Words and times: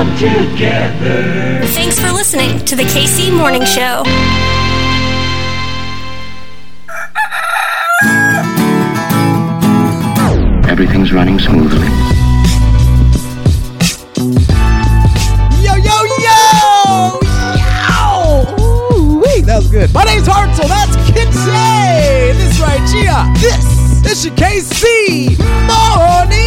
all 0.00 0.16
together. 0.16 1.60
Thanks 1.74 1.98
for 1.98 2.10
listening 2.10 2.64
to 2.64 2.74
the 2.74 2.84
KC 2.84 3.36
Morning 3.36 3.64
Show. 3.66 4.02
Everything's 10.70 11.12
running 11.12 11.38
smoothly. 11.38 11.88
Yo, 15.60 15.74
yo, 15.74 15.96
yo! 16.26 17.20
Yo! 17.60 18.56
Ooh, 18.58 19.20
wait, 19.20 19.44
that 19.44 19.56
was 19.56 19.70
good. 19.70 19.92
My 19.92 20.04
name's 20.04 20.26
Hartzell. 20.26 20.68
That's 20.68 20.96
Kitty. 21.10 21.28
This 22.38 22.58
right 22.58 22.88
here. 22.88 23.22
This, 23.38 24.12
is 24.12 24.24
your 24.24 24.34
KC 24.34 25.36
morning. 25.68 26.39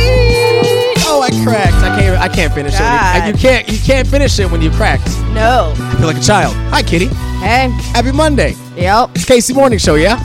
I 2.23 2.29
can't. 2.29 2.53
Finish 2.53 2.73
it. 2.75 3.27
You 3.27 3.33
can't. 3.39 3.67
You 3.69 3.79
can't 3.79 4.07
finish 4.07 4.39
it 4.39 4.49
when 4.49 4.61
you 4.61 4.69
cracked. 4.71 5.07
No. 5.33 5.73
I 5.75 5.95
feel 5.97 6.07
like 6.07 6.17
a 6.17 6.21
child. 6.21 6.53
Hi, 6.71 6.81
Kitty. 6.83 7.07
Hey. 7.43 7.69
Happy 7.93 8.11
Monday. 8.11 8.55
Yep. 8.75 9.11
It's 9.15 9.25
KC 9.25 9.53
morning 9.55 9.77
show. 9.79 9.95
Yeah. 9.95 10.17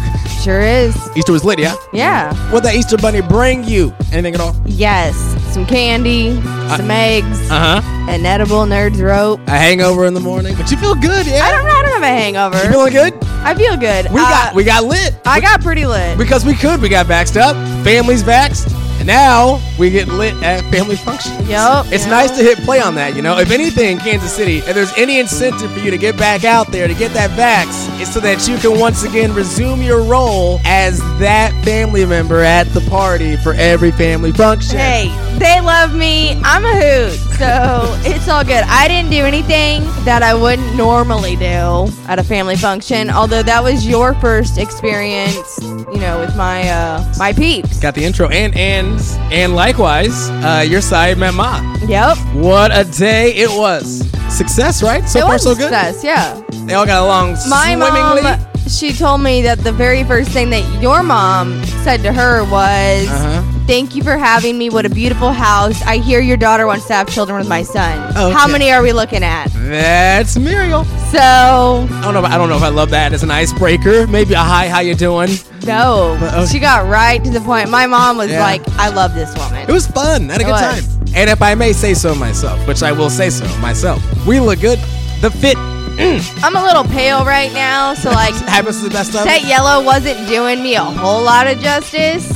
Sure 0.43 0.61
is. 0.61 0.95
Easter 1.17 1.33
was 1.33 1.45
lit. 1.45 1.59
Yeah. 1.59 1.75
Yeah. 1.93 2.33
What 2.53 2.63
that 2.63 2.75
Easter 2.77 2.97
bunny 2.97 3.21
bring 3.21 3.65
you? 3.65 3.93
Anything 4.13 4.35
at 4.35 4.41
all? 4.41 4.55
Yes. 4.67 5.17
Some 5.53 5.67
candy, 5.67 6.35
some 6.77 6.91
eggs, 6.91 7.51
Uh 7.51 7.81
huh. 7.81 8.11
an 8.11 8.25
edible 8.25 8.65
nerds 8.65 9.01
rope. 9.03 9.41
A 9.49 9.51
hangover 9.51 10.07
in 10.07 10.15
the 10.15 10.21
morning, 10.21 10.55
but 10.57 10.71
you 10.71 10.77
feel 10.77 10.95
good. 10.95 11.27
Yeah. 11.27 11.43
I 11.45 11.51
don't 11.51 11.65
know. 11.67 11.73
I 11.75 11.83
don't 11.83 11.93
have 11.95 12.03
a 12.03 12.07
hangover. 12.07 12.63
You 12.63 12.71
feeling 12.71 12.93
good? 12.93 13.15
I 13.43 13.55
feel 13.55 13.77
good. 13.77 14.13
We 14.13 14.21
Uh, 14.21 14.29
got 14.29 14.55
we 14.55 14.63
got 14.65 14.85
lit. 14.85 15.15
I 15.25 15.41
got 15.41 15.61
pretty 15.63 15.87
lit. 15.87 16.17
because 16.19 16.45
we 16.45 16.55
could. 16.55 16.81
We 16.81 16.89
got 16.89 17.07
vaxxed 17.07 17.41
up. 17.41 17.57
Families 17.85 18.23
vaxxed. 18.23 18.71
And 18.99 19.07
now 19.07 19.61
we 19.79 19.91
get 19.91 20.09
lit 20.09 20.35
at 20.43 20.63
family 20.73 20.97
functions. 20.97 21.49
Yup, 21.49 21.87
It's 21.93 22.03
yup. 22.05 22.11
nice 22.11 22.31
to 22.37 22.43
hit 22.43 22.59
play 22.59 22.81
on 22.81 22.95
that, 22.97 23.15
you 23.15 23.23
know. 23.23 23.39
If 23.39 23.51
anything, 23.51 23.99
Kansas 23.99 24.33
City, 24.33 24.59
if 24.59 24.75
there's 24.75 24.93
any 24.97 25.21
incentive 25.21 25.73
for 25.73 25.79
you 25.79 25.91
to 25.91 25.99
get 25.99 26.17
back 26.17 26.45
out 26.45 26.69
there 26.73 26.89
to 26.89 26.95
get 26.95 27.13
that 27.13 27.31
vax, 27.31 27.69
it's 28.01 28.13
so 28.13 28.21
that 28.21 28.49
you 28.49 28.57
can 28.59 28.79
once 28.79 29.05
again 29.05 29.33
resume 29.35 29.83
your 29.83 30.03
role 30.03 30.61
as 30.65 30.99
that 31.21 31.53
family 31.65 32.05
member 32.05 32.41
at 32.41 32.65
the 32.75 32.81
party 32.91 33.37
for 33.37 33.55
every 33.55 33.93
family 33.93 34.33
function. 34.33 34.79
Hey, 34.79 35.09
they 35.39 35.61
love 35.61 35.95
me. 35.95 36.41
I'm 36.45 36.65
a 36.65 36.73
hoot. 36.75 37.19
So 37.39 37.95
it's 38.11 38.29
all 38.29 38.43
good. 38.45 38.65
I 38.67 38.89
didn't 38.89 39.11
do 39.13 39.25
anything 39.25 39.83
that 40.05 40.25
I 40.25 40.35
wouldn't 40.35 40.75
normally 40.75 41.37
do 41.37 41.89
at 42.09 42.19
a 42.19 42.25
family 42.25 42.57
function. 42.57 43.11
Although 43.11 43.45
that 43.45 43.63
was 43.63 43.87
your 43.87 44.15
first 44.15 44.59
experience, 44.59 45.61
you 45.99 46.05
know, 46.07 46.21
with 46.21 46.37
my 46.37 46.69
uh 46.69 47.03
my 47.19 47.33
peeps. 47.33 47.81
Got 47.81 47.95
the 47.97 48.05
intro 48.05 48.29
and 48.29 48.55
and 48.57 49.01
and 49.33 49.55
likewise, 49.57 50.31
uh, 50.31 50.65
your 50.67 50.81
side 50.81 51.19
met 51.19 51.35
Ma. 51.35 51.61
Yep. 51.89 52.17
What 52.35 52.71
a 52.73 52.85
day 52.85 53.33
it 53.35 53.51
was. 53.51 54.09
Success, 54.33 54.81
right? 54.83 55.05
So 55.09 55.19
it 55.19 55.23
far 55.23 55.39
so 55.39 55.55
good. 55.55 55.63
success, 55.63 56.05
yeah. 56.05 56.41
They 56.67 56.75
all 56.75 56.87
got 56.87 57.03
along 57.03 57.33
My 57.49 57.75
swimmingly. 57.75 58.23
mom, 58.23 58.39
she 58.69 58.93
told 58.93 59.23
me 59.23 59.43
that 59.43 59.59
the 59.59 59.73
very 59.73 60.05
first 60.05 60.31
thing 60.31 60.51
that 60.51 60.83
your 60.83 61.03
mom 61.03 61.65
said 61.83 62.03
to 62.03 62.13
her 62.13 62.43
was, 62.45 63.09
Uh-huh. 63.09 63.55
Thank 63.67 63.95
you 63.95 64.03
for 64.03 64.17
having 64.17 64.57
me. 64.57 64.71
What 64.71 64.87
a 64.87 64.89
beautiful 64.89 65.31
house. 65.31 65.83
I 65.83 65.99
hear 65.99 66.21
your 66.21 66.39
daughter 66.39 66.67
wants 66.67 66.87
to 66.87 66.95
have 66.95 67.07
children 67.11 67.39
with 67.39 67.49
my 67.51 67.63
son. 67.63 67.99
Okay. 68.17 68.33
How 68.33 68.47
many 68.49 68.71
are 68.73 68.83
we 68.83 68.93
looking 68.95 69.23
at? 69.23 69.49
That's 69.53 70.39
Muriel. 70.39 70.85
So, 71.13 71.19
I 71.21 72.01
don't 72.03 72.15
know. 72.15 72.21
If, 72.21 72.25
I 72.33 72.39
don't 72.39 72.49
know 72.49 72.57
if 72.57 72.63
I 72.63 72.69
love 72.71 72.89
that 72.91 73.13
as 73.13 73.23
an 73.23 73.31
icebreaker. 73.31 74.07
Maybe 74.07 74.33
a 74.33 74.39
hi, 74.39 74.69
how 74.69 74.81
you 74.81 74.95
doing? 74.95 75.29
No. 75.69 76.17
But, 76.21 76.35
okay. 76.35 76.47
She 76.47 76.59
got 76.59 76.89
right 76.89 77.23
to 77.23 77.31
the 77.31 77.41
point. 77.41 77.71
My 77.71 77.87
mom 77.87 78.17
was 78.17 78.31
Yeah. 78.31 78.43
like, 78.43 78.63
I 78.79 78.89
love 78.89 79.15
this 79.15 79.33
woman. 79.37 79.65
It 79.69 79.73
was 79.73 79.87
fun. 79.87 80.29
I 80.31 80.33
had 80.35 80.41
a 80.41 80.45
It 80.45 80.47
good 80.47 80.51
was. 80.53 80.61
time. 80.61 80.85
And 81.15 81.31
if 81.31 81.41
I 81.43 81.55
may 81.55 81.73
say 81.73 81.95
so 81.95 82.15
myself, 82.15 82.59
which 82.67 82.83
I 82.83 82.93
will 82.93 83.11
say 83.11 83.31
so 83.31 83.47
myself, 83.59 84.03
we 84.27 84.41
look 84.41 84.61
good. 84.61 84.79
The 85.21 85.31
fit 85.31 85.57
I'm 86.45 86.55
a 86.55 86.63
little 86.63 86.85
pale 86.85 87.25
right 87.25 87.53
now, 87.53 87.93
so 87.95 88.11
like 88.11 88.33
happens 88.47 88.79
to 88.79 88.85
the 88.85 88.91
best 88.91 89.15
of 89.17 89.25
that 89.25 89.43
yellow 89.45 89.83
wasn't 89.85 90.29
doing 90.29 90.63
me 90.63 90.77
a 90.77 90.85
whole 90.85 91.23
lot 91.23 91.47
of 91.49 91.59
justice. 91.59 92.29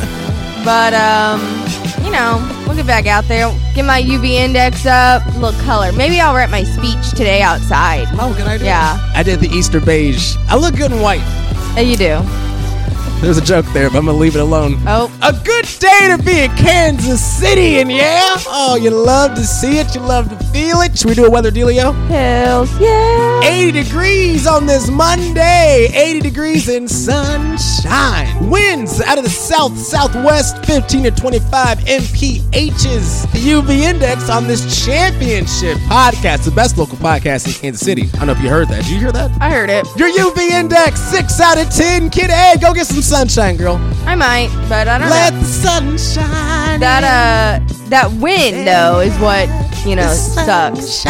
But 0.64 0.94
um, 0.94 1.40
you 2.04 2.10
know, 2.10 2.38
we'll 2.66 2.74
get 2.76 2.86
back 2.88 3.06
out 3.06 3.24
there, 3.28 3.52
get 3.74 3.84
my 3.84 4.02
UV 4.02 4.30
index 4.30 4.84
up, 4.86 5.22
look 5.36 5.54
color. 5.60 5.92
Maybe 5.92 6.18
I'll 6.20 6.34
write 6.34 6.50
my 6.50 6.64
speech 6.64 7.10
today 7.10 7.40
outside. 7.42 8.08
Oh, 8.18 8.34
good 8.36 8.48
idea. 8.48 8.66
Yeah. 8.66 9.12
I 9.14 9.22
did 9.22 9.38
the 9.40 9.48
Easter 9.48 9.78
beige. 9.80 10.34
I 10.48 10.56
look 10.56 10.74
good 10.76 10.90
in 10.90 11.00
white. 11.00 11.22
Uh, 11.76 11.80
you 11.82 11.96
do. 11.96 12.18
There's 13.22 13.38
a 13.38 13.40
joke 13.40 13.64
there, 13.66 13.88
but 13.88 13.98
I'm 13.98 14.06
gonna 14.06 14.18
leave 14.18 14.34
it 14.34 14.40
alone. 14.40 14.82
Oh, 14.84 15.08
A 15.22 15.32
good 15.32 15.64
day 15.78 16.08
to 16.10 16.20
be 16.24 16.40
in 16.40 16.50
Kansas 16.56 17.24
City, 17.24 17.78
and 17.80 17.90
yeah, 17.90 18.34
oh, 18.48 18.74
you 18.74 18.90
love 18.90 19.36
to 19.36 19.44
see 19.44 19.78
it, 19.78 19.94
you 19.94 20.00
love 20.00 20.28
to 20.28 20.36
feel 20.46 20.80
it. 20.80 20.98
Should 20.98 21.08
we 21.08 21.14
do 21.14 21.24
a 21.24 21.30
weather 21.30 21.52
dealio? 21.52 21.94
hells 22.08 22.68
yeah. 22.80 23.40
80 23.44 23.84
degrees 23.84 24.46
on 24.48 24.66
this 24.66 24.90
Monday. 24.90 25.88
80 25.94 26.18
degrees 26.20 26.68
in 26.68 26.88
sunshine. 26.88 28.50
Winds 28.50 29.00
out 29.00 29.18
of 29.18 29.24
the 29.24 29.30
south, 29.30 29.78
southwest, 29.78 30.64
15 30.66 31.04
to 31.04 31.10
25 31.12 31.78
MPHs. 31.78 33.30
The 33.32 33.38
UV 33.38 33.82
index 33.82 34.28
on 34.30 34.48
this 34.48 34.84
championship 34.84 35.76
podcast, 35.88 36.44
the 36.44 36.50
best 36.50 36.76
local 36.76 36.96
podcast 36.98 37.46
in 37.46 37.52
Kansas 37.52 37.80
City. 37.86 38.10
I 38.14 38.18
don't 38.18 38.26
know 38.26 38.32
if 38.32 38.42
you 38.42 38.48
heard 38.48 38.68
that. 38.68 38.82
Did 38.82 38.90
you 38.90 38.98
hear 38.98 39.12
that? 39.12 39.30
I 39.40 39.48
heard 39.50 39.70
it. 39.70 39.86
Your 39.96 40.08
UV 40.10 40.50
index, 40.50 41.00
6 41.00 41.40
out 41.40 41.56
of 41.58 41.70
10. 41.70 42.10
Kid 42.10 42.30
A, 42.30 42.58
go 42.60 42.74
get 42.74 42.86
some 42.86 43.02
sunshine, 43.12 43.56
girl. 43.58 43.76
I 44.06 44.14
might, 44.14 44.48
but 44.70 44.88
I 44.88 44.96
don't 44.96 45.10
Let 45.10 45.34
know. 45.34 45.40
the 45.40 45.44
sunshine. 45.44 46.80
That 46.80 47.04
uh, 47.04 47.74
that 47.90 48.10
wind 48.12 48.66
though 48.66 49.00
is 49.00 49.12
what 49.18 49.48
you 49.86 49.96
know 49.96 50.08
sucks. 50.14 51.04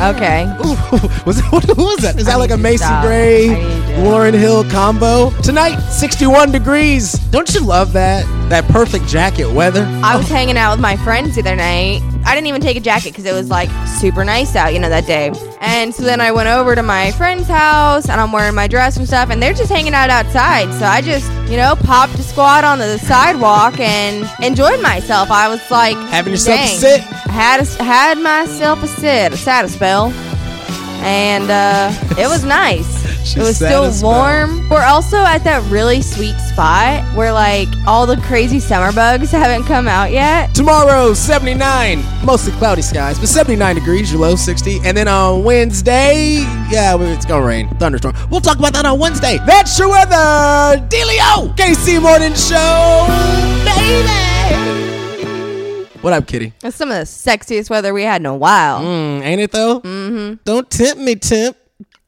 Okay. 0.00 0.44
Ooh, 0.64 0.74
was 1.26 1.36
that, 1.40 1.48
what 1.52 1.76
was 1.76 1.98
that? 1.98 2.18
Is 2.18 2.26
that 2.26 2.34
I 2.34 2.36
like 2.36 2.50
a 2.50 2.56
Macy 2.56 2.78
stop. 2.78 3.04
Gray, 3.04 3.50
I 3.50 3.54
need 3.54 3.86
to. 3.94 4.00
Lauryn 4.02 4.34
Hill 4.34 4.64
combo? 4.70 5.30
Tonight, 5.42 5.78
61 5.90 6.50
degrees. 6.50 7.12
Don't 7.30 7.52
you 7.54 7.60
love 7.60 7.92
that? 7.92 8.24
That 8.50 8.66
perfect 8.68 9.06
jacket 9.06 9.48
weather. 9.48 9.84
I 10.02 10.16
was 10.16 10.28
hanging 10.28 10.56
out 10.56 10.72
with 10.72 10.80
my 10.80 10.96
friends 10.96 11.36
the 11.36 11.40
other 11.40 11.54
night. 11.54 12.00
I 12.26 12.34
didn't 12.34 12.48
even 12.48 12.60
take 12.60 12.76
a 12.76 12.80
jacket 12.80 13.10
because 13.10 13.24
it 13.24 13.32
was 13.32 13.48
like 13.48 13.70
super 13.86 14.24
nice 14.24 14.56
out, 14.56 14.74
you 14.74 14.80
know, 14.80 14.88
that 14.88 15.06
day. 15.06 15.30
And 15.60 15.94
so 15.94 16.02
then 16.02 16.20
I 16.20 16.32
went 16.32 16.48
over 16.48 16.74
to 16.74 16.82
my 16.82 17.12
friend's 17.12 17.46
house 17.46 18.08
and 18.08 18.20
I'm 18.20 18.32
wearing 18.32 18.56
my 18.56 18.66
dress 18.66 18.96
and 18.96 19.06
stuff, 19.06 19.30
and 19.30 19.40
they're 19.40 19.54
just 19.54 19.70
hanging 19.70 19.94
out 19.94 20.10
outside. 20.10 20.72
So 20.80 20.84
I 20.84 21.00
just, 21.00 21.30
you 21.48 21.56
know, 21.56 21.76
popped 21.76 22.14
a 22.14 22.22
squat 22.24 22.64
on 22.64 22.80
the 22.80 22.98
sidewalk 22.98 23.78
and 23.78 24.28
enjoyed 24.42 24.82
myself. 24.82 25.30
I 25.30 25.48
was 25.48 25.60
like, 25.70 25.96
Having 26.08 26.32
yourself 26.32 26.58
a 26.58 26.66
sit. 26.66 27.00
I 27.02 27.30
had 27.30 27.60
a, 27.60 27.84
had 27.84 28.18
myself 28.18 28.82
a 28.82 28.88
sit, 28.88 29.32
a 29.32 29.36
sat 29.36 29.64
a 29.64 29.68
spell, 29.68 30.06
and 31.02 31.48
uh, 31.48 31.92
it 32.18 32.26
was 32.26 32.44
nice. 32.44 32.99
It 33.22 33.38
was 33.38 33.56
still 33.56 33.90
warm. 34.02 34.68
We're 34.68 34.84
also 34.84 35.18
at 35.18 35.44
that 35.44 35.62
really 35.70 36.02
sweet 36.02 36.36
spot 36.36 37.04
where 37.16 37.32
like 37.32 37.68
all 37.86 38.06
the 38.06 38.16
crazy 38.16 38.60
summer 38.60 38.92
bugs 38.92 39.30
haven't 39.30 39.64
come 39.64 39.86
out 39.86 40.10
yet. 40.10 40.54
Tomorrow, 40.54 41.14
79. 41.14 42.02
Mostly 42.24 42.52
cloudy 42.52 42.82
skies, 42.82 43.18
but 43.18 43.28
79 43.28 43.74
degrees, 43.76 44.10
your 44.10 44.20
low 44.20 44.36
60. 44.36 44.80
And 44.84 44.96
then 44.96 45.06
on 45.08 45.44
Wednesday, 45.44 46.38
yeah, 46.70 46.96
it's 46.98 47.26
gonna 47.26 47.46
rain. 47.46 47.68
Thunderstorm. 47.78 48.14
We'll 48.30 48.40
talk 48.40 48.58
about 48.58 48.72
that 48.72 48.84
on 48.84 48.98
Wednesday. 48.98 49.38
That's 49.46 49.78
your 49.78 49.90
weather. 49.90 50.86
Dealio. 50.88 51.54
KC 51.56 52.00
Morning 52.02 52.34
Show, 52.34 53.06
baby. 53.64 54.30
What 56.00 56.14
up, 56.14 56.26
kitty? 56.26 56.54
That's 56.60 56.76
some 56.76 56.90
of 56.90 56.96
the 56.96 57.04
sexiest 57.04 57.68
weather 57.68 57.92
we 57.92 58.04
had 58.04 58.22
in 58.22 58.26
a 58.26 58.34
while. 58.34 58.80
Mm, 58.80 59.20
ain't 59.22 59.40
it 59.42 59.52
though? 59.52 59.80
Mm-hmm. 59.80 60.36
Don't 60.44 60.70
tempt 60.70 61.00
me, 61.02 61.14
temp. 61.14 61.58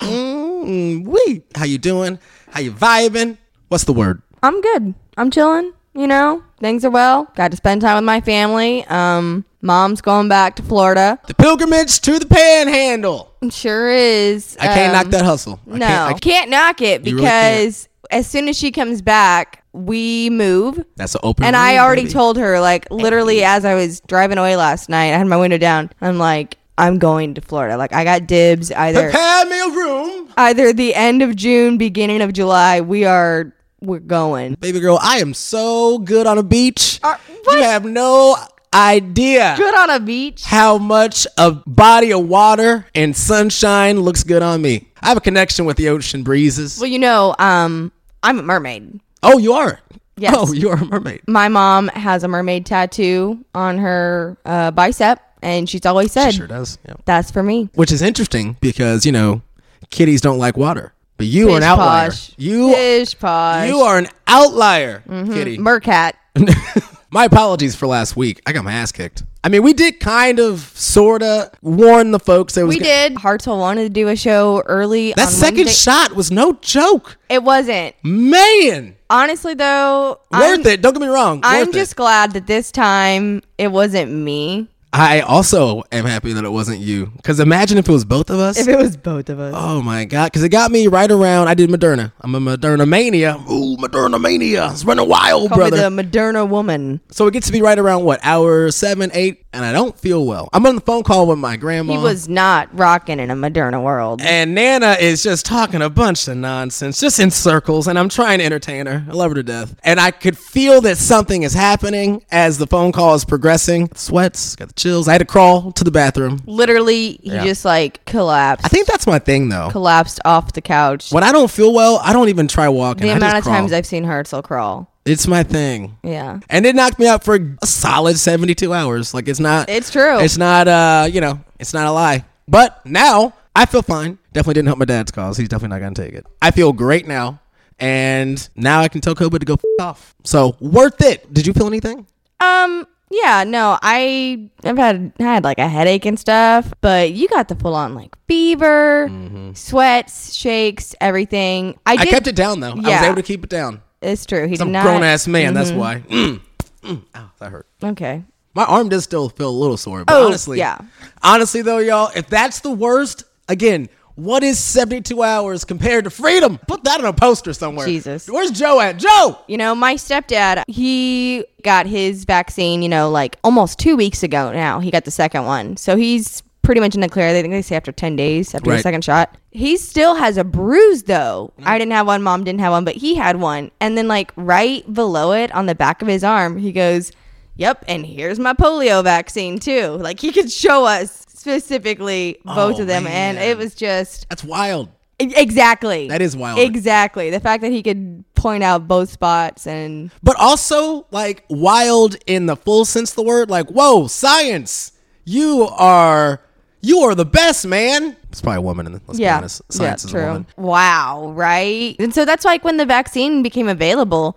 Mm, 0.01 0.42
wee. 0.63 1.43
How 1.55 1.65
you 1.65 1.79
doing? 1.79 2.19
How 2.51 2.61
you 2.61 2.73
vibing? 2.73 3.39
What's 3.69 3.85
the 3.85 3.93
word? 3.93 4.23
I'm 4.43 4.61
good. 4.61 4.95
I'm 5.17 5.31
chilling. 5.31 5.73
You 5.95 6.07
know, 6.07 6.43
things 6.59 6.87
are 6.87 6.91
well. 6.91 7.31
Got 7.37 7.51
to 7.51 7.57
spend 7.59 7.83
time 7.83 7.97
with 7.97 8.05
my 8.05 8.23
family. 8.23 8.83
Um, 8.87 9.45
mom's 9.61 10.01
going 10.01 10.27
back 10.29 10.57
to 10.57 10.63
Florida. 10.63 11.19
The 11.27 11.35
pilgrimage 11.35 12.01
to 12.01 12.19
the 12.19 12.25
panhandle. 12.27 13.35
Sure 13.51 13.91
is. 13.91 14.57
I 14.59 14.69
can't 14.69 14.95
knock 14.95 15.05
Um, 15.07 15.11
that 15.11 15.25
hustle. 15.25 15.61
I 15.71 15.77
no, 15.77 15.87
can't- 15.87 16.15
I 16.17 16.19
can't, 16.19 16.51
knock 16.51 16.81
it 16.81 17.05
You 17.07 17.17
really 17.17 17.27
because 17.27 17.89
as 18.11 18.27
soon 18.27 18.49
as 18.49 18.57
she 18.57 18.71
comes 18.71 19.03
back, 19.03 19.65
we 19.75 20.31
move. 20.31 20.83
That's 20.97 21.15
an 21.15 21.21
open. 21.25 21.45
And 21.45 21.57
I 21.57 21.77
already 21.77 22.03
baby. 22.03 22.13
told 22.15 22.39
her, 22.39 22.59
like, 22.61 22.87
literally 22.91 23.45
as 23.45 23.67
I 23.67 23.75
was 23.75 24.01
driving 24.01 24.39
away 24.39 24.57
last 24.57 24.89
night, 24.89 25.13
I 25.13 25.19
had 25.19 25.27
my 25.27 25.37
window 25.37 25.59
down. 25.59 25.91
I'm 26.01 26.17
like, 26.19 26.57
I'm 26.79 26.99
going 26.99 27.35
to 27.35 27.43
Florida. 27.43 27.77
Like, 27.77 27.93
I 27.93 28.05
got 28.05 28.27
dibs 28.27 28.73
either 28.73 29.11
Prepare 29.11 29.45
me 29.47 29.61
a 29.61 29.69
room. 29.69 30.22
Either 30.37 30.73
the 30.73 30.95
end 30.95 31.23
of 31.23 31.37
June, 31.37 31.79
beginning 31.79 32.21
of 32.23 32.33
July. 32.33 32.81
We 32.81 33.05
are 33.05 33.53
we're 33.81 33.99
going. 34.01 34.55
Baby 34.55 34.81
girl, 34.81 34.99
I 35.03 35.19
am 35.19 35.35
so 35.35 35.99
good 35.99 36.27
on 36.27 36.39
a 36.39 36.43
beach. 36.43 37.01
Uh? 37.03 37.17
You 37.51 37.63
have 37.63 37.85
no 37.85 38.37
idea 38.75 39.55
Good 39.59 39.75
on 39.75 39.91
a 39.91 40.01
beach. 40.01 40.45
how 40.45 40.79
much 40.79 41.27
a 41.37 41.51
body 41.53 42.13
of 42.13 42.27
water 42.27 42.87
and 42.95 43.15
sunshine 43.17 44.01
looks 44.01 44.25
good 44.25 44.43
on 44.43 44.63
me. 44.63 44.89
I 45.03 45.09
have 45.09 45.17
a 45.17 45.21
connection 45.21 45.65
with 45.65 45.77
the 45.77 45.89
ocean 45.89 46.23
breezes. 46.23 46.79
Well, 46.81 46.89
you 46.89 46.99
know, 46.99 47.35
um, 47.39 47.93
I'm 48.23 48.39
a 48.39 48.43
mermaid. 48.43 49.01
Oh, 49.23 49.39
you 49.39 49.53
are? 49.55 49.81
Yes. 50.17 50.35
Oh, 50.37 50.53
you 50.53 50.69
are 50.71 50.77
a 50.77 50.85
mermaid. 50.85 51.23
My 51.27 51.49
mom 51.49 51.89
has 51.89 52.23
a 52.23 52.29
mermaid 52.29 52.65
tattoo 52.65 53.45
on 53.55 53.79
her 53.79 54.37
uh, 54.45 54.71
bicep. 54.71 55.21
and 55.43 55.69
she's 55.69 55.85
always 55.85 56.13
said, 56.13 56.33
Sure 56.35 56.47
does. 56.47 56.79
Yeah. 56.87 56.95
"That's 57.05 57.31
for 57.31 57.43
me." 57.43 57.69
Which 57.75 57.91
is 57.91 58.01
interesting 58.03 58.57
because 58.61 59.05
you 59.05 59.11
know, 59.13 59.43
kitties 59.91 60.21
don't 60.21 60.39
like 60.39 60.57
water, 60.57 60.93
but 61.17 61.27
you 61.27 61.51
are 61.51 61.57
an 61.59 61.63
outlier. 61.63 62.11
posh. 62.11 62.33
You 62.37 62.73
Pish 62.75 63.19
posh. 63.19 63.69
you 63.69 63.79
are 63.81 63.99
an 63.99 64.09
outlier, 64.27 65.03
mm-hmm. 65.09 65.33
kitty. 65.33 65.59
Mercat. 65.59 66.13
My 67.11 67.27
apologies 67.27 67.75
for 67.77 67.87
last 67.87 68.17
week. 68.17 68.41
I 68.47 68.53
got 68.53 68.65
my 68.65 68.73
ass 68.73 68.91
kicked. 68.91 69.23
I 69.45 69.51
mean, 69.51 69.63
we 69.63 69.75
did 69.75 70.01
kind 70.01 70.39
of, 70.39 70.61
sorta 70.75 71.51
warn 71.61 72.11
the 72.11 72.19
folks. 72.19 72.57
Was 72.57 72.65
We 72.65 72.79
did. 72.79 73.17
Hartzell 73.17 73.59
wanted 73.59 73.83
to 73.83 73.89
do 73.91 74.09
a 74.09 74.17
show 74.17 74.63
early. 74.65 75.13
that 75.17 75.27
on 75.27 75.33
second 75.33 75.57
Wednesday. 75.67 75.75
shot 75.91 76.13
was 76.15 76.31
no 76.31 76.55
joke, 76.63 77.19
It 77.29 77.43
wasn't. 77.43 77.95
man. 78.03 78.97
Honestly, 79.11 79.53
though, 79.53 80.21
Worth 80.31 80.61
I'm, 80.61 80.67
it. 80.67 80.81
Don't 80.81 80.95
get 80.95 81.03
me 81.03 81.09
wrong. 81.09 81.41
I'm 81.43 81.67
worth 81.67 81.75
it. 81.75 81.79
just 81.81 81.97
glad 81.97 82.33
that 82.33 82.47
this 82.47 82.73
time 82.73 83.43
it 83.59 83.71
wasn't 83.73 84.11
me. 84.11 84.69
I 84.95 85.21
also 85.21 85.83
am 85.91 86.05
happy 86.05 86.35
that 86.35 86.45
it 86.45 86.51
wasn't 86.53 86.81
you. 86.81 87.07
Because 87.17 87.41
imagine 87.41 87.79
if 87.79 87.89
it 87.89 87.93
was 87.93 88.05
both 88.05 88.29
of 88.29 88.39
us. 88.39 88.59
If 88.59 88.69
it 88.69 88.77
was 88.77 88.97
both 88.97 89.31
of 89.31 89.41
us. 89.41 89.55
Oh 89.57 89.81
my 89.81 90.05
god! 90.05 90.27
Because 90.27 90.43
it 90.45 90.51
got 90.51 90.71
me 90.71 90.87
right 90.87 91.11
around. 91.11 91.49
I 91.49 91.55
did 91.55 91.71
Moderna. 91.71 92.13
I'm 92.21 92.35
a 92.35 92.41
Moderna 92.41 92.87
mania. 92.87 93.37
Ooh, 93.51 93.77
Moderna 93.79 94.21
mania. 94.21 94.69
It's 94.71 94.85
running 94.85 95.09
wild, 95.09 95.49
Call 95.49 95.57
brother. 95.59 95.89
me 95.91 96.03
the 96.03 96.09
Moderna 96.19 96.47
woman. 96.49 97.01
so 97.11 97.27
it 97.27 97.33
gets 97.33 97.47
to 97.47 97.53
be 97.53 97.63
right 97.63 97.79
around 97.79 98.05
what 98.05 98.21
hour 98.23 98.71
seven, 98.71 99.11
eight, 99.15 99.42
and 99.53 99.65
I 99.65 99.73
don't 99.73 99.99
feel 99.99 100.25
well. 100.27 100.49
I'm 100.53 100.65
on 100.67 100.75
the 100.77 100.81
phone 100.81 101.03
call 101.03 101.27
with 101.27 101.39
my 101.39 101.57
grandma. 101.57 101.93
He 101.93 101.99
was 101.99 102.29
not 102.29 102.69
rocking 102.77 103.21
in 103.21 103.31
a 103.31 103.35
Moderna 103.35 103.83
world. 103.83 104.21
and 104.23 104.55
Nana 104.55 104.97
is 105.01 105.23
just 105.23 105.45
talking 105.47 105.83
a 105.83 105.91
bunch 105.91 106.29
of 106.29 106.37
nonsense, 106.37 107.01
just 107.01 107.19
in 107.21 107.31
circles, 107.31 107.87
and 107.89 107.99
I'm 107.99 108.09
trying 108.09 108.39
to 108.39 108.45
entertain 108.45 108.87
her. 108.87 109.05
I 109.09 109.13
love 109.13 109.31
her 109.31 109.35
to 109.37 109.43
death. 109.43 109.75
And 109.85 109.99
I 110.01 110.11
could 110.11 110.39
feel 110.39 110.81
that 110.83 110.97
something 110.99 111.43
is 111.43 111.53
happening 111.55 112.25
as 112.31 112.59
the 112.59 112.67
phone 112.67 112.93
call 112.93 113.15
is 113.15 113.25
progressing. 113.25 113.91
Sweats, 113.95 114.57
got 114.57 114.69
the 114.69 114.75
chills. 114.75 115.09
I 115.09 115.13
had 115.13 115.19
to 115.19 115.25
crawl 115.25 115.73
to 115.73 115.85
the 115.85 115.91
bathroom. 115.91 116.41
Literally, 116.47 117.19
he 117.23 117.31
Yeah. 117.33 117.45
just 117.45 117.65
like 117.65 118.05
collapsed. 118.05 118.65
I 118.65 118.69
think 118.69 118.87
that's 118.87 119.07
my 119.07 119.19
thing 119.19 119.49
though. 119.49 119.69
collapsed 119.71 120.21
off 120.25 120.53
the 120.53 120.61
couch. 120.63 121.11
When 121.13 121.25
I 121.25 121.33
don't 121.33 121.51
feel 121.51 121.73
well, 121.73 122.01
I 122.03 122.13
don't 122.13 122.29
even 122.29 122.49
try 122.49 122.69
walking. 122.69 123.07
the 123.07 123.13
I 123.13 123.17
amount 123.17 123.37
of 123.39 123.45
crawl. 123.45 123.57
times 123.57 123.73
I've 123.73 123.87
seen 123.87 124.05
Hartzell 124.05 124.43
crawl. 124.43 124.89
It's 125.05 125.27
my 125.27 125.43
thing. 125.43 125.97
Yeah. 126.05 126.39
And 126.49 126.65
it 126.65 126.75
knocked 126.77 126.99
me 126.99 127.09
out 127.09 127.25
for 127.25 127.35
a 127.61 127.67
solid 127.67 128.19
72 128.19 128.73
hours. 128.73 129.13
Like 129.15 129.27
it's 129.29 129.41
not 129.41 129.69
It's 129.69 129.91
true. 129.91 130.21
It's 130.21 130.39
not 130.39 130.69
uh, 130.69 131.09
you 131.11 131.21
know, 131.21 131.41
it's 131.59 131.75
not 131.75 131.87
a 131.87 131.93
lie. 131.93 132.25
But 132.47 132.85
now 132.87 133.35
I 133.57 133.67
feel 133.67 133.83
fine. 133.83 134.19
Definitely 134.33 134.55
didn't 134.55 134.69
help 134.69 134.79
my 134.79 134.85
dad's 134.85 135.11
cause. 135.11 135.37
He's 135.37 135.49
definitely 135.49 135.77
not 135.79 135.83
gonna 135.85 135.95
take 135.95 136.15
it. 136.15 136.27
I 136.41 136.51
feel 136.53 136.73
great 136.73 137.07
now. 137.09 137.41
And 137.79 138.49
now 138.55 138.81
I 138.81 138.89
can 138.89 139.01
tell 139.01 139.15
Koba 139.17 139.41
to 139.41 139.45
go 139.45 139.55
f- 139.55 139.65
off. 139.81 140.15
So 140.25 140.57
worth 140.61 141.01
it. 141.01 141.33
Did 141.35 141.47
you 141.49 141.53
feel 141.53 141.67
anything? 141.67 142.07
Um. 142.39 142.87
Yeah. 143.11 143.43
No. 143.45 143.79
I 143.83 144.51
I've 144.65 144.77
had 144.79 145.13
had 145.19 145.43
like 145.45 145.59
a 145.59 145.67
headache 145.69 146.07
and 146.07 146.19
stuff, 146.19 146.73
but 146.81 147.11
you 147.13 147.27
got 147.29 147.49
the 147.49 147.57
full 147.57 147.75
on 147.75 147.95
like 147.97 148.15
fever, 148.29 149.11
sweats, 149.55 150.33
shakes, 150.35 150.95
everything. 151.01 151.79
I 151.85 151.95
Mm-hmm. 151.97 152.01
I 152.01 152.05
did. 152.05 152.11
kept 152.11 152.27
it 152.29 152.37
down 152.37 152.61
though. 152.61 152.75
Yeah. 152.77 152.89
I 152.89 153.01
was 153.01 153.03
able 153.09 153.17
to 153.17 153.23
keep 153.23 153.45
it 153.45 153.51
down. 153.51 153.83
It's 154.03 154.27
true. 154.27 154.47
He 154.49 154.57
I'm 154.59 154.69
a 154.69 154.71
not. 154.71 154.83
grown 154.85 155.03
ass 155.03 155.27
man. 155.27 155.55
That's 155.55 155.71
why. 155.73 156.01
Mm, 156.09 156.41
mm. 156.83 157.03
Ow, 157.15 157.31
that 157.39 157.51
hurt. 157.53 157.67
Okay. 157.83 158.25
My 158.55 158.65
arm 158.65 158.89
does 158.91 159.05
still 159.05 159.29
feel 159.31 159.49
a 159.49 159.51
little 159.51 159.77
sore, 159.79 160.05
but 160.05 160.15
Oh, 160.15 160.27
honestly, 160.27 160.59
yeah. 160.59 160.79
Honestly, 161.23 161.63
though, 161.63 161.79
y'all, 161.79 162.11
if 162.15 162.27
that's 162.29 162.61
the 162.61 162.71
worst, 162.71 163.25
again, 163.49 163.89
what 164.15 164.43
is 164.43 164.59
72 164.59 165.23
hours 165.23 165.65
compared 165.65 166.05
to 166.05 166.11
freedom? 166.11 166.59
Put 166.69 166.85
that 166.85 167.01
on 167.01 167.07
a 167.07 167.15
poster 167.15 167.55
somewhere. 167.55 167.87
Jesus. 167.87 168.29
Where's 168.29 168.51
Joe 168.51 168.79
at? 168.79 168.99
Joe! 168.99 169.39
You 169.47 169.57
know, 169.57 169.75
my 169.75 169.95
stepdad, 169.95 170.65
he 170.69 171.47
got 171.65 171.87
his 171.87 172.25
vaccine, 172.25 172.83
you 172.83 172.91
know, 172.91 173.09
like 173.11 173.39
almost 173.43 173.79
two 173.79 173.97
weeks 173.97 174.23
ago 174.23 174.53
now. 174.53 174.81
He 174.81 174.91
got 174.91 175.07
the 175.07 175.11
second 175.11 175.47
one. 175.47 175.79
So 175.79 175.97
he's 175.97 176.43
pretty 176.73 176.81
much 176.81 176.95
in 176.95 177.03
the 177.03 177.09
clear. 177.11 177.35
They 177.35 177.43
think 177.43 177.53
they 177.53 177.61
say 177.61 177.77
after 177.77 177.93
10 177.93 178.17
days 178.17 178.55
after 178.55 178.71
Right. 178.71 178.77
the 178.79 178.83
second 178.83 179.05
shot. 179.05 179.37
He 179.51 179.77
still 179.77 180.15
has 180.15 180.39
a 180.39 180.43
bruise, 180.45 181.03
though. 181.03 181.53
Mm-hmm. 181.59 181.69
I 181.69 181.77
didn't 181.79 181.93
have 181.93 182.07
one. 182.07 182.23
Mom 182.23 182.45
didn't 182.45 182.61
have 182.61 182.73
one, 182.73 182.87
but 182.87 182.95
he 182.95 183.15
had 183.15 183.37
one. 183.37 183.71
And 183.79 183.99
then, 183.99 184.09
like, 184.09 184.33
right 184.37 184.91
below 184.91 185.33
it 185.33 185.53
on 185.55 185.67
the 185.67 185.75
back 185.75 186.01
of 186.01 186.09
his 186.09 186.25
arm, 186.25 186.57
he 186.57 186.73
goes, 186.73 187.13
Yep, 187.57 187.85
and 187.89 188.07
here's 188.07 188.39
my 188.39 188.55
polio 188.55 189.05
vaccine, 189.05 189.59
too. 189.59 189.89
Like, 190.01 190.19
he 190.19 190.33
could 190.33 190.51
show 190.51 190.87
us 190.87 191.27
specifically 191.29 192.39
both 192.47 192.79
Oh, 192.79 192.81
of 192.81 192.87
them. 192.87 193.07
And 193.07 193.37
man. 193.37 193.47
it 193.51 193.59
was 193.59 193.75
just. 193.75 194.27
That's 194.31 194.43
wild. 194.43 194.89
E- 195.21 195.35
Exactly. 195.37 196.09
That 196.09 196.23
is 196.23 196.35
wild. 196.35 196.59
Exactly. 196.59 197.29
The 197.29 197.41
fact 197.41 197.61
that 197.61 197.71
he 197.71 197.83
could 197.83 198.25
point 198.35 198.63
out 198.65 198.89
both 198.89 199.11
spots 199.11 199.67
and 199.67 200.11
But 200.23 200.37
also, 200.41 201.07
like, 201.11 201.45
wild 201.51 202.17
in 202.27 202.47
the 202.47 202.57
full 202.57 202.87
sense 202.87 203.11
of 203.11 203.17
the 203.17 203.23
word. 203.25 203.51
Like, 203.51 203.69
whoa, 203.69 204.07
science. 204.07 204.93
You 205.27 205.69
are. 205.77 206.41
You 206.83 207.01
are 207.01 207.15
the 207.15 207.25
best, 207.25 207.65
man. 207.65 208.17
It's 208.31 208.41
probably 208.41 208.59
a 208.59 208.63
woman. 208.63 208.87
In 208.87 208.93
the, 208.93 209.01
let's 209.07 209.19
be 209.19 209.25
yeah, 209.25 209.37
honest. 209.39 209.63
yeah, 209.71 209.77
Science 209.77 210.05
is 210.05 210.11
a 210.11 210.13
true. 210.15 210.27
woman. 210.27 210.47
Wow, 210.57 211.31
right? 211.33 211.95
And 212.01 212.13
so 212.13 212.25
that's 212.25 212.45
like 212.45 212.65
when 212.65 212.77
the 212.77 212.87
vaccine 212.87 213.43
became 213.43 213.69
available. 213.69 214.37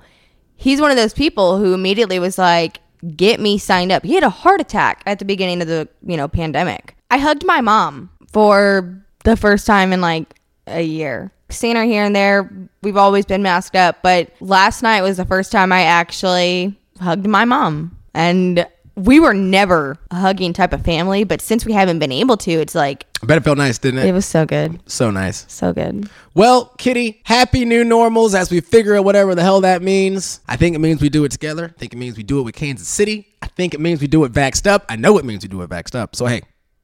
He's 0.56 0.80
one 0.80 0.92
of 0.92 0.98
those 0.98 1.14
people 1.14 1.58
who 1.58 1.74
immediately 1.74 2.20
was 2.20 2.38
like, 2.38 2.80
"Get 3.16 3.40
me 3.40 3.58
signed 3.58 3.92
up." 3.92 4.04
He 4.06 4.14
had 4.14 4.24
a 4.24 4.30
heart 4.30 4.62
attack 4.62 5.02
at 5.06 5.20
the 5.20 5.26
beginning 5.26 5.62
of 5.62 5.68
the 5.68 5.90
you 6.06 6.16
know 6.16 6.28
pandemic. 6.28 6.96
I 7.10 7.18
hugged 7.18 7.46
my 7.46 7.62
mom 7.62 8.12
for 8.32 9.04
the 9.24 9.36
first 9.36 9.66
time 9.66 9.92
in 9.92 10.02
like 10.02 10.36
a 10.68 10.82
year. 10.82 11.32
Seen 11.50 11.76
her 11.76 11.84
here 11.84 12.04
and 12.04 12.16
there. 12.16 12.52
We've 12.84 12.98
always 12.98 13.26
been 13.26 13.42
masked 13.42 13.76
up, 13.76 13.98
but 14.04 14.32
last 14.40 14.84
night 14.84 15.02
was 15.02 15.18
the 15.18 15.26
first 15.26 15.52
time 15.52 15.72
I 15.72 15.82
actually 15.82 16.78
hugged 17.00 17.28
my 17.28 17.46
mom. 17.46 17.98
And 18.14 18.68
we 18.96 19.20
were 19.20 19.34
never 19.34 19.98
a 20.12 20.16
hugging 20.16 20.54
type 20.54 20.74
of 20.74 20.84
family, 20.84 21.24
but 21.24 21.42
since 21.42 21.66
we 21.66 21.74
haven't 21.74 22.00
been 22.00 22.12
able 22.12 22.38
to, 22.38 22.52
it's 22.52 22.76
like 22.76 23.06
I 23.22 23.26
bet 23.26 23.38
it 23.38 23.44
felt 23.44 23.58
nice, 23.58 23.78
didn't 23.78 24.00
it? 24.00 24.06
it 24.08 24.12
was 24.14 24.26
so 24.26 24.46
good. 24.46 24.80
so 24.90 25.12
nice. 25.12 25.46
So 25.48 25.74
good. 25.74 26.10
Well, 26.34 26.74
Kitty, 26.78 27.22
happy 27.24 27.66
new 27.66 27.84
normals 27.84 28.34
as 28.36 28.52
we 28.52 28.62
figure 28.62 28.96
out 28.96 29.04
whatever 29.04 29.36
the 29.36 29.44
hell 29.44 29.62
that 29.62 29.82
means. 29.82 30.40
I 30.48 30.56
think 30.56 30.76
it 30.76 30.80
means 30.80 31.02
we 31.02 31.10
do 31.10 31.24
it 31.26 31.32
together. 31.32 31.74
I 31.76 31.80
think 31.80 31.94
it 31.94 31.98
means 31.98 32.18
we 32.18 32.24
do 32.24 32.40
it 32.40 32.44
with 32.44 32.56
Kansas 32.56 32.88
City. 32.88 33.28
I 33.42 33.48
think 33.48 33.74
it 33.74 33.80
means 33.80 34.02
we 34.02 34.08
do 34.08 34.24
it 34.24 34.32
vaxxed 34.32 34.68
up. 34.68 34.86
I 34.90 34.96
know 34.96 35.18
it 35.18 35.26
means 35.26 35.44
we 35.44 35.50
do 35.50 35.62
it 35.62 35.70
vaxxed 35.70 35.96
up. 35.96 36.16
So, 36.16 36.26
hey, 36.26 36.42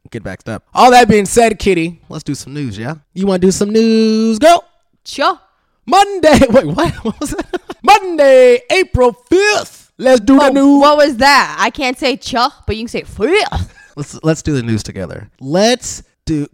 get 0.10 0.24
vaxxed 0.24 0.50
up. 0.50 0.64
All 0.74 0.92
that 0.92 1.08
being 1.08 1.26
said, 1.26 1.60
Kitty, 1.60 2.02
let's 2.10 2.24
do 2.24 2.36
some 2.36 2.54
news, 2.54 2.78
yeah? 2.78 2.96
You 3.14 3.26
want 3.28 3.42
to 3.42 3.48
do 3.48 3.52
some 3.52 3.70
news? 3.70 4.40
Go! 4.40 4.64
Sure. 5.06 5.40
Monday. 5.86 6.40
Wait, 6.50 6.66
what? 6.66 6.94
What 7.04 7.20
was 7.20 7.32
that? 7.32 7.62
Monday, 7.84 8.62
April 8.70 9.14
5th. 9.14 9.81
Let's 10.02 10.20
do 10.22 10.36
the 10.40 10.46
Oh, 10.46 10.50
news. 10.50 10.82
what 10.82 10.98
was 10.98 11.18
that? 11.18 11.58
I 11.60 11.70
can't 11.70 11.96
say 11.98 12.18
chuh, 12.18 12.52
but 12.66 12.76
you 12.76 12.82
can 12.84 12.88
say 12.90 13.04
fifth. 13.04 13.78
Let's, 13.96 14.24
let's 14.24 14.42
do 14.42 14.54
the 14.54 14.64
news 14.64 14.82
together. 14.82 15.30
Let's 15.40 16.02
do. 16.26 16.48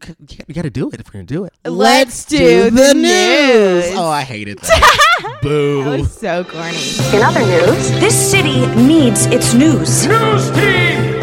We 0.47 0.53
got 0.53 0.63
to 0.63 0.69
do 0.69 0.89
it 0.89 0.99
if 0.99 1.07
we're 1.07 1.13
going 1.19 1.27
to 1.27 1.33
do 1.33 1.45
it. 1.45 1.53
Let's 1.63 2.25
do 2.25 2.69
the 2.69 2.93
news. 2.93 3.85
Oh, 3.95 4.09
I 4.09 4.23
hated 4.23 4.59
that. 4.59 5.39
Boo. 5.41 5.83
That 5.85 5.99
was 6.01 6.13
so 6.19 6.43
corny. 6.43 6.75
In 7.15 7.23
other 7.23 7.39
news, 7.39 7.89
this 8.01 8.15
city 8.31 8.65
needs 8.75 9.27
its 9.27 9.53
news. 9.53 10.05
News 10.07 10.49
team, 10.51 11.15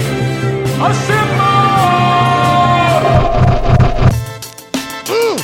assemble! 0.81 1.45
Hmm. 5.07 5.37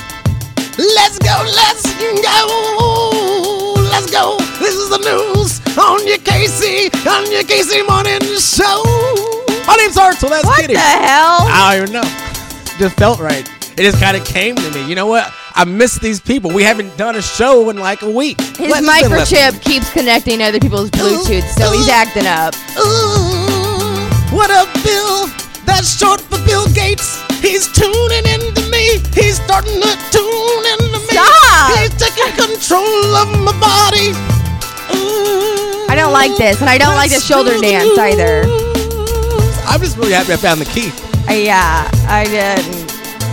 Let's 0.79 1.19
go, 1.19 1.43
let's 1.45 1.83
go, 2.23 3.83
let's 3.91 4.11
go. 4.11 4.37
This 4.59 4.75
is 4.77 4.89
the 4.89 4.99
news 4.99 5.60
on 5.79 6.07
your 6.07 6.19
KC, 6.19 6.91
on 7.07 7.31
your 7.31 7.43
KC 7.43 7.87
Morning 7.87 8.21
Show. 8.39 8.83
My 9.67 9.77
name's 9.77 9.97
Hartzell, 9.97 10.31
that's 10.31 10.47
What 10.47 10.61
Kitty. 10.61 10.75
What 10.75 10.81
the 10.81 11.07
hell? 11.07 11.39
I 11.47 11.77
don't 11.77 11.89
even 11.89 11.93
know. 12.03 12.79
Just 12.79 12.97
felt 12.97 13.21
right. 13.21 13.49
It 13.79 13.83
just 13.83 14.01
kind 14.01 14.17
of 14.17 14.25
came 14.25 14.57
to 14.57 14.71
me. 14.73 14.89
You 14.89 14.95
know 14.95 15.07
what? 15.07 15.33
I 15.55 15.65
miss 15.65 15.99
these 15.99 16.21
people. 16.21 16.53
We 16.53 16.63
haven't 16.63 16.97
done 16.97 17.17
a 17.17 17.23
show 17.23 17.71
in 17.71 17.77
like 17.79 18.03
a 18.03 18.11
week. 18.11 18.41
His 18.41 18.71
Let's 18.71 18.87
microchip 18.87 19.63
keeps 19.63 19.93
connecting 19.93 20.43
other 20.43 20.59
people's 20.59 20.91
Bluetooth, 20.91 21.47
so 21.57 21.73
he's 21.73 21.89
acting 21.89 22.27
up. 22.27 22.55
Ooh, 22.79 24.35
what 24.35 24.51
up, 24.51 24.69
Bill? 24.83 25.27
That's 25.67 25.99
short 25.99 26.21
for 26.21 26.39
Bill 26.47 26.67
Gates. 26.73 27.23
He's 27.41 27.71
tuning 27.73 28.27
into 28.27 28.69
me. 28.71 28.99
He's 29.15 29.41
starting 29.43 29.81
to 29.81 29.93
tune 30.11 30.65
into 30.77 30.99
me. 30.99 31.15
Stop! 31.15 31.79
He's 31.79 31.95
taking 31.97 32.33
control 32.35 33.17
of 33.17 33.29
my 33.39 33.53
body. 33.61 34.50
I 34.93 35.95
don't 35.97 36.13
like 36.13 36.37
this, 36.37 36.61
and 36.61 36.69
I 36.71 36.79
don't 36.79 36.95
like 36.97 37.11
the 37.11 37.21
shoulder 37.21 37.59
dance 37.61 37.97
either. 37.99 38.43
I'm 39.67 39.81
just 39.81 39.97
really 39.97 40.13
happy 40.13 40.33
I 40.33 40.37
found 40.37 40.61
the 40.61 40.65
key. 40.67 40.91
Uh, 41.29 41.33
yeah, 41.33 41.89
I 42.09 42.25
didn't. 42.25 42.89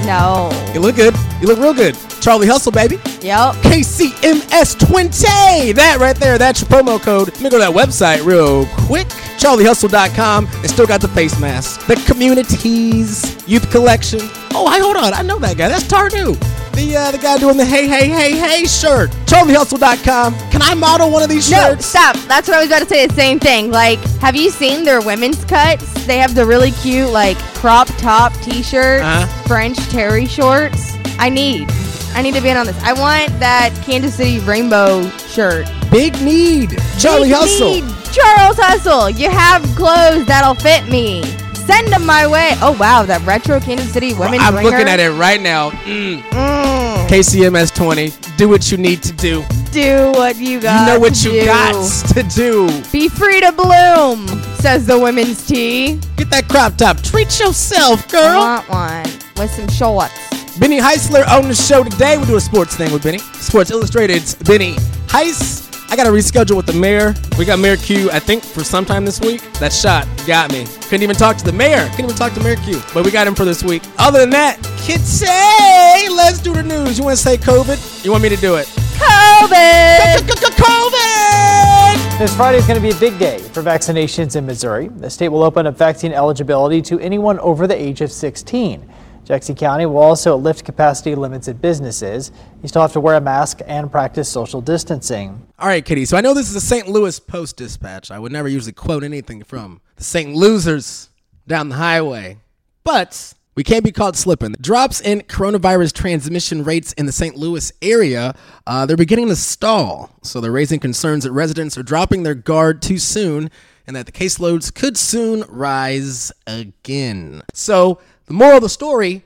No. 0.06 0.50
You 0.74 0.80
look 0.80 0.96
good. 0.96 1.14
You 1.42 1.48
look 1.48 1.60
real 1.60 1.74
good. 1.74 1.96
Charlie 2.22 2.48
Hustle, 2.48 2.72
baby. 2.72 2.96
Yep. 3.22 3.56
KCMS20. 3.64 5.74
That 5.76 5.98
right 6.00 6.16
there, 6.16 6.38
that's 6.38 6.62
your 6.62 6.70
promo 6.70 7.02
code. 7.02 7.30
Let 7.30 7.42
me 7.42 7.50
go 7.50 7.58
to 7.58 7.72
that 7.72 7.74
website 7.74 8.24
real 8.26 8.66
quick. 8.86 9.08
CharlieHustle.com. 9.38 10.48
It 10.64 10.70
still 10.70 10.88
got 10.88 11.02
the 11.02 11.08
face 11.10 11.40
mask. 11.40 11.86
The 11.88 11.96
communities, 12.06 13.36
youth 13.48 13.70
collection. 13.72 14.20
Oh, 14.54 14.66
I 14.68 14.80
hold 14.80 14.98
on. 14.98 15.14
I 15.14 15.22
know 15.22 15.40
that 15.40 15.58
guy. 15.58 15.68
That's 15.70 15.84
Tardu. 15.84 16.36
The 16.77 16.96
uh, 16.96 17.12
the 17.12 17.17
guy 17.17 17.38
doing 17.38 17.57
the 17.57 17.65
hey 17.65 17.88
hey 17.88 18.07
hey 18.07 18.31
hey 18.38 18.65
shirt. 18.65 19.10
CharlieHustle.com. 19.25 20.34
Can 20.51 20.62
I 20.62 20.74
model 20.74 21.12
one 21.12 21.24
of 21.24 21.29
these 21.29 21.50
No, 21.51 21.57
shirts? 21.72 21.86
stop. 21.88 22.15
That's 22.27 22.48
what 22.48 22.57
I 22.57 22.60
was 22.62 22.67
about 22.67 22.79
to 22.84 22.88
say. 22.88 23.07
The 23.07 23.13
same 23.13 23.39
thing. 23.39 23.72
Like, 23.72 24.00
have 24.22 24.36
you 24.36 24.50
seen 24.50 24.84
their 24.84 25.01
women's 25.01 25.43
cuts? 25.46 25.84
They 26.05 26.17
have 26.17 26.36
the 26.36 26.46
really 26.46 26.72
cute, 26.72 27.10
like, 27.10 27.38
crop 27.55 27.88
top 27.98 28.31
T-shirts, 28.41 29.03
Uh-huh. 29.03 29.43
French 29.48 29.77
terry 29.89 30.25
shorts. 30.25 30.93
I 31.19 31.29
need. 31.29 31.67
I 32.13 32.22
need 32.22 32.34
to 32.36 32.41
be 32.41 32.50
in 32.50 32.57
on 32.57 32.65
this. 32.65 32.77
I 32.84 32.93
want 32.93 33.38
that 33.39 33.72
Kansas 33.86 34.15
City 34.15 34.39
rainbow 34.39 35.07
shirt. 35.27 35.67
Big 35.91 36.13
need. 36.22 36.77
Charlie 37.00 37.29
Big 37.29 37.38
Hustle. 37.38 37.69
need. 37.69 37.84
Charles 38.13 38.57
Hustle. 38.57 39.10
You 39.10 39.29
have 39.29 39.62
clothes 39.75 40.25
that'll 40.25 40.55
fit 40.55 40.88
me. 40.89 41.22
Send 41.68 41.92
them 41.92 42.06
my 42.06 42.26
way. 42.26 42.52
Oh 42.62 42.76
wow, 42.80 43.04
that 43.04 43.22
retro 43.26 43.60
Kansas 43.60 43.92
City 43.92 44.14
women. 44.14 44.40
I'm 44.40 44.56
ringer. 44.56 44.70
looking 44.70 44.88
at 44.88 45.00
it 45.00 45.12
right 45.12 45.42
now. 45.42 45.72
Mm. 45.72 46.22
Mm. 46.22 47.08
KCMS 47.08 47.76
20. 47.76 48.14
Do 48.38 48.50
what 48.50 48.72
you 48.72 48.78
need 48.78 49.04
to 49.04 49.14
do. 49.14 49.44
Do 49.72 50.12
what 50.16 50.38
you 50.38 50.60
got. 50.62 50.88
you 50.88 50.94
know 50.94 51.00
what 51.00 51.24
you 51.24 51.32
do. 51.32 51.46
got 51.46 52.08
to 52.14 52.24
do. 52.24 52.68
Be 52.92 53.10
free 53.10 53.42
to 53.42 53.52
bloom, 53.52 54.28
says 54.56 54.86
the 54.88 54.98
women's 54.98 55.46
tee. 55.46 56.00
Get 56.16 56.30
that 56.30 56.48
crop 56.48 56.78
top. 56.78 57.02
Treat 57.02 57.40
yourself, 57.40 58.08
girl. 58.10 58.22
I 58.24 58.64
want 58.70 58.70
one 58.70 59.20
with 59.38 59.52
some 59.52 59.68
shorts. 59.68 60.14
Benny 60.58 60.80
Heisler 60.80 61.28
on 61.28 61.48
the 61.48 61.56
show 61.56 61.84
today. 61.84 62.18
We 62.18 62.26
do 62.26 62.38
a 62.38 62.42
sports 62.42 62.76
thing 62.76 62.92
with 62.92 63.04
Benny. 63.04 63.20
Sports 63.20 63.72
Illustrated's 63.72 64.36
Benny 64.36 64.74
Heis. 65.08 65.67
I 65.89 65.96
got 65.96 66.03
to 66.03 66.10
reschedule 66.10 66.58
with 66.58 66.65
the 66.65 66.74
mayor. 66.74 67.13
We 67.39 67.46
got 67.46 67.60
Mayor 67.60 67.77
Q, 67.77 68.12
I 68.12 68.20
think, 68.20 68.44
for 68.44 68.63
sometime 68.63 69.06
this 69.06 69.22
week. 69.22 69.41
That 69.53 69.72
shot 69.72 70.06
got 70.27 70.51
me. 70.51 70.65
Couldn't 70.82 71.03
even 71.03 71.15
talk 71.15 71.38
to 71.38 71.46
the 71.46 71.53
mayor. 71.53 71.88
Couldn't 71.91 72.06
even 72.06 72.15
talk 72.15 72.34
to 72.34 72.41
Mayor 72.41 72.58
Q. 72.58 72.82
But 72.94 73.06
we 73.06 73.12
got 73.12 73.25
him 73.25 73.36
for 73.36 73.46
this 73.46 73.63
week. 73.63 73.84
Other 73.98 74.20
than 74.20 74.29
that, 74.32 74.62
kids 74.77 75.08
say, 75.08 76.10
let's 76.10 76.39
do 76.39 76.53
the 76.53 76.63
news. 76.63 76.98
You 76.98 77.06
want 77.06 77.17
to 77.17 77.24
say 77.24 77.38
COVID? 77.38 78.03
You 78.03 78.12
want 78.12 78.22
me 78.22 78.29
to 78.29 78.36
do 78.36 78.56
it? 78.56 78.67
COVID. 78.98 80.27
COVID! 80.58 82.20
This 82.20 82.36
Friday 82.36 82.58
is 82.58 82.65
going 82.65 82.82
to 82.82 82.86
be 82.86 82.91
a 82.91 83.00
big 83.00 83.17
day 83.17 83.38
for 83.39 83.62
vaccinations 83.62 84.36
in 84.36 84.46
Missouri. 84.46 84.88
The 84.89 85.10
state 85.10 85.29
will 85.29 85.44
open 85.44 85.67
up 85.67 85.77
vaccine 85.77 86.12
eligibility 86.12 86.82
to 86.82 87.00
anyone 87.00 87.39
over 87.39 87.65
the 87.67 87.79
age 87.79 88.01
of 88.01 88.12
16. 88.12 88.82
Jackson 89.27 89.55
County 89.55 89.86
will 89.86 89.98
also 89.98 90.38
lift 90.38 90.63
capacity 90.63 91.13
limits 91.13 91.50
at 91.50 91.62
businesses. 91.62 92.31
You 92.62 92.69
still 92.69 92.81
have 92.81 92.93
to 92.93 93.01
wear 93.01 93.15
a 93.15 93.22
mask 93.22 93.60
and 93.67 93.91
practice 93.91 94.29
social 94.29 94.62
distancing. 94.62 95.46
All 95.60 95.67
right, 95.67 95.84
Kitty. 95.84 96.05
So 96.05 96.15
I 96.15 96.22
know 96.22 96.34
this 96.34 96.50
is 96.50 96.55
a 96.55 96.62
St. 96.62 96.88
Louis 96.88 97.19
Post 97.19 97.57
Dispatch. 97.57 98.10
I 98.10 98.19
would 98.19 98.31
never 98.31 98.48
usually 98.48 98.72
quote 98.72 99.03
anything 99.03 99.43
from 99.43 99.81
the 99.98 100.05
St. 100.05 100.34
Losers 100.34 101.10
down 101.46 101.67
the 101.67 101.75
highway, 101.75 102.38
but 102.86 103.34
we 103.53 103.65
can't 103.65 103.84
be 103.84 103.91
caught 103.91 104.15
slipping. 104.15 104.55
Drops 104.62 105.01
in 105.01 105.19
coronavirus 105.22 105.91
transmission 105.91 106.63
rates 106.63 106.93
in 106.93 107.05
the 107.05 107.12
St. 107.12 107.36
Louis 107.36 107.74
area, 107.81 108.34
uh, 108.65 108.86
they're 108.86 108.96
beginning 108.96 109.27
to 109.27 109.36
stall. 109.36 110.10
So 110.24 110.39
they're 110.39 110.53
raising 110.53 110.79
concerns 110.79 111.25
that 111.25 111.34
residents 111.34 111.77
are 111.77 111.84
dropping 111.84 112.24
their 112.24 112.36
guard 112.36 112.81
too 112.81 112.98
soon 112.98 113.51
and 113.86 113.93
that 113.96 114.05
the 114.05 114.12
caseloads 114.13 114.74
could 114.74 114.96
soon 114.96 115.43
rise 115.50 116.31
again. 116.46 117.41
So 117.53 118.00
the 118.27 118.34
moral 118.34 118.57
of 118.57 118.63
the 118.63 118.69
story 118.69 119.24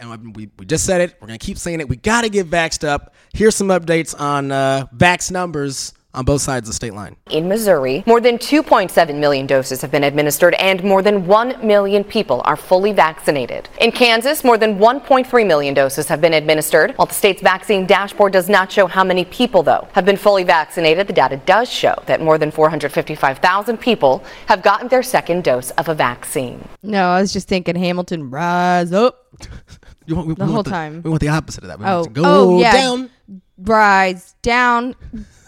and 0.00 0.34
we, 0.34 0.50
we 0.58 0.64
just 0.64 0.84
said 0.84 1.00
it. 1.02 1.14
We're 1.20 1.28
going 1.28 1.38
to 1.38 1.44
keep 1.44 1.58
saying 1.58 1.80
it. 1.80 1.88
We 1.88 1.96
got 1.96 2.22
to 2.22 2.30
get 2.30 2.48
vaxxed 2.48 2.88
up. 2.88 3.14
Here's 3.34 3.54
some 3.54 3.68
updates 3.68 4.18
on 4.18 4.50
uh, 4.50 4.86
vax 4.96 5.30
numbers 5.30 5.92
on 6.12 6.24
both 6.24 6.40
sides 6.42 6.68
of 6.68 6.72
the 6.72 6.74
state 6.76 6.92
line. 6.94 7.16
In 7.30 7.48
Missouri, 7.48 8.02
more 8.06 8.20
than 8.20 8.36
2.7 8.38 9.18
million 9.18 9.46
doses 9.46 9.80
have 9.82 9.90
been 9.90 10.02
administered 10.04 10.54
and 10.54 10.82
more 10.82 11.02
than 11.02 11.26
1 11.26 11.64
million 11.66 12.02
people 12.02 12.42
are 12.44 12.56
fully 12.56 12.92
vaccinated. 12.92 13.68
In 13.80 13.92
Kansas, 13.92 14.42
more 14.42 14.58
than 14.58 14.78
1.3 14.78 15.46
million 15.46 15.72
doses 15.74 16.08
have 16.08 16.20
been 16.20 16.34
administered. 16.34 16.92
While 16.96 17.06
the 17.06 17.14
state's 17.14 17.42
vaccine 17.42 17.86
dashboard 17.86 18.32
does 18.32 18.48
not 18.48 18.72
show 18.72 18.86
how 18.86 19.04
many 19.04 19.24
people, 19.24 19.62
though, 19.62 19.86
have 19.92 20.04
been 20.04 20.16
fully 20.16 20.42
vaccinated, 20.44 21.06
the 21.06 21.12
data 21.12 21.36
does 21.46 21.68
show 21.70 21.94
that 22.06 22.20
more 22.20 22.38
than 22.38 22.50
455,000 22.50 23.76
people 23.78 24.24
have 24.46 24.62
gotten 24.62 24.88
their 24.88 25.02
second 25.02 25.44
dose 25.44 25.70
of 25.72 25.88
a 25.88 25.94
vaccine. 25.94 26.66
No, 26.82 27.08
I 27.10 27.20
was 27.20 27.32
just 27.32 27.46
thinking 27.48 27.76
Hamilton 27.76 28.30
rise 28.30 28.92
up, 28.92 29.26
You 30.06 30.16
want, 30.16 30.28
we, 30.28 30.34
The 30.34 30.40
we 30.40 30.46
whole 30.46 30.54
want 30.56 30.66
time. 30.66 31.02
We 31.04 31.10
want 31.10 31.20
the 31.20 31.28
opposite 31.28 31.62
of 31.62 31.68
that. 31.68 31.78
We 31.78 31.84
Oh, 31.84 31.96
want 32.00 32.04
to 32.14 32.20
go 32.20 32.22
oh, 32.24 32.60
yeah. 32.60 32.72
down. 32.72 33.10
rise 33.58 34.34
down. 34.42 34.96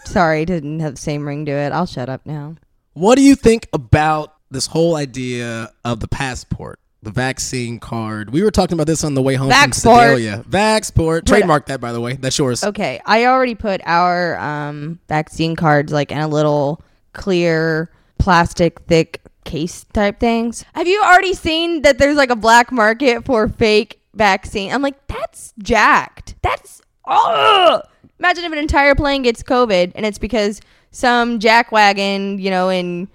Sorry, 0.05 0.45
didn't 0.45 0.79
have 0.79 0.95
the 0.95 1.01
same 1.01 1.27
ring 1.27 1.45
to 1.45 1.51
it. 1.51 1.71
I'll 1.71 1.85
shut 1.85 2.09
up 2.09 2.25
now. 2.25 2.55
What 2.93 3.15
do 3.15 3.21
you 3.21 3.35
think 3.35 3.67
about 3.73 4.35
this 4.51 4.67
whole 4.67 4.95
idea 4.95 5.71
of 5.83 5.99
the 5.99 6.07
passport? 6.07 6.79
The 7.01 7.11
vaccine 7.11 7.79
card. 7.79 8.29
We 8.29 8.43
were 8.43 8.51
talking 8.51 8.75
about 8.75 8.87
this 8.87 9.03
on 9.03 9.13
the 9.13 9.21
way 9.21 9.35
home 9.35 9.49
from 9.49 9.57
Vaxport. 9.57 9.73
Sedalia. 9.73 10.45
Vaxport. 10.47 11.25
Trademark 11.25 11.65
that, 11.65 11.81
by 11.81 11.91
the 11.91 11.99
way. 11.99 12.13
That's 12.13 12.37
yours. 12.37 12.63
Okay, 12.63 13.01
I 13.05 13.25
already 13.25 13.55
put 13.55 13.81
our 13.85 14.39
um, 14.39 14.99
vaccine 15.09 15.57
cards 15.57 15.91
like 15.91 16.13
in 16.13 16.19
a 16.19 16.29
little 16.29 16.81
clear 17.11 17.91
plastic 18.19 18.79
thick 18.83 19.21
case 19.43 19.85
type 19.91 20.19
things. 20.19 20.63
Have 20.75 20.87
you 20.87 21.01
already 21.03 21.33
seen 21.33 21.81
that 21.81 21.97
there's 21.97 22.15
like 22.15 22.29
a 22.29 22.37
black 22.37 22.71
market 22.71 23.25
for 23.25 23.49
fake 23.49 23.99
vaccine? 24.13 24.71
I'm 24.71 24.81
like, 24.81 25.05
that's 25.07 25.53
jacked. 25.57 26.35
That's 26.41 26.81
oh. 27.05 27.81
Imagine 28.23 28.45
if 28.45 28.53
an 28.53 28.57
entire 28.57 28.95
plane 28.95 29.21
gets 29.23 29.43
COVID 29.43 29.91
and 29.95 30.05
it's 30.05 30.17
because 30.17 30.61
some 30.91 31.39
jackwagon, 31.39 32.41
you 32.41 32.49
know, 32.49 32.69
in 32.69 33.09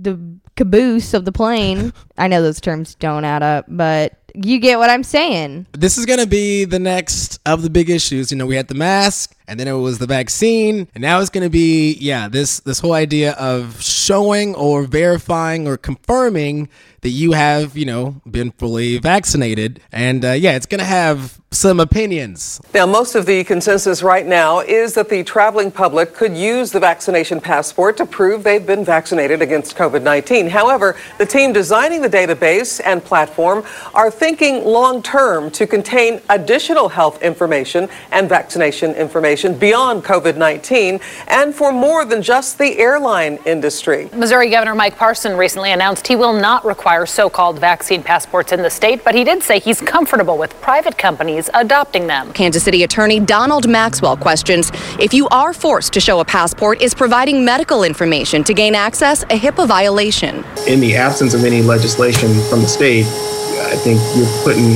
the 0.00 0.16
caboose 0.54 1.12
of 1.12 1.24
the 1.24 1.32
plane. 1.32 1.92
I 2.18 2.28
know 2.28 2.40
those 2.40 2.60
terms 2.60 2.94
don't 2.94 3.24
add 3.24 3.42
up, 3.42 3.64
but 3.66 4.16
you 4.32 4.60
get 4.60 4.78
what 4.78 4.90
I'm 4.90 5.02
saying. 5.02 5.66
this 5.72 5.98
is 5.98 6.06
going 6.06 6.20
to 6.20 6.26
be 6.28 6.64
the 6.64 6.78
next 6.78 7.40
of 7.44 7.62
the 7.62 7.70
big 7.70 7.90
issues. 7.90 8.30
You 8.30 8.36
know, 8.36 8.46
we 8.46 8.54
had 8.54 8.68
the 8.68 8.76
mask 8.76 9.34
and 9.48 9.58
then 9.58 9.66
it 9.66 9.72
was 9.72 9.98
the 9.98 10.06
vaccine 10.06 10.86
and 10.94 11.02
now 11.02 11.18
it's 11.18 11.30
going 11.30 11.42
to 11.42 11.50
be 11.50 11.94
yeah, 11.94 12.28
this 12.28 12.60
this 12.60 12.78
whole 12.78 12.92
idea 12.92 13.32
of 13.32 13.82
showing 13.82 14.54
or 14.54 14.84
verifying 14.84 15.66
or 15.66 15.76
confirming 15.76 16.68
that 17.00 17.10
you 17.10 17.32
have, 17.32 17.76
you 17.76 17.86
know, 17.86 18.22
been 18.30 18.52
fully 18.52 18.98
vaccinated. 18.98 19.80
And 19.90 20.24
uh, 20.24 20.30
yeah, 20.32 20.54
it's 20.54 20.66
going 20.66 20.78
to 20.78 20.84
have 20.84 21.40
some 21.54 21.80
opinions. 21.80 22.60
Now, 22.74 22.86
most 22.86 23.14
of 23.14 23.26
the 23.26 23.44
consensus 23.44 24.02
right 24.02 24.26
now 24.26 24.60
is 24.60 24.94
that 24.94 25.08
the 25.08 25.22
traveling 25.22 25.70
public 25.70 26.12
could 26.12 26.36
use 26.36 26.72
the 26.72 26.80
vaccination 26.80 27.40
passport 27.40 27.96
to 27.98 28.06
prove 28.06 28.42
they've 28.42 28.66
been 28.66 28.84
vaccinated 28.84 29.40
against 29.40 29.76
COVID 29.76 30.02
19. 30.02 30.48
However, 30.48 30.96
the 31.18 31.26
team 31.26 31.52
designing 31.52 32.02
the 32.02 32.08
database 32.08 32.80
and 32.84 33.04
platform 33.04 33.64
are 33.94 34.10
thinking 34.10 34.64
long 34.64 35.02
term 35.02 35.50
to 35.52 35.66
contain 35.66 36.20
additional 36.28 36.88
health 36.88 37.22
information 37.22 37.88
and 38.10 38.28
vaccination 38.28 38.92
information 38.94 39.56
beyond 39.56 40.04
COVID 40.04 40.36
19 40.36 41.00
and 41.28 41.54
for 41.54 41.72
more 41.72 42.04
than 42.04 42.22
just 42.22 42.58
the 42.58 42.78
airline 42.78 43.38
industry. 43.46 44.08
Missouri 44.12 44.50
Governor 44.50 44.74
Mike 44.74 44.96
Parson 44.96 45.36
recently 45.36 45.72
announced 45.72 46.06
he 46.06 46.16
will 46.16 46.32
not 46.32 46.64
require 46.64 47.06
so 47.06 47.30
called 47.30 47.58
vaccine 47.58 48.02
passports 48.02 48.52
in 48.52 48.62
the 48.62 48.70
state, 48.70 49.04
but 49.04 49.14
he 49.14 49.24
did 49.24 49.42
say 49.42 49.58
he's 49.60 49.80
comfortable 49.80 50.36
with 50.36 50.52
private 50.60 50.98
companies 50.98 51.43
adopting 51.54 52.06
them. 52.06 52.32
Kansas 52.32 52.62
City 52.62 52.82
Attorney 52.82 53.20
Donald 53.20 53.68
Maxwell 53.68 54.16
questions 54.16 54.70
if 54.98 55.12
you 55.12 55.28
are 55.28 55.52
forced 55.52 55.92
to 55.92 56.00
show 56.00 56.20
a 56.20 56.24
passport, 56.24 56.80
is 56.80 56.94
providing 56.94 57.44
medical 57.44 57.84
information 57.84 58.42
to 58.44 58.54
gain 58.54 58.74
access 58.74 59.22
a 59.24 59.38
HIPAA 59.38 59.66
violation? 59.66 60.44
in 60.66 60.80
the 60.80 60.96
absence 60.96 61.34
of 61.34 61.44
any 61.44 61.62
legislation 61.62 62.28
from 62.48 62.60
the 62.60 62.68
state, 62.68 63.04
I 63.04 63.76
think 63.76 64.00
you're 64.16 64.26
putting 64.42 64.74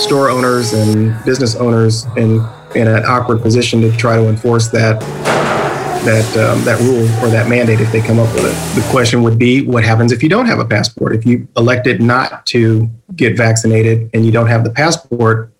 store 0.00 0.30
owners 0.30 0.72
and 0.72 1.22
business 1.24 1.56
owners 1.56 2.04
in 2.16 2.44
in 2.74 2.88
an 2.88 3.04
awkward 3.04 3.40
position 3.40 3.80
to 3.82 3.96
try 3.96 4.16
to 4.16 4.28
enforce 4.28 4.68
that 4.68 5.00
that 6.04 6.36
um, 6.36 6.64
that 6.64 6.80
rule 6.80 7.04
or 7.24 7.28
that 7.30 7.48
mandate 7.48 7.80
if 7.80 7.90
they 7.92 8.00
come 8.00 8.18
up 8.18 8.32
with 8.34 8.44
it. 8.44 8.80
The 8.80 8.86
question 8.90 9.22
would 9.22 9.38
be, 9.38 9.64
what 9.64 9.84
happens 9.84 10.12
if 10.12 10.22
you 10.22 10.28
don't 10.28 10.46
have 10.46 10.58
a 10.58 10.64
passport? 10.64 11.14
If 11.14 11.24
you 11.24 11.48
elected 11.56 12.02
not 12.02 12.44
to 12.46 12.88
get 13.16 13.36
vaccinated 13.36 14.10
and 14.12 14.26
you 14.26 14.32
don't 14.32 14.48
have 14.48 14.64
the 14.64 14.70
passport, 14.70 15.50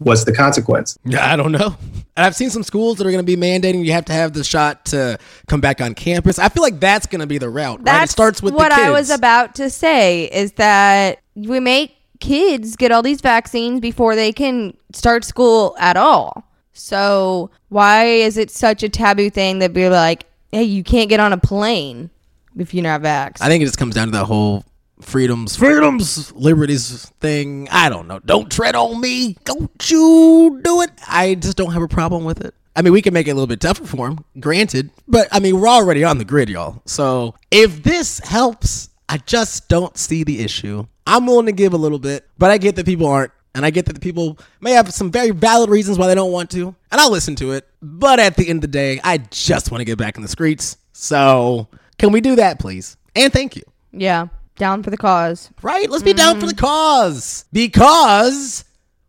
what's 0.00 0.24
the 0.24 0.32
consequence? 0.32 0.98
Yeah, 1.04 1.32
I 1.32 1.36
don't 1.36 1.52
know. 1.52 1.76
And 2.16 2.26
I've 2.26 2.34
seen 2.34 2.50
some 2.50 2.62
schools 2.62 2.98
that 2.98 3.06
are 3.06 3.10
going 3.10 3.24
to 3.24 3.36
be 3.36 3.40
mandating 3.40 3.84
you 3.84 3.92
have 3.92 4.04
to 4.06 4.12
have 4.12 4.32
the 4.32 4.42
shot 4.42 4.84
to 4.86 5.18
come 5.46 5.60
back 5.60 5.80
on 5.80 5.94
campus. 5.94 6.38
I 6.38 6.48
feel 6.48 6.62
like 6.62 6.80
that's 6.80 7.06
going 7.06 7.20
to 7.20 7.26
be 7.26 7.38
the 7.38 7.48
route. 7.48 7.80
right? 7.82 8.02
It 8.02 8.10
starts 8.10 8.42
with 8.42 8.54
what 8.54 8.70
the 8.70 8.76
kids. 8.76 8.86
I 8.86 8.90
was 8.90 9.10
about 9.10 9.54
to 9.56 9.70
say 9.70 10.24
is 10.24 10.52
that 10.52 11.20
we 11.34 11.60
make 11.60 11.96
kids 12.18 12.76
get 12.76 12.92
all 12.92 13.02
these 13.02 13.20
vaccines 13.20 13.80
before 13.80 14.16
they 14.16 14.32
can 14.32 14.76
start 14.92 15.24
school 15.24 15.76
at 15.78 15.96
all. 15.96 16.44
So 16.72 17.50
why 17.68 18.04
is 18.06 18.36
it 18.36 18.50
such 18.50 18.82
a 18.82 18.88
taboo 18.88 19.30
thing 19.30 19.58
that 19.60 19.72
we're 19.72 19.90
like, 19.90 20.24
hey, 20.52 20.64
you 20.64 20.82
can't 20.82 21.08
get 21.08 21.20
on 21.20 21.32
a 21.32 21.38
plane 21.38 22.10
if 22.58 22.74
you're 22.74 22.82
not 22.82 23.02
vaxxed? 23.02 23.38
I 23.40 23.48
think 23.48 23.62
it 23.62 23.66
just 23.66 23.78
comes 23.78 23.94
down 23.94 24.08
to 24.08 24.12
that 24.12 24.24
whole 24.24 24.64
freedoms, 25.00 25.56
freedoms, 25.56 26.32
liberties 26.32 27.10
thing. 27.20 27.68
I 27.70 27.88
don't 27.88 28.06
know. 28.08 28.18
Don't 28.20 28.50
tread 28.50 28.74
on 28.74 29.00
me. 29.00 29.36
Don't 29.44 29.90
you 29.90 30.60
do 30.62 30.82
it. 30.82 30.90
I 31.08 31.34
just 31.34 31.56
don't 31.56 31.72
have 31.72 31.82
a 31.82 31.88
problem 31.88 32.24
with 32.24 32.40
it. 32.44 32.54
I 32.76 32.82
mean, 32.82 32.92
we 32.92 33.02
can 33.02 33.12
make 33.12 33.26
it 33.26 33.32
a 33.32 33.34
little 33.34 33.46
bit 33.48 33.60
tougher 33.60 33.84
for 33.84 34.08
him, 34.08 34.24
granted. 34.38 34.90
But 35.08 35.28
I 35.32 35.40
mean, 35.40 35.60
we're 35.60 35.68
already 35.68 36.04
on 36.04 36.18
the 36.18 36.24
grid, 36.24 36.48
y'all. 36.48 36.82
So 36.86 37.34
if 37.50 37.82
this 37.82 38.20
helps, 38.20 38.90
I 39.08 39.18
just 39.18 39.68
don't 39.68 39.96
see 39.98 40.22
the 40.24 40.40
issue. 40.40 40.86
I'm 41.06 41.26
willing 41.26 41.46
to 41.46 41.52
give 41.52 41.74
a 41.74 41.76
little 41.76 41.98
bit, 41.98 42.26
but 42.38 42.50
I 42.50 42.58
get 42.58 42.76
that 42.76 42.86
people 42.86 43.06
aren't 43.06 43.32
And 43.54 43.66
I 43.66 43.70
get 43.70 43.86
that 43.86 43.94
the 43.94 44.00
people 44.00 44.38
may 44.60 44.72
have 44.72 44.92
some 44.92 45.10
very 45.10 45.30
valid 45.30 45.70
reasons 45.70 45.98
why 45.98 46.06
they 46.06 46.14
don't 46.14 46.30
want 46.30 46.50
to, 46.52 46.74
and 46.92 47.00
I'll 47.00 47.10
listen 47.10 47.34
to 47.36 47.52
it. 47.52 47.66
But 47.82 48.20
at 48.20 48.36
the 48.36 48.48
end 48.48 48.58
of 48.58 48.62
the 48.62 48.68
day, 48.68 49.00
I 49.02 49.18
just 49.18 49.72
want 49.72 49.80
to 49.80 49.84
get 49.84 49.98
back 49.98 50.16
in 50.16 50.22
the 50.22 50.28
streets. 50.28 50.76
So, 50.92 51.66
can 51.98 52.12
we 52.12 52.20
do 52.20 52.36
that, 52.36 52.60
please? 52.60 52.96
And 53.16 53.32
thank 53.32 53.56
you. 53.56 53.62
Yeah. 53.92 54.28
Down 54.60 54.82
for 54.82 54.90
the 54.90 54.98
cause. 54.98 55.48
Right? 55.62 55.88
Let's 55.88 56.02
be 56.02 56.12
down 56.12 56.38
for 56.38 56.44
the 56.44 56.52
mm. 56.52 56.58
cause 56.58 57.46
because 57.50 58.66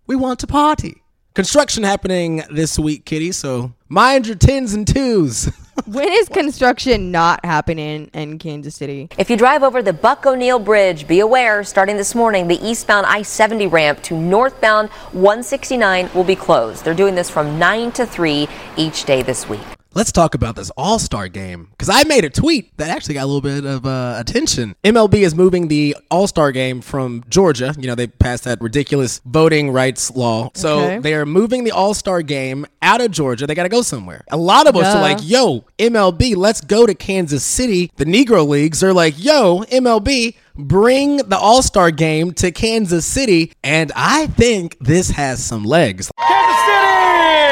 we 0.07 0.15
want 0.15 0.39
to 0.39 0.47
party. 0.47 1.03
Construction 1.35 1.83
happening 1.83 2.41
this 2.49 2.79
week, 2.79 3.03
Kitty. 3.03 3.33
So 3.33 3.73
mind 3.89 4.27
your 4.27 4.37
tens 4.37 4.73
and 4.73 4.87
twos. 4.87 5.51
When 5.85 6.09
is 6.09 6.29
construction 6.29 7.11
not 7.11 7.43
happening 7.43 8.09
in 8.13 8.39
Kansas 8.39 8.75
City? 8.75 9.09
If 9.17 9.29
you 9.29 9.35
drive 9.35 9.63
over 9.63 9.81
the 9.81 9.93
Buck 9.93 10.25
O'Neil 10.25 10.59
Bridge, 10.59 11.07
be 11.07 11.19
aware 11.19 11.63
starting 11.65 11.97
this 11.97 12.13
morning, 12.13 12.47
the 12.47 12.65
eastbound 12.65 13.05
I 13.07 13.23
70 13.23 13.67
ramp 13.67 14.01
to 14.03 14.15
northbound 14.15 14.89
169 15.11 16.11
will 16.13 16.23
be 16.23 16.35
closed. 16.35 16.85
They're 16.85 16.93
doing 16.93 17.15
this 17.15 17.29
from 17.29 17.59
9 17.59 17.91
to 17.93 18.05
3 18.05 18.47
each 18.77 19.05
day 19.05 19.21
this 19.21 19.49
week. 19.49 19.65
Let's 19.93 20.13
talk 20.13 20.35
about 20.35 20.55
this 20.55 20.69
All 20.77 20.99
Star 20.99 21.27
game 21.27 21.67
because 21.71 21.89
I 21.89 22.03
made 22.05 22.23
a 22.23 22.29
tweet 22.29 22.75
that 22.77 22.87
actually 22.89 23.15
got 23.15 23.23
a 23.23 23.25
little 23.25 23.41
bit 23.41 23.65
of 23.65 23.85
uh, 23.85 24.15
attention. 24.17 24.73
MLB 24.85 25.15
is 25.15 25.35
moving 25.35 25.67
the 25.67 25.97
All 26.09 26.27
Star 26.27 26.53
game 26.53 26.79
from 26.79 27.25
Georgia. 27.27 27.75
You 27.77 27.87
know, 27.87 27.95
they 27.95 28.07
passed 28.07 28.45
that 28.45 28.61
ridiculous 28.61 29.19
voting 29.25 29.69
rights 29.71 30.09
law. 30.11 30.49
So 30.53 30.79
Okay. 30.79 30.99
they 30.99 31.13
are 31.13 31.25
moving 31.25 31.65
the 31.65 31.71
All 31.71 31.93
Star 31.93 32.21
game 32.21 32.65
out 32.81 33.01
of 33.01 33.11
Georgia. 33.11 33.45
They 33.45 33.53
got 33.53 33.63
to 33.63 33.69
go 33.69 33.81
somewhere. 33.81 34.23
A 34.29 34.37
lot 34.37 34.65
of 34.65 34.77
us 34.77 34.95
are 34.95 35.01
like, 35.01 35.17
yo, 35.21 35.65
MLB, 35.77 36.37
let's 36.37 36.61
go 36.61 36.85
to 36.85 36.95
Kansas 36.95 37.43
City. 37.43 37.91
The 37.97 38.05
Negro 38.05 38.47
Leagues 38.47 38.81
are 38.83 38.93
like, 38.93 39.21
yo, 39.21 39.63
MLB, 39.63 40.35
bring 40.55 41.17
the 41.17 41.37
All 41.37 41.61
Star 41.61 41.91
game 41.91 42.31
to 42.35 42.51
Kansas 42.51 43.05
City. 43.05 43.51
And 43.61 43.91
I 43.93 44.27
think 44.27 44.77
this 44.79 45.09
has 45.11 45.43
some 45.43 45.65
legs. 45.65 46.09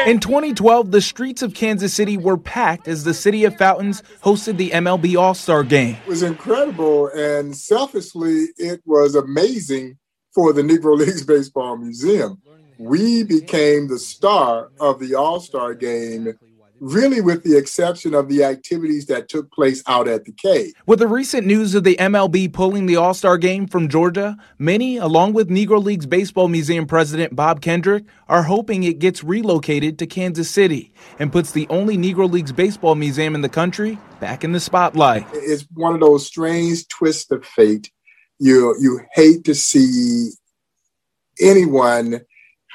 In 0.07 0.19
2012, 0.19 0.91
the 0.91 1.01
streets 1.01 1.41
of 1.41 1.53
Kansas 1.53 1.93
City 1.93 2.17
were 2.17 2.37
packed 2.37 2.87
as 2.87 3.03
the 3.03 3.13
City 3.13 3.43
of 3.43 3.57
Fountains 3.57 4.01
hosted 4.23 4.57
the 4.57 4.69
MLB 4.69 5.19
All 5.19 5.33
Star 5.33 5.63
Game. 5.63 5.97
It 6.05 6.07
was 6.07 6.23
incredible, 6.23 7.09
and 7.09 7.55
selfishly, 7.55 8.45
it 8.57 8.81
was 8.85 9.15
amazing 9.15 9.97
for 10.33 10.53
the 10.53 10.61
Negro 10.61 10.97
Leagues 10.97 11.25
Baseball 11.25 11.77
Museum. 11.77 12.41
We 12.77 13.23
became 13.23 13.89
the 13.89 13.99
star 13.99 14.69
of 14.79 14.99
the 14.99 15.15
All 15.15 15.41
Star 15.41 15.73
game, 15.73 16.33
really, 16.79 17.21
with 17.21 17.43
the 17.43 17.57
exception 17.57 18.13
of 18.13 18.29
the 18.29 18.43
activities 18.43 19.05
that 19.07 19.29
took 19.29 19.51
place 19.51 19.83
out 19.87 20.07
at 20.07 20.25
the 20.25 20.31
cave. 20.31 20.73
With 20.85 20.99
the 20.99 21.07
recent 21.07 21.45
news 21.45 21.75
of 21.75 21.83
the 21.83 21.95
MLB 21.97 22.51
pulling 22.51 22.85
the 22.85 22.95
All 22.95 23.13
Star 23.13 23.37
game 23.37 23.67
from 23.67 23.89
Georgia, 23.89 24.37
many, 24.57 24.97
along 24.97 25.33
with 25.33 25.49
Negro 25.49 25.83
Leagues 25.83 26.05
Baseball 26.05 26.47
Museum 26.47 26.85
President 26.85 27.35
Bob 27.35 27.61
Kendrick, 27.61 28.05
are 28.27 28.43
hoping 28.43 28.83
it 28.83 28.99
gets 28.99 29.23
relocated 29.23 29.99
to 29.99 30.07
Kansas 30.07 30.49
City 30.49 30.93
and 31.19 31.31
puts 31.31 31.51
the 31.51 31.67
only 31.69 31.97
Negro 31.97 32.29
Leagues 32.29 32.51
Baseball 32.51 32.95
Museum 32.95 33.35
in 33.35 33.41
the 33.41 33.49
country 33.49 33.97
back 34.19 34.43
in 34.43 34.51
the 34.51 34.59
spotlight. 34.59 35.25
It's 35.33 35.65
one 35.73 35.93
of 35.93 35.99
those 35.99 36.25
strange 36.25 36.87
twists 36.87 37.31
of 37.31 37.45
fate. 37.45 37.91
You 38.39 38.75
you 38.79 39.01
hate 39.13 39.43
to 39.45 39.55
see 39.55 40.31
anyone 41.39 42.21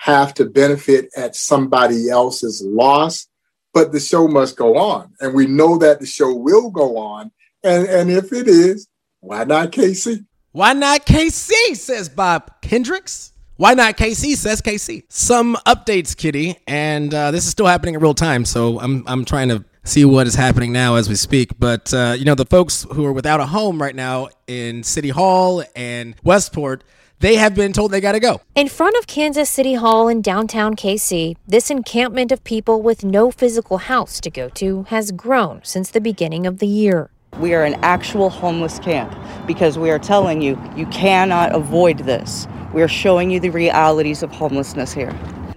have 0.02 0.34
to 0.34 0.44
benefit 0.44 1.08
at 1.16 1.34
somebody 1.34 2.10
else's 2.10 2.62
loss, 2.62 3.26
but 3.74 3.92
the 3.92 4.00
show 4.00 4.28
must 4.28 4.56
go 4.56 4.76
on, 4.76 5.12
and 5.20 5.34
we 5.34 5.46
know 5.46 5.76
that 5.78 6.00
the 6.00 6.06
show 6.06 6.32
will 6.32 6.70
go 6.70 6.96
on. 6.96 7.32
And 7.62 7.86
and 7.86 8.10
if 8.10 8.32
it 8.32 8.48
is, 8.48 8.88
why 9.20 9.44
not 9.44 9.72
KC? 9.72 10.24
Why 10.52 10.72
not 10.72 11.04
KC? 11.04 11.76
Says 11.76 12.08
Bob 12.08 12.62
Kendricks. 12.62 13.32
Why 13.56 13.74
not 13.74 13.96
KC? 13.96 14.36
Says 14.36 14.62
KC. 14.62 15.04
Some 15.08 15.56
updates, 15.66 16.16
Kitty, 16.16 16.56
and 16.66 17.12
uh, 17.12 17.32
this 17.32 17.44
is 17.44 17.50
still 17.50 17.66
happening 17.66 17.94
in 17.94 18.00
real 18.00 18.14
time. 18.14 18.44
So 18.44 18.78
I'm 18.80 19.02
I'm 19.06 19.24
trying 19.24 19.48
to 19.48 19.64
see 19.84 20.04
what 20.04 20.26
is 20.26 20.34
happening 20.34 20.72
now 20.72 20.94
as 20.94 21.08
we 21.08 21.16
speak. 21.16 21.58
But 21.58 21.92
uh, 21.92 22.14
you 22.16 22.24
know, 22.24 22.34
the 22.34 22.46
folks 22.46 22.86
who 22.92 23.04
are 23.04 23.12
without 23.12 23.40
a 23.40 23.46
home 23.46 23.82
right 23.82 23.94
now 23.94 24.28
in 24.46 24.82
City 24.82 25.08
Hall 25.08 25.64
and 25.74 26.14
Westport, 26.22 26.84
they 27.20 27.36
have 27.36 27.54
been 27.54 27.72
told 27.72 27.90
they 27.90 28.00
got 28.00 28.12
to 28.12 28.20
go. 28.20 28.40
In 28.54 28.68
front 28.68 28.96
of 28.96 29.06
Kansas 29.06 29.48
City 29.48 29.74
Hall 29.74 30.08
in 30.08 30.20
downtown 30.20 30.76
KC, 30.76 31.36
this 31.46 31.70
encampment 31.70 32.32
of 32.32 32.44
people 32.44 32.82
with 32.82 33.04
no 33.04 33.30
physical 33.30 33.78
house 33.78 34.20
to 34.20 34.30
go 34.30 34.48
to 34.50 34.82
has 34.84 35.12
grown 35.12 35.60
since 35.64 35.90
the 35.90 36.00
beginning 36.00 36.46
of 36.46 36.58
the 36.58 36.66
year. 36.66 37.10
We 37.38 37.54
are 37.54 37.64
an 37.64 37.74
actual 37.82 38.30
homeless 38.30 38.78
camp 38.78 39.16
because 39.46 39.78
we 39.78 39.90
are 39.90 39.98
telling 39.98 40.40
you, 40.40 40.60
you 40.76 40.86
cannot 40.86 41.54
avoid 41.54 41.98
this. 41.98 42.46
We 42.72 42.82
are 42.82 42.88
showing 42.88 43.30
you 43.30 43.40
the 43.40 43.50
realities 43.50 44.22
of 44.22 44.30
homelessness 44.30 44.92
here. 44.92 45.12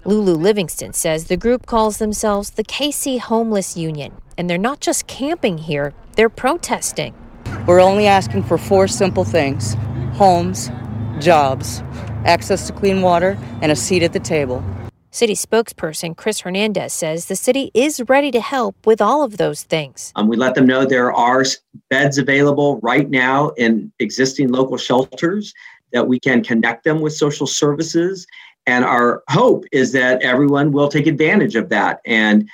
Lulu 0.06 0.36
Livingston 0.36 0.94
says 0.94 1.26
the 1.26 1.36
group 1.36 1.66
calls 1.66 1.98
themselves 1.98 2.52
the 2.52 2.64
KC 2.64 3.20
Homeless 3.20 3.76
Union, 3.76 4.14
and 4.38 4.50
they're 4.50 4.58
not 4.58 4.80
just 4.80 5.06
camping 5.06 5.58
here, 5.58 5.94
they're 6.16 6.30
protesting. 6.30 7.14
We're 7.68 7.82
only 7.82 8.08
asking 8.08 8.44
for 8.44 8.58
four 8.58 8.88
simple 8.88 9.26
things 9.26 9.76
homes, 10.14 10.72
jobs, 11.22 11.82
access 12.26 12.68
to 12.68 12.74
clean 12.74 13.02
water, 13.02 13.38
and 13.62 13.72
a 13.72 13.76
seat 13.76 14.04
at 14.04 14.14
the 14.14 14.20
table. 14.20 14.64
City 15.12 15.34
spokesperson 15.34 16.16
Chris 16.16 16.42
Hernandez 16.42 16.94
says 16.94 17.26
the 17.26 17.36
city 17.36 17.72
is 17.74 18.02
ready 18.08 18.30
to 18.30 18.40
help 18.40 18.86
with 18.86 19.02
all 19.02 19.24
of 19.24 19.38
those 19.38 19.64
things. 19.64 20.12
Um, 20.16 20.28
we 20.28 20.38
let 20.38 20.54
them 20.54 20.68
know 20.68 20.86
there 20.86 21.12
are 21.12 21.44
beds 21.90 22.18
available 22.18 22.80
right 22.82 23.10
now 23.10 23.50
in 23.58 23.92
existing 24.00 24.50
local 24.50 24.78
shelters 24.78 25.54
that 25.92 26.08
we 26.08 26.20
can 26.20 26.44
connect 26.44 26.84
them 26.84 27.02
with 27.02 27.14
social 27.14 27.48
services. 27.48 28.28
And 28.68 28.86
our 28.86 29.24
hope 29.30 29.66
is 29.72 29.94
that 29.94 30.22
everyone 30.22 30.72
will 30.72 30.90
take 30.90 31.08
advantage 31.08 31.56
of 31.56 31.70
that 31.70 32.02
and 32.06 32.48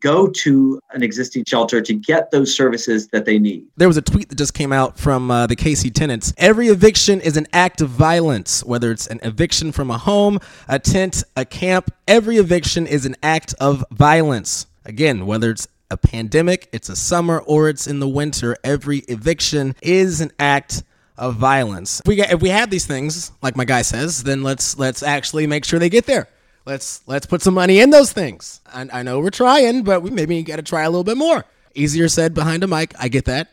go 0.00 0.28
to 0.28 0.80
an 0.92 1.02
existing 1.02 1.44
shelter 1.44 1.80
to 1.80 1.94
get 1.94 2.30
those 2.30 2.54
services 2.54 3.08
that 3.08 3.24
they 3.24 3.38
need. 3.38 3.66
There 3.76 3.88
was 3.88 3.96
a 3.96 4.02
tweet 4.02 4.28
that 4.28 4.36
just 4.36 4.54
came 4.54 4.72
out 4.72 4.98
from 4.98 5.30
uh, 5.30 5.46
the 5.46 5.56
KC 5.56 5.92
tenants. 5.92 6.32
Every 6.36 6.68
eviction 6.68 7.20
is 7.20 7.36
an 7.36 7.46
act 7.52 7.80
of 7.80 7.90
violence, 7.90 8.64
whether 8.64 8.90
it's 8.90 9.06
an 9.06 9.20
eviction 9.22 9.72
from 9.72 9.90
a 9.90 9.98
home, 9.98 10.38
a 10.68 10.78
tent, 10.78 11.24
a 11.36 11.44
camp. 11.44 11.90
Every 12.06 12.36
eviction 12.36 12.86
is 12.86 13.06
an 13.06 13.16
act 13.22 13.54
of 13.60 13.84
violence. 13.90 14.66
Again, 14.84 15.26
whether 15.26 15.50
it's 15.50 15.68
a 15.90 15.96
pandemic, 15.96 16.68
it's 16.72 16.88
a 16.88 16.96
summer, 16.96 17.38
or 17.40 17.68
it's 17.68 17.86
in 17.86 18.00
the 18.00 18.08
winter, 18.08 18.56
every 18.62 18.98
eviction 19.08 19.74
is 19.82 20.20
an 20.20 20.30
act 20.38 20.82
of 21.16 21.36
violence. 21.36 22.00
If 22.00 22.06
we 22.06 22.16
get, 22.16 22.32
if 22.32 22.40
we 22.40 22.50
have 22.50 22.70
these 22.70 22.86
things, 22.86 23.32
like 23.42 23.56
my 23.56 23.64
guy 23.64 23.82
says, 23.82 24.22
then 24.22 24.42
let's 24.42 24.78
let's 24.78 25.02
actually 25.02 25.46
make 25.46 25.64
sure 25.64 25.78
they 25.78 25.88
get 25.88 26.06
there. 26.06 26.28
Let's 26.68 27.00
let's 27.06 27.24
put 27.24 27.40
some 27.40 27.54
money 27.54 27.80
in 27.80 27.88
those 27.88 28.12
things. 28.12 28.60
I, 28.66 28.86
I 28.92 29.02
know 29.02 29.20
we're 29.20 29.30
trying, 29.30 29.84
but 29.84 30.02
we 30.02 30.10
maybe 30.10 30.42
got 30.42 30.56
to 30.56 30.62
try 30.62 30.82
a 30.82 30.90
little 30.90 31.02
bit 31.02 31.16
more. 31.16 31.46
Easier 31.74 32.08
said 32.08 32.34
behind 32.34 32.62
a 32.62 32.66
mic. 32.66 32.92
I 32.98 33.08
get 33.08 33.24
that. 33.24 33.48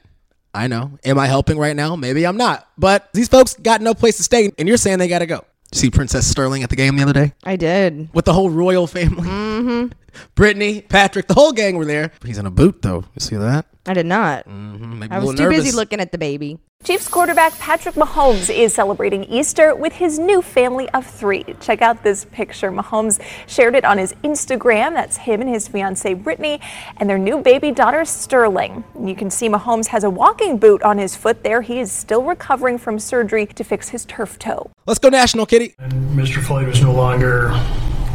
I 0.54 0.68
know. 0.68 1.00
Am 1.06 1.18
I 1.18 1.28
helping 1.28 1.58
right 1.58 1.78
now? 1.78 1.96
Maybe 1.96 2.28
I'm 2.28 2.36
not. 2.36 2.68
But 2.78 3.08
these 3.14 3.30
folks 3.30 3.54
got 3.54 3.80
no 3.80 3.94
place 3.94 4.18
to 4.18 4.24
stay, 4.24 4.52
and 4.58 4.68
you're 4.68 4.76
saying 4.76 5.00
they 5.00 5.08
got 5.08 5.20
to 5.20 5.28
go. 5.28 5.46
See 5.72 5.90
Princess 5.90 6.28
Sterling 6.28 6.64
at 6.64 6.70
the 6.70 6.76
game 6.76 6.98
the 6.98 7.04
other 7.04 7.14
day 7.14 7.34
I 7.46 7.56
did. 7.56 8.10
with 8.14 8.26
the 8.26 8.34
whole 8.34 8.50
royal 8.50 8.86
family. 8.86 9.30
Mm-hmm. 9.30 9.94
Brittany, 10.36 10.82
Patrick, 10.82 11.28
the 11.28 11.36
whole 11.36 11.54
gang 11.54 11.78
were 11.78 11.86
there. 11.86 12.12
He's 12.26 12.38
in 12.38 12.46
a 12.46 12.52
boot 12.52 12.82
though. 12.82 13.06
You 13.14 13.20
see 13.20 13.38
that? 13.38 13.66
I 13.86 13.94
did 13.94 14.06
not. 14.08 14.46
Mm-hmm. 14.46 15.00
Maybe 15.00 15.12
I 15.14 15.20
was 15.20 15.36
too 15.36 15.44
nervous. 15.44 15.64
busy 15.64 15.76
looking 15.76 16.02
at 16.02 16.12
the 16.12 16.18
baby. 16.18 16.60
Chiefs 16.86 17.08
quarterback 17.08 17.58
Patrick 17.58 17.96
Mahomes 17.96 18.56
is 18.56 18.72
celebrating 18.72 19.24
Easter 19.24 19.74
with 19.74 19.92
his 19.94 20.20
new 20.20 20.40
family 20.40 20.88
of 20.90 21.04
three. 21.04 21.44
Check 21.60 21.82
out 21.82 22.04
this 22.04 22.26
picture. 22.26 22.72
Mahomes 22.72 23.20
shared 23.48 23.74
it 23.74 23.84
on 23.84 23.98
his 23.98 24.14
Instagram. 24.24 24.94
That's 24.94 25.18
him 25.18 25.42
and 25.42 25.50
his 25.50 25.68
fiancee 25.68 26.14
Brittany 26.14 26.62
and 26.98 27.10
their 27.10 27.18
new 27.18 27.42
baby 27.42 27.72
daughter 27.72 28.06
Sterling. 28.06 28.84
You 29.04 29.16
can 29.16 29.32
see 29.32 29.50
Mahomes 29.50 29.88
has 29.88 30.04
a 30.04 30.12
walking 30.12 30.60
boot 30.60 30.84
on 30.84 31.00
his 31.00 31.16
foot 31.16 31.42
there. 31.42 31.64
He 31.64 31.80
is 31.80 31.92
still 31.92 32.22
recovering 32.22 32.78
from 32.78 33.00
surgery 33.00 33.48
to 33.48 33.64
fix 33.64 33.90
his 33.90 34.06
turf 34.06 34.38
toe. 34.38 34.70
Let's 34.86 35.00
go 35.00 35.10
national, 35.10 35.48
Kitty. 35.48 35.74
Mr. 35.80 36.40
Floyd 36.40 36.68
was 36.68 36.84
no 36.84 36.94
longer 36.94 37.50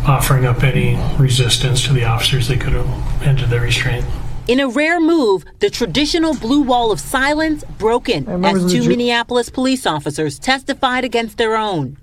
offering 0.06 0.46
up 0.46 0.62
any 0.62 0.96
resistance 1.18 1.84
to 1.88 1.92
the 1.92 2.04
officers. 2.04 2.46
They 2.46 2.56
could 2.56 2.74
have 2.74 3.22
ended 3.26 3.50
the 3.50 3.58
restraint. 3.58 4.06
In 4.50 4.58
a 4.58 4.66
rare 4.66 4.98
move, 4.98 5.44
the 5.60 5.70
traditional 5.70 6.34
blue 6.34 6.62
wall 6.62 6.90
of 6.90 6.98
silence 6.98 7.62
broken 7.78 8.26
as 8.44 8.72
two 8.72 8.82
ju- 8.82 8.88
Minneapolis 8.88 9.48
police 9.48 9.86
officers 9.86 10.40
testified 10.40 11.04
against 11.04 11.38
their 11.38 11.54
own. 11.54 11.96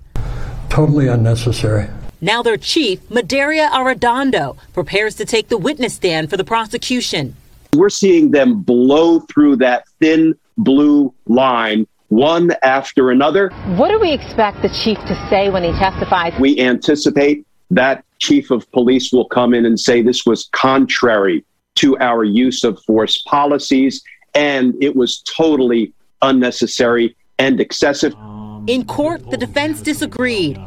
Totally 0.70 1.08
unnecessary. 1.08 1.90
Now 2.22 2.42
their 2.42 2.56
chief, 2.56 3.06
Medaria 3.10 3.68
Arradondo, 3.68 4.56
prepares 4.72 5.14
to 5.16 5.26
take 5.26 5.48
the 5.50 5.58
witness 5.58 5.92
stand 5.92 6.30
for 6.30 6.38
the 6.38 6.44
prosecution. 6.44 7.36
We're 7.74 7.90
seeing 7.90 8.30
them 8.30 8.62
blow 8.62 9.20
through 9.20 9.56
that 9.56 9.84
thin 10.00 10.34
blue 10.56 11.12
line 11.26 11.86
one 12.08 12.52
after 12.62 13.10
another. 13.10 13.50
What 13.76 13.90
do 13.90 13.98
we 14.00 14.10
expect 14.10 14.62
the 14.62 14.70
chief 14.70 14.96
to 15.00 15.26
say 15.28 15.50
when 15.50 15.64
he 15.64 15.72
testifies? 15.72 16.32
We 16.40 16.58
anticipate 16.58 17.46
that 17.72 18.06
chief 18.20 18.50
of 18.50 18.72
police 18.72 19.12
will 19.12 19.26
come 19.26 19.52
in 19.52 19.66
and 19.66 19.78
say 19.78 20.00
this 20.00 20.24
was 20.24 20.48
contrary 20.52 21.44
to 21.78 21.96
our 21.98 22.24
use 22.24 22.64
of 22.64 22.82
force 22.82 23.18
policies 23.18 24.02
and 24.34 24.74
it 24.82 24.94
was 24.94 25.22
totally 25.22 25.92
unnecessary 26.22 27.16
and 27.38 27.60
excessive. 27.60 28.14
Um, 28.16 28.64
In 28.66 28.84
court, 28.84 29.30
the 29.30 29.36
defense 29.36 29.80
disagreed. 29.80 30.60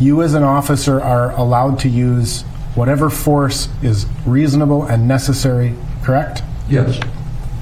You, 0.00 0.22
as 0.22 0.34
an 0.34 0.42
officer, 0.42 1.00
are 1.00 1.32
allowed 1.32 1.78
to 1.80 1.88
use 1.88 2.42
whatever 2.74 3.10
force 3.10 3.68
is 3.82 4.06
reasonable 4.26 4.84
and 4.84 5.06
necessary, 5.06 5.74
correct? 6.02 6.42
Yes. 6.68 6.98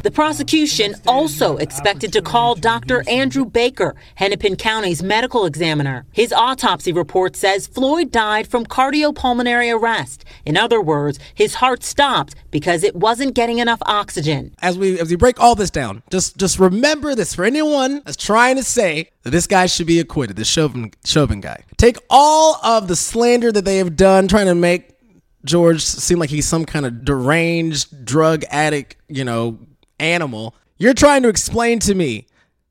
The 0.03 0.11
prosecution 0.11 0.97
also 1.07 1.59
expected 1.59 2.12
to 2.12 2.23
call 2.23 2.57
Dr. 2.57 3.09
Andrew 3.09 3.45
Baker, 3.45 3.95
Hennepin 4.17 4.57
County's 4.57 5.01
medical 5.01 5.47
examiner. 5.47 6.05
His 6.11 6.33
autopsy 6.33 6.93
report 6.93 7.37
says 7.37 7.69
Floyd 7.69 8.11
died 8.11 8.49
from 8.49 8.67
cardiopulmonary 8.67 9.73
arrest. 9.73 10.25
In 10.45 10.57
other 10.57 10.81
words, 10.81 11.21
his 11.35 11.55
heart 11.55 11.85
stopped 11.85 12.35
because 12.51 12.83
it 12.83 12.97
wasn't 12.97 13.35
getting 13.35 13.59
enough 13.59 13.81
oxygen. 13.87 14.53
As 14.61 14.77
we 14.77 14.99
as 14.99 15.09
we 15.09 15.15
break 15.15 15.38
all 15.38 15.55
this 15.55 15.71
down, 15.71 16.03
just 16.11 16.37
just 16.37 16.59
remember 16.59 17.15
this 17.15 17.33
for 17.33 17.45
anyone 17.45 18.03
that's 18.05 18.17
trying 18.17 18.57
to 18.57 18.65
say 18.65 19.09
that 19.23 19.31
this 19.31 19.47
guy 19.47 19.67
should 19.67 19.87
be 19.87 20.01
acquitted, 20.01 20.35
this 20.35 20.49
Chauvin, 20.49 20.91
Chauvin 21.05 21.41
guy. 21.41 21.62
Take 21.77 21.99
all 22.11 22.57
of 22.65 22.88
the 22.88 22.97
slander 22.97 23.53
that 23.53 23.65
they 23.65 23.77
have 23.77 23.95
done 23.95 24.27
trying 24.27 24.47
to 24.47 24.55
make 24.57 24.97
George 25.45 25.85
seem 25.85 26.19
like 26.19 26.31
he's 26.31 26.47
some 26.47 26.65
kind 26.65 26.87
of 26.87 27.05
deranged 27.05 28.05
drug 28.05 28.45
addict, 28.51 28.97
you 29.09 29.25
know, 29.25 29.59
animal. 30.03 30.55
You're 30.77 30.95
trying 30.95 31.23
to 31.23 31.29
explain 31.29 31.79
to 31.81 31.95
me 31.95 32.27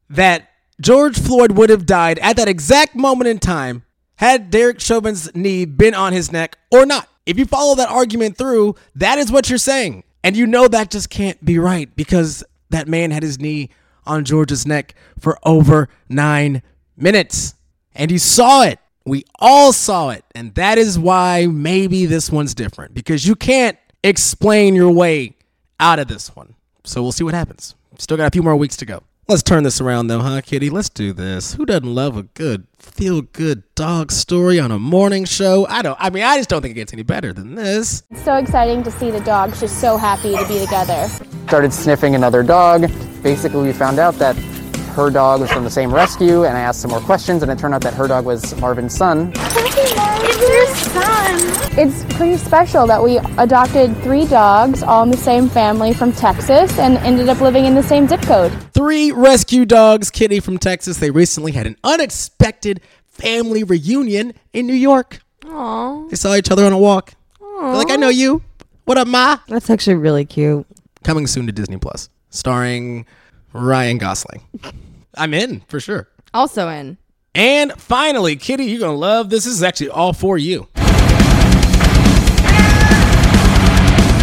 that 0.10 0.50
George 0.80 1.20
Floyd 1.20 1.54
would 1.54 1.70
have 1.70 1.86
died 1.86 2.20
at 2.20 2.36
that 2.36 2.48
exact 2.48 2.96
moment 2.96 3.28
in 3.30 3.40
time 3.40 3.84
had 4.16 4.52
Derek 4.52 4.80
Chauvin's 4.80 5.34
knee 5.36 5.66
been 5.66 5.94
on 5.94 6.14
his 6.14 6.32
neck 6.32 6.58
or 6.72 6.86
not. 6.86 7.08
If 7.26 7.40
you 7.40 7.46
follow 7.46 7.76
that 7.76 7.90
argument 7.90 8.38
through, 8.38 8.76
that 8.96 9.18
is 9.18 9.32
what 9.32 9.50
you're 9.50 9.58
saying. 9.58 10.04
And 10.24 10.38
you 10.38 10.46
know 10.46 10.68
that 10.68 10.92
just 10.92 11.10
can't 11.10 11.44
be 11.44 11.58
right 11.58 11.94
because 11.96 12.44
that 12.70 12.88
man 12.88 13.12
had 13.12 13.24
his 13.24 13.40
knee 13.40 13.70
on 14.06 14.26
George's 14.26 14.68
neck 14.68 14.96
for 15.20 15.40
over 15.44 15.90
nine 16.10 16.62
minutes. 16.98 17.56
And 17.96 18.12
you 18.12 18.20
saw 18.20 18.64
it. 18.64 18.80
We 19.06 19.24
all 19.40 19.74
saw 19.74 20.10
it. 20.10 20.24
And 20.36 20.54
that 20.56 20.78
is 20.78 21.00
why 21.00 21.48
maybe 21.48 22.06
this 22.06 22.30
one's 22.32 22.54
different 22.54 22.94
because 22.94 23.26
you 23.26 23.36
can't 23.36 23.78
explain 24.04 24.76
your 24.76 24.92
way 24.92 25.36
out 25.80 26.00
of 26.00 26.08
this 26.08 26.36
one. 26.36 26.56
So 26.84 27.02
we'll 27.02 27.12
see 27.12 27.24
what 27.24 27.34
happens. 27.34 27.76
Still 27.98 28.18
got 28.18 28.28
a 28.28 28.32
few 28.32 28.44
more 28.44 28.56
weeks 28.56 28.76
to 28.78 28.86
go. 28.86 29.04
Let's 29.28 29.44
turn 29.44 29.64
this 29.64 29.80
around 29.80 30.08
though, 30.08 30.20
huh, 30.20 30.42
Kitty? 30.42 30.70
Let's 30.70 30.90
do 30.90 31.14
this. 31.14 31.54
Who 31.54 31.66
doesn't 31.66 31.88
love 31.94 32.18
a 32.18 32.24
good 32.24 32.68
feel 32.78 33.22
good 33.22 33.64
dog 33.76 34.12
story 34.12 34.60
on 34.60 34.72
a 34.72 34.80
morning 34.80 35.24
show? 35.26 35.66
I 35.68 35.82
don't 35.82 35.96
I 36.00 36.10
mean 36.10 36.24
I 36.24 36.38
just 36.38 36.50
don't 36.50 36.62
think 36.62 36.74
it 36.74 36.76
gets 36.76 36.92
any 36.92 37.04
better 37.04 37.32
than 37.32 37.56
this. 37.56 38.04
It's 38.10 38.26
so 38.26 38.36
exciting 38.36 38.84
to 38.84 38.92
see 38.92 39.10
the 39.10 39.22
dogs 39.22 39.60
just 39.60 39.80
so 39.80 39.96
happy 39.96 40.36
to 40.36 40.46
be 40.48 40.60
together. 40.60 41.08
Started 41.48 41.72
sniffing 41.72 42.16
another 42.16 42.44
dog. 42.44 42.82
Basically, 43.24 43.62
we 43.68 43.74
found 43.74 44.00
out 44.00 44.16
that 44.16 44.36
her 44.96 45.10
dog 45.10 45.40
was 45.40 45.52
from 45.52 45.64
the 45.64 45.70
same 45.70 45.94
rescue, 45.94 46.44
and 46.44 46.58
I 46.58 46.62
asked 46.62 46.82
some 46.82 46.92
more 46.92 47.00
questions, 47.00 47.44
and 47.44 47.52
it 47.52 47.58
turned 47.58 47.74
out 47.74 47.82
that 47.84 47.94
her 47.94 48.08
dog 48.08 48.26
was 48.26 48.60
Marvin's 48.60 48.94
son. 48.96 49.32
It's 50.24 50.40
your 50.40 50.76
son. 50.94 51.80
It's 51.80 52.04
pretty 52.16 52.38
special 52.38 52.86
that 52.88 53.02
we 53.02 53.18
adopted 53.38 53.96
three 54.04 54.26
dogs, 54.26 54.84
all 54.84 55.04
in 55.04 55.10
the 55.10 55.18
same 55.18 55.50
family 55.50 55.94
from 55.94 56.12
Texas, 56.12 56.78
and 56.78 56.98
ended 56.98 57.30
up 57.30 57.42
living 57.42 57.66
in 57.66 57.76
the 57.76 57.84
same 57.84 58.08
zip 58.08 58.22
code. 58.22 58.52
Three 58.74 59.12
rescue 59.12 59.66
dogs, 59.66 60.12
Kitty 60.12 60.40
from 60.40 60.58
Texas. 60.58 60.98
They 60.98 61.12
recently 61.12 61.54
had 61.54 61.66
an 61.66 61.76
unexpected 61.84 62.82
family 63.06 63.64
reunion 63.64 64.34
in 64.54 64.68
New 64.68 64.74
York. 64.76 65.22
Aww. 65.42 66.10
They 66.10 66.16
saw 66.16 66.36
each 66.36 66.52
other 66.52 66.66
on 66.66 66.74
a 66.74 66.78
walk. 66.78 67.14
They're 67.40 67.76
like, 67.76 67.92
I 67.92 67.96
know 67.96 68.10
you. 68.10 68.42
What 68.86 68.98
up, 68.98 69.08
Ma? 69.08 69.38
That's 69.48 69.70
actually 69.70 69.96
really 69.96 70.26
cute. 70.26 70.66
Coming 71.04 71.26
soon 71.28 71.46
to 71.48 71.52
Disney 71.52 71.78
Plus, 71.78 72.10
starring 72.30 73.06
Ryan 73.54 73.98
Gosling. 73.98 74.44
I'm 75.16 75.34
in 75.34 75.62
for 75.62 75.80
sure. 75.80 76.10
Also 76.34 76.70
in. 76.70 76.98
And 77.34 77.72
finally, 77.74 78.36
Kitty, 78.36 78.66
you're 78.66 78.82
gonna 78.82 78.94
love 78.94 79.30
this. 79.30 79.46
This 79.46 79.54
is 79.54 79.64
actually 79.64 79.90
all 79.90 80.12
for 80.12 80.38
you. 80.38 80.68
You 80.76 80.84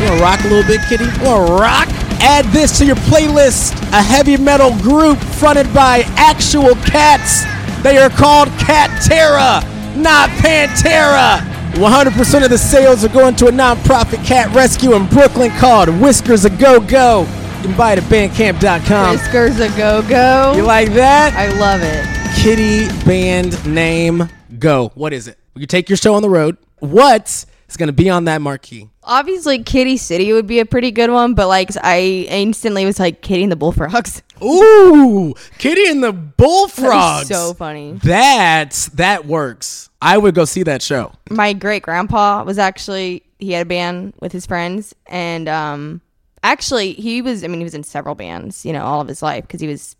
wanna 0.04 0.20
rock 0.22 0.40
a 0.44 0.48
little 0.48 0.66
bit, 0.66 0.80
Kitty? 0.88 1.04
You 1.04 1.24
wanna 1.24 1.54
rock? 1.54 1.88
Add 2.20 2.44
this 2.46 2.76
to 2.78 2.84
your 2.84 2.96
playlist. 2.96 3.72
A 3.92 4.02
heavy 4.02 4.36
metal 4.36 4.72
group 4.82 5.16
fronted 5.18 5.72
by 5.72 6.02
actual 6.16 6.74
cats. 6.84 7.44
They 7.82 7.96
are 7.96 8.10
called 8.10 8.48
Cat 8.58 8.90
Terra, 9.02 9.62
not 9.96 10.28
Pantera. 10.40 11.40
100% 11.76 12.44
of 12.44 12.50
the 12.50 12.58
sales 12.58 13.04
are 13.04 13.08
going 13.08 13.36
to 13.36 13.46
a 13.46 13.50
nonprofit 13.50 14.24
cat 14.26 14.52
rescue 14.54 14.94
in 14.94 15.06
Brooklyn 15.06 15.50
called 15.52 15.88
Whiskers 15.88 16.44
a 16.44 16.50
Go 16.50 16.80
Go. 16.80 17.26
You 17.58 17.64
can 17.68 17.76
buy 17.76 17.92
it 17.92 17.98
at 17.98 18.04
bandcamp.com. 18.04 19.12
Whiskers 19.12 19.60
a 19.60 19.68
go 19.76 20.02
go. 20.02 20.52
You 20.54 20.62
like 20.62 20.92
that? 20.92 21.34
I 21.34 21.48
love 21.58 21.82
it. 21.82 22.04
Kitty 22.48 22.88
band 23.04 23.66
name 23.66 24.26
go. 24.58 24.90
What 24.94 25.12
is 25.12 25.28
it? 25.28 25.38
You 25.54 25.66
take 25.66 25.90
your 25.90 25.98
show 25.98 26.14
on 26.14 26.22
the 26.22 26.30
road. 26.30 26.56
What 26.78 27.44
is 27.68 27.76
going 27.76 27.88
to 27.88 27.92
be 27.92 28.08
on 28.08 28.24
that 28.24 28.40
marquee? 28.40 28.88
Obviously, 29.02 29.62
Kitty 29.62 29.98
City 29.98 30.32
would 30.32 30.46
be 30.46 30.58
a 30.58 30.64
pretty 30.64 30.90
good 30.90 31.10
one, 31.10 31.34
but 31.34 31.46
like 31.46 31.68
I 31.82 32.00
instantly 32.30 32.86
was 32.86 32.98
like 32.98 33.20
Kitty 33.20 33.42
and 33.42 33.52
the 33.52 33.56
Bullfrogs. 33.56 34.22
Ooh, 34.42 35.34
Kitty 35.58 35.90
and 35.90 36.02
the 36.02 36.14
Bullfrogs. 36.14 37.28
so 37.28 37.52
funny. 37.52 38.00
That's 38.02 38.86
that 38.94 39.26
works. 39.26 39.90
I 40.00 40.16
would 40.16 40.34
go 40.34 40.46
see 40.46 40.62
that 40.62 40.80
show. 40.80 41.12
My 41.28 41.52
great 41.52 41.82
grandpa 41.82 42.44
was 42.44 42.58
actually 42.58 43.24
he 43.38 43.52
had 43.52 43.66
a 43.66 43.68
band 43.68 44.14
with 44.22 44.32
his 44.32 44.46
friends, 44.46 44.94
and 45.06 45.50
um, 45.50 46.00
actually 46.42 46.94
he 46.94 47.20
was. 47.20 47.44
I 47.44 47.48
mean, 47.48 47.60
he 47.60 47.64
was 47.64 47.74
in 47.74 47.84
several 47.84 48.14
bands, 48.14 48.64
you 48.64 48.72
know, 48.72 48.86
all 48.86 49.02
of 49.02 49.08
his 49.08 49.20
life 49.20 49.46
because 49.46 49.60
he 49.60 49.66
was 49.66 49.96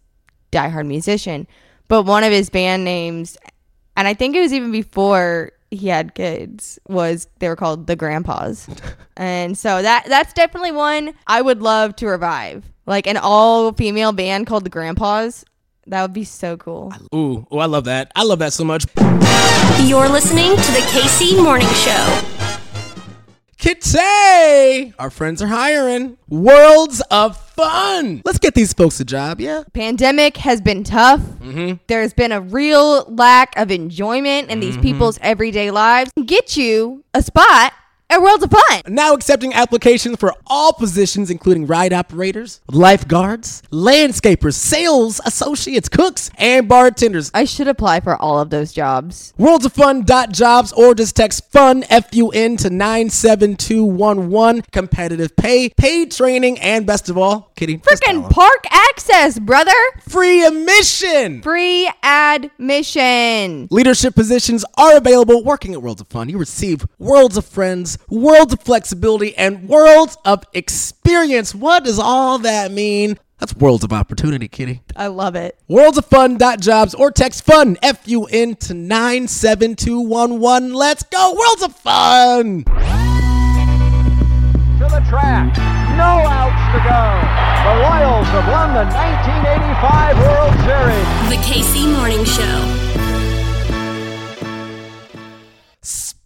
diehard 0.50 0.86
musician. 0.86 1.46
But 1.88 2.02
one 2.04 2.22
of 2.22 2.32
his 2.32 2.50
band 2.50 2.84
names, 2.84 3.36
and 3.96 4.06
I 4.06 4.14
think 4.14 4.36
it 4.36 4.40
was 4.40 4.52
even 4.52 4.70
before 4.70 5.52
he 5.70 5.88
had 5.88 6.14
kids, 6.14 6.78
was 6.88 7.28
they 7.38 7.48
were 7.48 7.56
called 7.56 7.86
the 7.86 7.96
Grandpas, 7.96 8.68
and 9.16 9.56
so 9.56 9.82
that 9.82 10.04
that's 10.06 10.32
definitely 10.34 10.72
one 10.72 11.14
I 11.26 11.40
would 11.40 11.60
love 11.62 11.96
to 11.96 12.06
revive, 12.06 12.64
like 12.86 13.06
an 13.06 13.16
all 13.16 13.72
female 13.72 14.12
band 14.12 14.46
called 14.46 14.64
the 14.64 14.70
Grandpas. 14.70 15.44
That 15.86 16.02
would 16.02 16.12
be 16.12 16.24
so 16.24 16.58
cool. 16.58 16.92
Ooh, 17.14 17.46
oh, 17.50 17.58
I 17.58 17.64
love 17.64 17.84
that. 17.84 18.12
I 18.14 18.22
love 18.24 18.40
that 18.40 18.52
so 18.52 18.62
much. 18.64 18.84
You're 19.88 20.08
listening 20.10 20.50
to 20.50 20.72
the 20.72 20.84
KC 20.92 21.42
Morning 21.42 21.68
Show. 21.68 22.37
Kitty, 23.58 24.94
our 25.00 25.10
friends 25.10 25.42
are 25.42 25.48
hiring. 25.48 26.16
Worlds 26.28 27.00
of 27.10 27.36
fun. 27.36 28.22
Let's 28.24 28.38
get 28.38 28.54
these 28.54 28.72
folks 28.72 29.00
a 29.00 29.04
job, 29.04 29.40
yeah? 29.40 29.64
Pandemic 29.72 30.36
has 30.36 30.60
been 30.60 30.84
tough. 30.84 31.20
Mm-hmm. 31.20 31.74
There's 31.88 32.14
been 32.14 32.30
a 32.30 32.40
real 32.40 33.04
lack 33.12 33.58
of 33.58 33.72
enjoyment 33.72 34.48
in 34.48 34.60
these 34.60 34.76
Mhm. 34.76 34.82
people's 34.82 35.18
everyday 35.22 35.72
lives. 35.72 36.12
Get 36.24 36.56
you 36.56 37.02
a 37.14 37.20
spot 37.22 37.72
at 38.10 38.22
Worlds 38.22 38.42
of 38.42 38.50
Fun. 38.50 38.82
Now 38.86 39.12
accepting 39.12 39.52
applications 39.52 40.16
for 40.18 40.32
all 40.46 40.72
positions, 40.72 41.30
including 41.30 41.66
ride 41.66 41.92
operators, 41.92 42.60
lifeguards, 42.70 43.62
landscapers, 43.70 44.54
sales 44.54 45.20
associates, 45.26 45.88
cooks, 45.88 46.30
and 46.36 46.68
bartenders. 46.68 47.30
I 47.34 47.44
should 47.44 47.68
apply 47.68 48.00
for 48.00 48.16
all 48.16 48.38
of 48.38 48.50
those 48.50 48.72
jobs. 48.72 49.34
Worldsoffun.jobs 49.38 50.72
or 50.72 50.94
just 50.94 51.16
text 51.16 51.50
FUN, 51.52 51.84
F-U-N, 51.90 52.56
to 52.58 52.70
97211. 52.70 54.62
Competitive 54.72 55.36
pay, 55.36 55.68
paid 55.68 56.10
training, 56.10 56.58
and 56.60 56.86
best 56.86 57.10
of 57.10 57.18
all, 57.18 57.52
Kitty. 57.56 57.78
Freaking 57.78 58.28
park 58.30 58.64
access, 58.70 59.38
brother. 59.38 59.72
Free 60.08 60.44
admission. 60.44 61.42
Free 61.42 61.90
admission. 62.02 63.68
Leadership 63.70 64.14
positions 64.14 64.64
are 64.76 64.96
available 64.96 65.44
working 65.44 65.74
at 65.74 65.82
Worlds 65.82 66.00
of 66.00 66.08
Fun. 66.08 66.28
You 66.28 66.38
receive 66.38 66.86
worlds 66.98 67.36
of 67.36 67.44
friends, 67.44 67.97
worlds 68.08 68.52
of 68.52 68.60
flexibility, 68.60 69.36
and 69.36 69.68
worlds 69.68 70.16
of 70.24 70.44
experience. 70.52 71.52
What 71.54 71.82
does 71.84 71.98
all 71.98 72.38
that 72.38 72.70
mean? 72.70 73.18
That's 73.38 73.54
worlds 73.54 73.84
of 73.84 73.92
opportunity, 73.92 74.48
Kitty. 74.48 74.82
I 74.96 75.06
love 75.06 75.36
it. 75.36 75.56
Worlds 75.68 75.96
of 75.96 76.04
fun 76.06 76.36
dot 76.38 76.58
jobs 76.60 76.92
or 76.94 77.12
text 77.12 77.44
FUN, 77.44 77.78
F-U-N, 77.82 78.56
to 78.56 78.74
97211. 78.74 80.74
Let's 80.74 81.04
go, 81.04 81.34
Worlds 81.38 81.62
of 81.62 81.74
Fun! 81.76 82.64
To 84.78 84.84
the 84.84 85.00
track. 85.08 85.56
No 85.96 86.26
outs 86.26 86.72
to 86.74 86.80
go. 86.82 87.04
The 87.64 87.74
Royals 87.82 88.26
have 88.28 88.46
won 88.48 88.74
the 88.74 88.84
1985 88.90 90.18
World 90.18 90.54
Series. 90.66 91.06
The 91.30 91.38
KC 91.46 91.86
Morning 91.92 92.24
Show. 92.24 92.77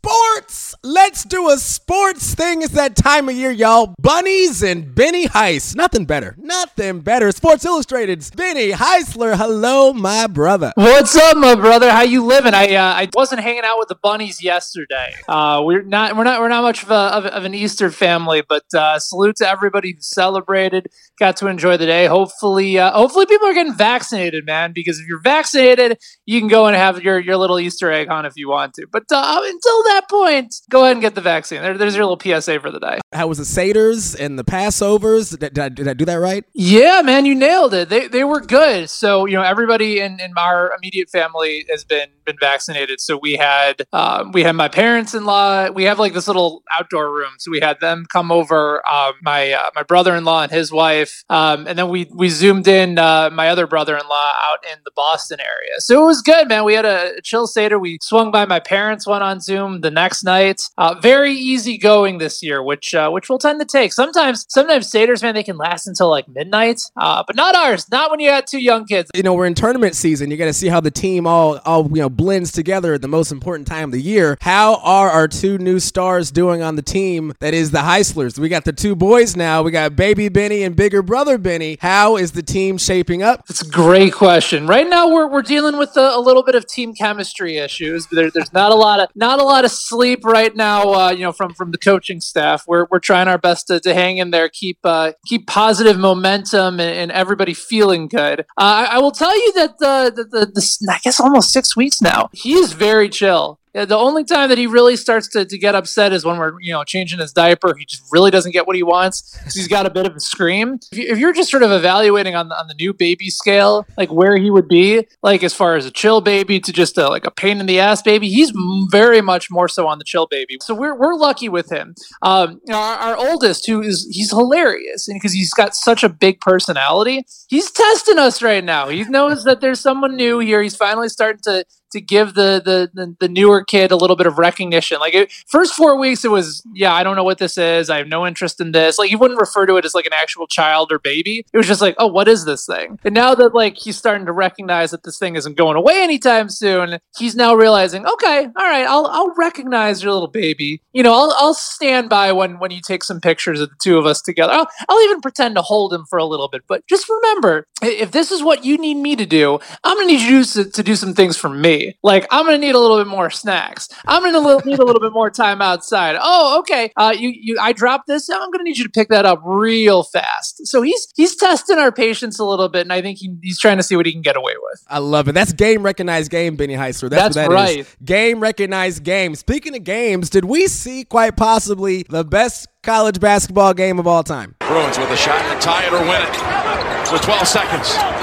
Sports 0.05 0.73
Let's 0.85 1.23
do 1.23 1.49
a 1.49 1.59
sports 1.59 2.35
thing. 2.35 2.63
It's 2.63 2.73
that 2.73 2.97
time 2.97 3.29
of 3.29 3.37
year, 3.37 3.53
y'all. 3.53 3.95
Bunnies 4.01 4.65
and 4.65 4.93
Benny 4.93 5.27
Heist. 5.27 5.77
Nothing 5.77 6.07
better. 6.07 6.35
Nothing 6.39 6.99
better. 7.03 7.31
Sports 7.31 7.65
Illustrated's 7.65 8.33
Benny 8.33 8.73
Heisler. 8.73 9.37
Hello, 9.37 9.93
my 9.93 10.27
brother. 10.27 10.73
What's 10.75 11.15
up, 11.15 11.37
my 11.37 11.55
brother? 11.55 11.89
How 11.89 12.03
you 12.03 12.25
living? 12.25 12.53
I 12.53 12.75
uh, 12.75 12.95
I 12.95 13.09
wasn't 13.15 13.43
hanging 13.43 13.63
out 13.63 13.79
with 13.79 13.91
the 13.91 13.95
bunnies 13.95 14.43
yesterday. 14.43 15.15
Uh, 15.29 15.63
we're 15.65 15.83
not 15.83 16.17
we're 16.17 16.25
not 16.25 16.41
we're 16.41 16.49
not 16.49 16.63
much 16.63 16.83
of, 16.83 16.91
a, 16.91 16.95
of, 16.95 17.27
of 17.27 17.45
an 17.45 17.55
Easter 17.55 17.89
family, 17.89 18.43
but 18.49 18.65
uh, 18.75 18.99
salute 18.99 19.37
to 19.37 19.49
everybody 19.49 19.93
who 19.93 20.01
celebrated, 20.01 20.89
got 21.17 21.37
to 21.37 21.47
enjoy 21.47 21.77
the 21.77 21.87
day. 21.87 22.07
Hopefully, 22.07 22.77
uh, 22.77 22.91
hopefully 22.91 23.27
people 23.27 23.47
are 23.47 23.55
getting 23.55 23.75
vaccinated, 23.75 24.47
man. 24.47 24.73
Because 24.73 24.99
if 24.99 25.07
you're 25.07 25.21
vaccinated, 25.21 25.97
you 26.27 26.41
can 26.41 26.49
go 26.49 26.67
and 26.67 26.75
have 26.75 27.05
your 27.05 27.21
your 27.21 27.37
little 27.37 27.61
Easter 27.61 27.93
egg 27.93 28.11
on 28.11 28.27
if 28.27 28.33
you 28.35 28.49
want 28.49 28.75
to. 28.75 28.87
But 28.91 29.05
uh, 29.13 29.41
until 29.45 29.85
that 29.93 30.09
point, 30.09 30.55
go 30.71 30.83
ahead 30.83 30.93
and 30.93 31.01
get 31.01 31.15
the 31.15 31.21
vaccine. 31.21 31.63
There, 31.63 31.77
there's 31.77 31.95
your 31.95 32.07
little 32.07 32.21
PSA 32.21 32.61
for 32.61 32.71
the 32.71 32.81
day. 32.81 32.99
How 33.13 33.27
was 33.27 33.39
the 33.39 33.45
Seder's 33.45 34.15
and 34.15 34.39
the 34.39 34.45
Passovers? 34.45 35.31
Did, 35.31 35.55
did, 35.55 35.59
I, 35.59 35.69
did 35.69 35.89
I 35.89 35.95
do 35.95 36.05
that 36.05 36.15
right? 36.15 36.45
Yeah, 36.55 37.03
man, 37.05 37.27
you 37.27 37.35
nailed 37.35 37.75
it. 37.75 37.89
They 37.89 38.09
they 38.09 38.25
were 38.25 38.41
good. 38.41 38.89
So 38.91 39.27
you 39.27 39.37
know, 39.37 39.43
everybody 39.43 40.01
in, 40.01 40.21
in 40.21 40.33
our 40.37 40.73
immediate 40.77 41.11
family 41.11 41.67
has 41.71 41.85
been 41.85 42.09
been 42.25 42.37
vaccinated. 42.41 43.01
So 43.01 43.19
we 43.21 43.35
had 43.35 43.83
um, 43.93 44.33
we 44.33 44.43
had 44.43 44.53
my 44.53 44.69
parents 44.69 45.15
in 45.15 45.25
law. 45.25 45.71
We 45.71 45.85
have 45.85 45.99
like 45.99 46.15
this 46.15 46.27
little 46.27 46.63
outdoor 46.79 47.13
room. 47.13 47.33
So 47.39 47.51
we 47.51 47.61
had 47.61 47.81
them 47.81 48.07
come 48.11 48.31
over. 48.31 48.87
Um, 48.89 49.15
my 49.23 49.53
uh, 49.53 49.71
my 49.75 49.83
brother 49.83 50.15
in 50.17 50.25
law 50.25 50.43
and 50.43 50.53
his 50.53 50.73
wife, 50.73 51.25
um, 51.29 51.67
and 51.67 51.79
then 51.79 51.89
we 51.89 52.09
we 52.15 52.29
zoomed 52.29 52.69
in 52.69 52.99
uh, 52.99 53.31
my 53.33 53.49
other 53.49 53.67
brother 53.67 53.97
in 53.97 54.07
law 54.09 54.33
out 54.51 54.59
in 54.71 54.79
the 54.85 54.93
Boston 54.95 55.41
area. 55.41 55.81
So 55.81 56.03
it 56.03 56.07
was 56.07 56.23
good, 56.23 56.49
man. 56.49 56.65
We 56.65 56.75
had 56.75 56.85
a 56.85 57.21
chill 57.23 57.47
seder. 57.47 57.79
We 57.79 57.99
swung 58.03 58.31
by 58.31 58.45
my 58.47 58.61
parents, 58.61 59.07
went 59.07 59.23
on 59.23 59.41
Zoom 59.41 59.81
the 59.81 59.91
next 59.91 60.25
night. 60.25 60.63
Uh, 60.79 60.95
very 61.01 61.33
easy 61.33 61.79
going 61.79 62.19
this 62.19 62.43
year, 62.43 62.63
which 62.63 62.95
uh, 62.95 63.11
which 63.11 63.29
will 63.29 63.39
tend 63.39 63.61
to 63.61 63.67
take. 63.67 63.93
Sometimes 63.93 64.47
sometimes 64.49 64.91
seders, 64.91 65.23
man, 65.23 65.35
they 65.35 65.43
can 65.43 65.57
last 65.57 65.87
until 65.87 66.11
like 66.11 66.29
midnight, 66.29 66.81
but 66.97 67.35
not 67.37 67.55
ours. 67.57 67.91
Not 67.91 68.11
when 68.11 68.21
you 68.21 68.31
got 68.31 68.47
two 68.47 68.61
young 68.61 68.87
kids. 68.87 69.11
You 69.15 69.23
know, 69.23 69.35
we're 69.35 69.47
in 69.47 69.55
tournament 69.55 69.95
season. 69.95 70.31
You 70.31 70.37
got 70.37 70.47
to 70.47 70.53
see 70.53 70.69
how 70.69 70.81
the 70.81 70.91
team 70.91 71.27
all 71.27 71.59
all 71.65 71.89
you 71.89 72.03
know 72.03 72.12
blends 72.17 72.53
together 72.53 72.95
at 72.95 73.03
the 73.03 73.09
most 73.09 73.33
important 73.33 73.67
time 73.67 73.85
of 73.85 73.93
the 73.93 74.03
year. 74.03 74.37
How 74.41 74.77
are 74.77 75.11
our 75.11 75.29
two 75.29 75.59
new 75.59 75.81
stars 75.81 76.31
doing 76.31 76.63
on 76.63 76.77
the 76.77 76.83
team 76.83 77.35
that 77.41 77.55
is 77.55 77.71
the 77.71 77.79
Heislers? 77.79 78.39
We 78.39 78.49
got 78.49 78.65
the 78.65 78.73
two 78.73 78.95
boys 78.95 79.37
now. 79.37 79.63
We 79.63 79.71
got 79.71 79.97
baby 79.97 80.29
Benny 80.29 80.63
and 80.63 80.77
bigger 80.77 81.03
brother 81.03 81.39
Benny. 81.39 81.79
How 81.81 82.17
is 82.17 82.33
the 82.33 82.43
team 82.43 82.79
shaping 82.79 83.23
up? 83.23 83.45
It's 83.49 83.63
a 83.63 83.69
great 83.69 84.13
question. 84.13 84.67
Right 84.67 84.89
now, 84.89 85.09
we're, 85.09 85.29
we're 85.29 85.43
dealing 85.43 85.79
with 85.79 85.97
a, 85.97 86.17
a 86.17 86.21
little 86.21 86.43
bit 86.43 86.55
of 86.55 86.67
team 86.67 86.95
chemistry 86.95 87.57
issues. 87.57 88.07
There, 88.09 88.31
there's 88.31 88.53
not 88.53 88.73
a 88.73 88.75
lot 88.75 89.01
of 89.01 89.09
not 89.15 89.41
a 89.41 89.45
lot 89.45 89.65
of 89.65 89.71
sleep 89.71 90.25
right 90.25 90.55
now. 90.55 90.93
Uh, 90.93 91.11
you 91.11 91.21
know, 91.21 91.33
from 91.33 91.55
from 91.55 91.71
the 91.71 91.79
coaching 91.79 92.21
staff, 92.21 92.65
we're 92.67 92.87
we're 92.91 92.99
trying 92.99 93.29
our 93.29 93.39
best 93.39 93.69
to, 93.69 93.81
to 93.81 93.95
hang 93.95 94.19
in 94.19 94.31
there, 94.31 94.49
keep 94.49 94.79
uh, 94.85 95.13
keep 95.27 95.47
positive 95.47 95.99
momentum, 95.99 96.81
and, 96.81 96.95
and 96.95 97.13
everybody 97.13 97.55
feeling 97.55 98.09
good. 98.09 98.41
Uh, 98.41 98.45
I, 98.57 98.85
I 98.93 98.99
will 98.99 99.13
tell 99.13 99.35
you 99.35 99.53
that 99.55 99.79
the, 99.79 100.13
the, 100.15 100.25
the, 100.25 100.47
the 100.47 100.93
I 100.93 100.99
guess 101.03 101.21
almost 101.21 101.53
six 101.53 101.77
weeks 101.77 102.02
now, 102.03 102.29
he 102.33 102.55
is 102.55 102.73
very 102.73 103.09
chill. 103.09 103.59
The 103.75 103.97
only 103.97 104.23
time 104.23 104.51
that 104.51 104.59
he 104.59 104.67
really 104.67 104.97
starts 104.97 105.29
to, 105.29 105.47
to 105.47 105.59
get 105.59 105.75
upset 105.75 106.13
is 106.13 106.27
when 106.27 106.37
we're 106.37 106.61
you 106.61 106.73
know 106.73 106.85
changing 106.85 107.21
his 107.21 107.33
diaper. 107.33 107.75
He 107.75 107.87
just 107.87 108.03
really 108.13 108.31
doesn't 108.31 108.53
get 108.53 108.67
what 108.67 108.77
he 108.77 108.83
wants. 108.83 109.39
He's 109.55 109.67
got 109.67 109.87
a 109.87 109.91
bit 109.91 110.05
of 110.05 110.15
a 110.15 110.21
scream. 110.21 110.79
If, 110.93 110.99
you, 110.99 111.17
you're 111.17 111.33
just 111.33 111.51
sort 111.51 111.63
of 111.63 111.73
evaluating 111.73 112.35
on 112.35 112.51
the, 112.51 112.59
on 112.59 112.69
the 112.69 112.75
new 112.75 112.93
baby 112.93 113.31
scale, 113.31 113.87
like 113.97 114.13
where 114.13 114.37
he 114.37 114.51
would 114.51 114.69
be, 114.69 115.07
like 115.23 115.43
as 115.43 115.55
far 115.55 115.77
as 115.77 115.87
a 115.87 115.91
chill 115.91 116.21
baby 116.21 116.61
to 116.61 116.71
just 116.71 116.99
a, 116.99 117.09
like 117.09 117.27
a 117.27 117.31
pain 117.31 117.61
in 117.61 117.67
the 117.67 117.81
ass 117.81 118.03
baby, 118.03 118.29
he's 118.29 118.53
very 118.91 119.23
much 119.23 119.51
more 119.51 119.69
so 119.69 119.89
on 119.89 119.97
the 119.99 120.05
chill 120.05 120.27
baby. 120.27 120.59
So 120.61 120.75
we're, 120.75 120.95
we're 120.95 121.15
lucky 121.15 121.49
with 121.49 121.73
him. 121.73 121.95
Um, 122.21 122.61
you 122.67 122.73
know, 122.73 122.79
our, 122.79 122.99
our 122.99 123.17
oldest, 123.17 123.67
who 123.67 123.81
is 123.81 124.07
he's 124.11 124.31
hilarious, 124.31 125.09
because 125.11 125.33
he's 125.33 125.55
got 125.55 125.75
such 125.75 126.05
a 126.05 126.11
big 126.11 126.43
personality, 126.43 127.25
he's 127.49 127.71
testing 127.71 128.19
us 128.19 128.43
right 128.43 128.63
now. 128.63 128.89
He 128.89 129.05
knows 129.05 129.45
that 129.45 129.63
there's 129.63 129.81
someone 129.81 130.15
new 130.15 130.41
here. 130.41 130.63
He's 130.63 130.77
finally 130.77 131.09
starting 131.09 131.41
to 131.45 131.65
to 131.93 132.01
give 132.01 132.35
the, 132.35 132.61
the 132.65 133.17
the, 133.19 133.29
newer 133.29 133.65
kid 133.65 133.91
a 133.91 133.97
little 133.97 134.17
bit 134.17 134.27
of 134.27 134.39
recognition. 134.39 134.99
Like 135.01 135.15
it, 135.15 135.33
first 135.47 135.75
four 135.75 135.99
weeks, 135.99 136.25
it 136.25 136.31
was 136.31 136.63
yeah, 136.75 136.93
I 136.93 137.03
don't 137.03 137.17
know 137.17 137.25
what 137.25 137.39
this 137.39 137.57
is. 137.57 137.89
I 137.89 137.99
have 137.99 138.09
no 138.09 138.27
interest 138.27 138.61
in 138.61 138.73
this. 138.73 138.99
Like 138.99 139.11
he 139.11 139.17
wouldn't 139.17 139.41
refer 139.41 139.67
to 139.67 139.77
it 139.77 139.85
as 139.85 139.95
like 139.95 140.07
an 140.07 140.13
actual 140.13 140.47
child 140.47 140.93
or 140.93 140.99
baby. 140.99 141.47
It 141.53 141.57
was 141.57 141.67
just 141.67 141.81
like, 141.81 141.95
oh, 141.99 142.07
what 142.07 142.29
is 142.29 142.45
this 142.45 142.67
thing? 142.67 142.99
And 143.05 143.15
now 143.15 143.35
that 143.35 143.55
like 143.55 143.77
he's 143.77 143.97
starting 143.97 144.27
to 144.27 144.33
recognize 144.33 144.91
that 144.91 145.03
this 145.03 145.19
thing 145.19 145.37
isn't 145.37 145.57
going 145.57 145.77
away 145.77 146.03
anytime 146.03 146.49
soon, 146.49 146.99
he's 147.17 147.35
now 147.35 147.55
realizing, 147.55 148.07
okay, 148.07 148.47
all 148.57 148.69
right, 148.69 148.87
I'll 148.87 149.07
I'll 149.07 149.35
recognize 149.35 150.03
your 150.03 150.13
little 150.13 150.29
baby. 150.29 150.83
You 150.93 151.03
know, 151.03 151.13
I'll 151.13 151.35
I'll 151.39 151.55
stand 151.55 152.09
by 152.09 152.33
when 152.33 152.59
when 152.59 152.71
you 152.71 152.81
take 152.81 153.05
some 153.05 153.21
pictures 153.21 153.61
of 153.61 153.71
the 153.71 153.77
two 153.81 153.99
of 153.99 154.07
us 154.07 154.21
together. 154.21 154.53
I'll, 154.53 154.69
I'll 154.89 155.05
even 155.05 155.21
pretend 155.21 155.55
to 155.57 155.63
hold 155.63 155.93
him 155.93 156.05
for 156.07 156.19
a 156.19 156.25
little 156.25 156.49
bit. 156.49 156.63
But 156.67 156.87
just 156.87 157.09
remember, 157.09 157.67
if 157.83 158.11
this 158.13 158.31
is 158.31 158.43
what 158.43 158.65
you 158.65 158.79
need 158.79 158.97
me 158.97 159.17
to 159.17 159.27
do, 159.27 159.59
I'm 159.85 159.97
gonna 159.97 160.07
need 160.07 160.21
you 160.21 160.45
to, 160.45 160.71
to 160.71 160.83
do 160.83 160.97
some 160.97 161.15
things 161.15 161.37
for 161.37 161.49
me. 161.49 161.82
Like 162.03 162.27
I'm 162.31 162.45
gonna 162.45 162.59
need 162.59 162.75
a 162.75 162.79
little 162.79 162.99
bit 162.99 163.07
more 163.07 163.31
snacks. 163.31 163.89
I'm 164.07 164.23
gonna 164.23 164.41
li- 164.41 164.63
need 164.65 164.79
a 164.79 164.85
little 164.85 165.01
bit 165.01 165.13
more 165.13 165.31
time 165.31 165.61
outside. 165.63 166.17
Oh, 166.21 166.59
okay. 166.61 166.93
Uh, 166.97 167.15
you 167.17 167.33
you 167.35 167.59
I 167.61 167.73
dropped 167.73 168.07
this. 168.07 168.29
I'm 168.29 168.51
gonna 168.51 168.65
need 168.65 168.79
you 168.79 168.85
to 168.85 168.91
pick 168.91 169.09
that 169.09 169.25
up 169.25 169.41
real 169.45 170.03
fast. 170.03 170.67
So 170.67 170.83
he's 170.83 171.09
he's 171.17 171.37
testing 171.37 171.79
our 171.79 171.93
patience 171.93 172.39
a 172.39 172.45
little 172.45 172.69
bit, 172.69 172.83
and 172.83 172.93
I 172.93 173.03
think 173.03 173.19
he, 173.19 173.37
he's 173.43 173.59
trying 173.59 173.77
to 173.77 173.83
see 173.83 173.97
what 173.97 174.07
he 174.07 174.13
can 174.13 174.23
get 174.23 174.37
away 174.37 174.55
with. 174.61 174.85
I 174.89 174.99
love 174.99 175.29
it. 175.29 175.33
That's 175.33 175.53
game 175.53 175.83
recognized 175.83 176.31
game, 176.31 176.57
Benny 176.57 176.75
Heisler. 176.75 177.11
That's, 177.11 177.35
That's 177.35 177.49
what 177.49 177.49
that 177.49 177.63
right. 177.63 177.79
is. 177.79 177.97
Game 178.05 178.41
recognized 178.41 179.05
game. 179.05 179.35
Speaking 179.35 179.77
of 179.77 179.85
games, 179.85 180.31
did 180.31 180.45
we 180.45 180.67
see 180.69 181.05
quite 181.05 181.37
possibly 181.37 182.05
the 182.09 182.25
best 182.25 182.69
college 182.83 183.21
basketball 183.21 183.75
game 183.75 183.99
of 183.99 184.07
all 184.07 184.23
time? 184.23 184.57
Bruins 184.61 184.99
with 184.99 185.11
a 185.11 185.17
shot 185.17 185.41
to 185.53 185.61
tie 185.61 185.87
it 185.87 185.93
or 185.93 186.01
win 186.01 186.23
it 186.23 187.13
with 187.13 187.23
12 187.23 187.47
seconds. 187.47 188.22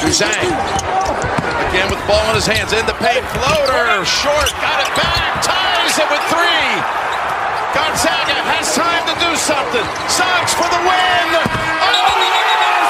Juzang 0.00 0.80
again 1.68 1.92
with 1.92 2.00
the 2.00 2.08
ball 2.08 2.24
in 2.32 2.34
his 2.34 2.48
hands 2.48 2.72
in 2.72 2.82
the 2.88 2.96
paint. 2.98 3.20
Floater 3.36 4.00
short, 4.02 4.48
got 4.58 4.80
it 4.80 4.90
back, 4.96 5.44
ties 5.44 5.92
it 6.00 6.08
with 6.08 6.24
three. 6.32 6.72
Gonzaga 7.76 8.32
has 8.48 8.72
time 8.72 9.04
to 9.06 9.14
do 9.20 9.30
something. 9.36 9.84
Suggs 10.08 10.56
for 10.56 10.66
the 10.66 10.80
win. 10.82 11.28
Oh 11.84 12.16
yes! 12.32 12.88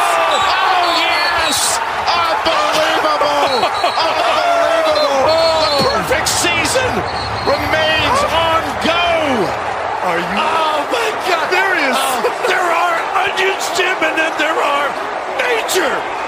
Oh 0.55 0.87
yes! 1.03 1.83
Unbelievable! 2.09 3.69
Unbelievable! 3.91 5.27
The 5.67 5.83
perfect 5.91 6.29
season 6.31 6.91
remains 7.43 8.21
on 8.33 8.63
go. 8.87 9.11
Are 10.09 10.21
you? 10.23 10.39
Oh 10.41 10.79
my 10.95 11.11
God! 11.27 11.47
There 11.53 11.75
is. 11.75 11.99
Oh. 11.99 12.23
there 12.47 12.71
are 12.71 12.97
onions, 13.29 13.67
Jim, 13.75 13.99
and 13.99 14.15
then 14.15 14.33
there 14.39 14.57
are 14.57 14.89
nature 15.43 16.20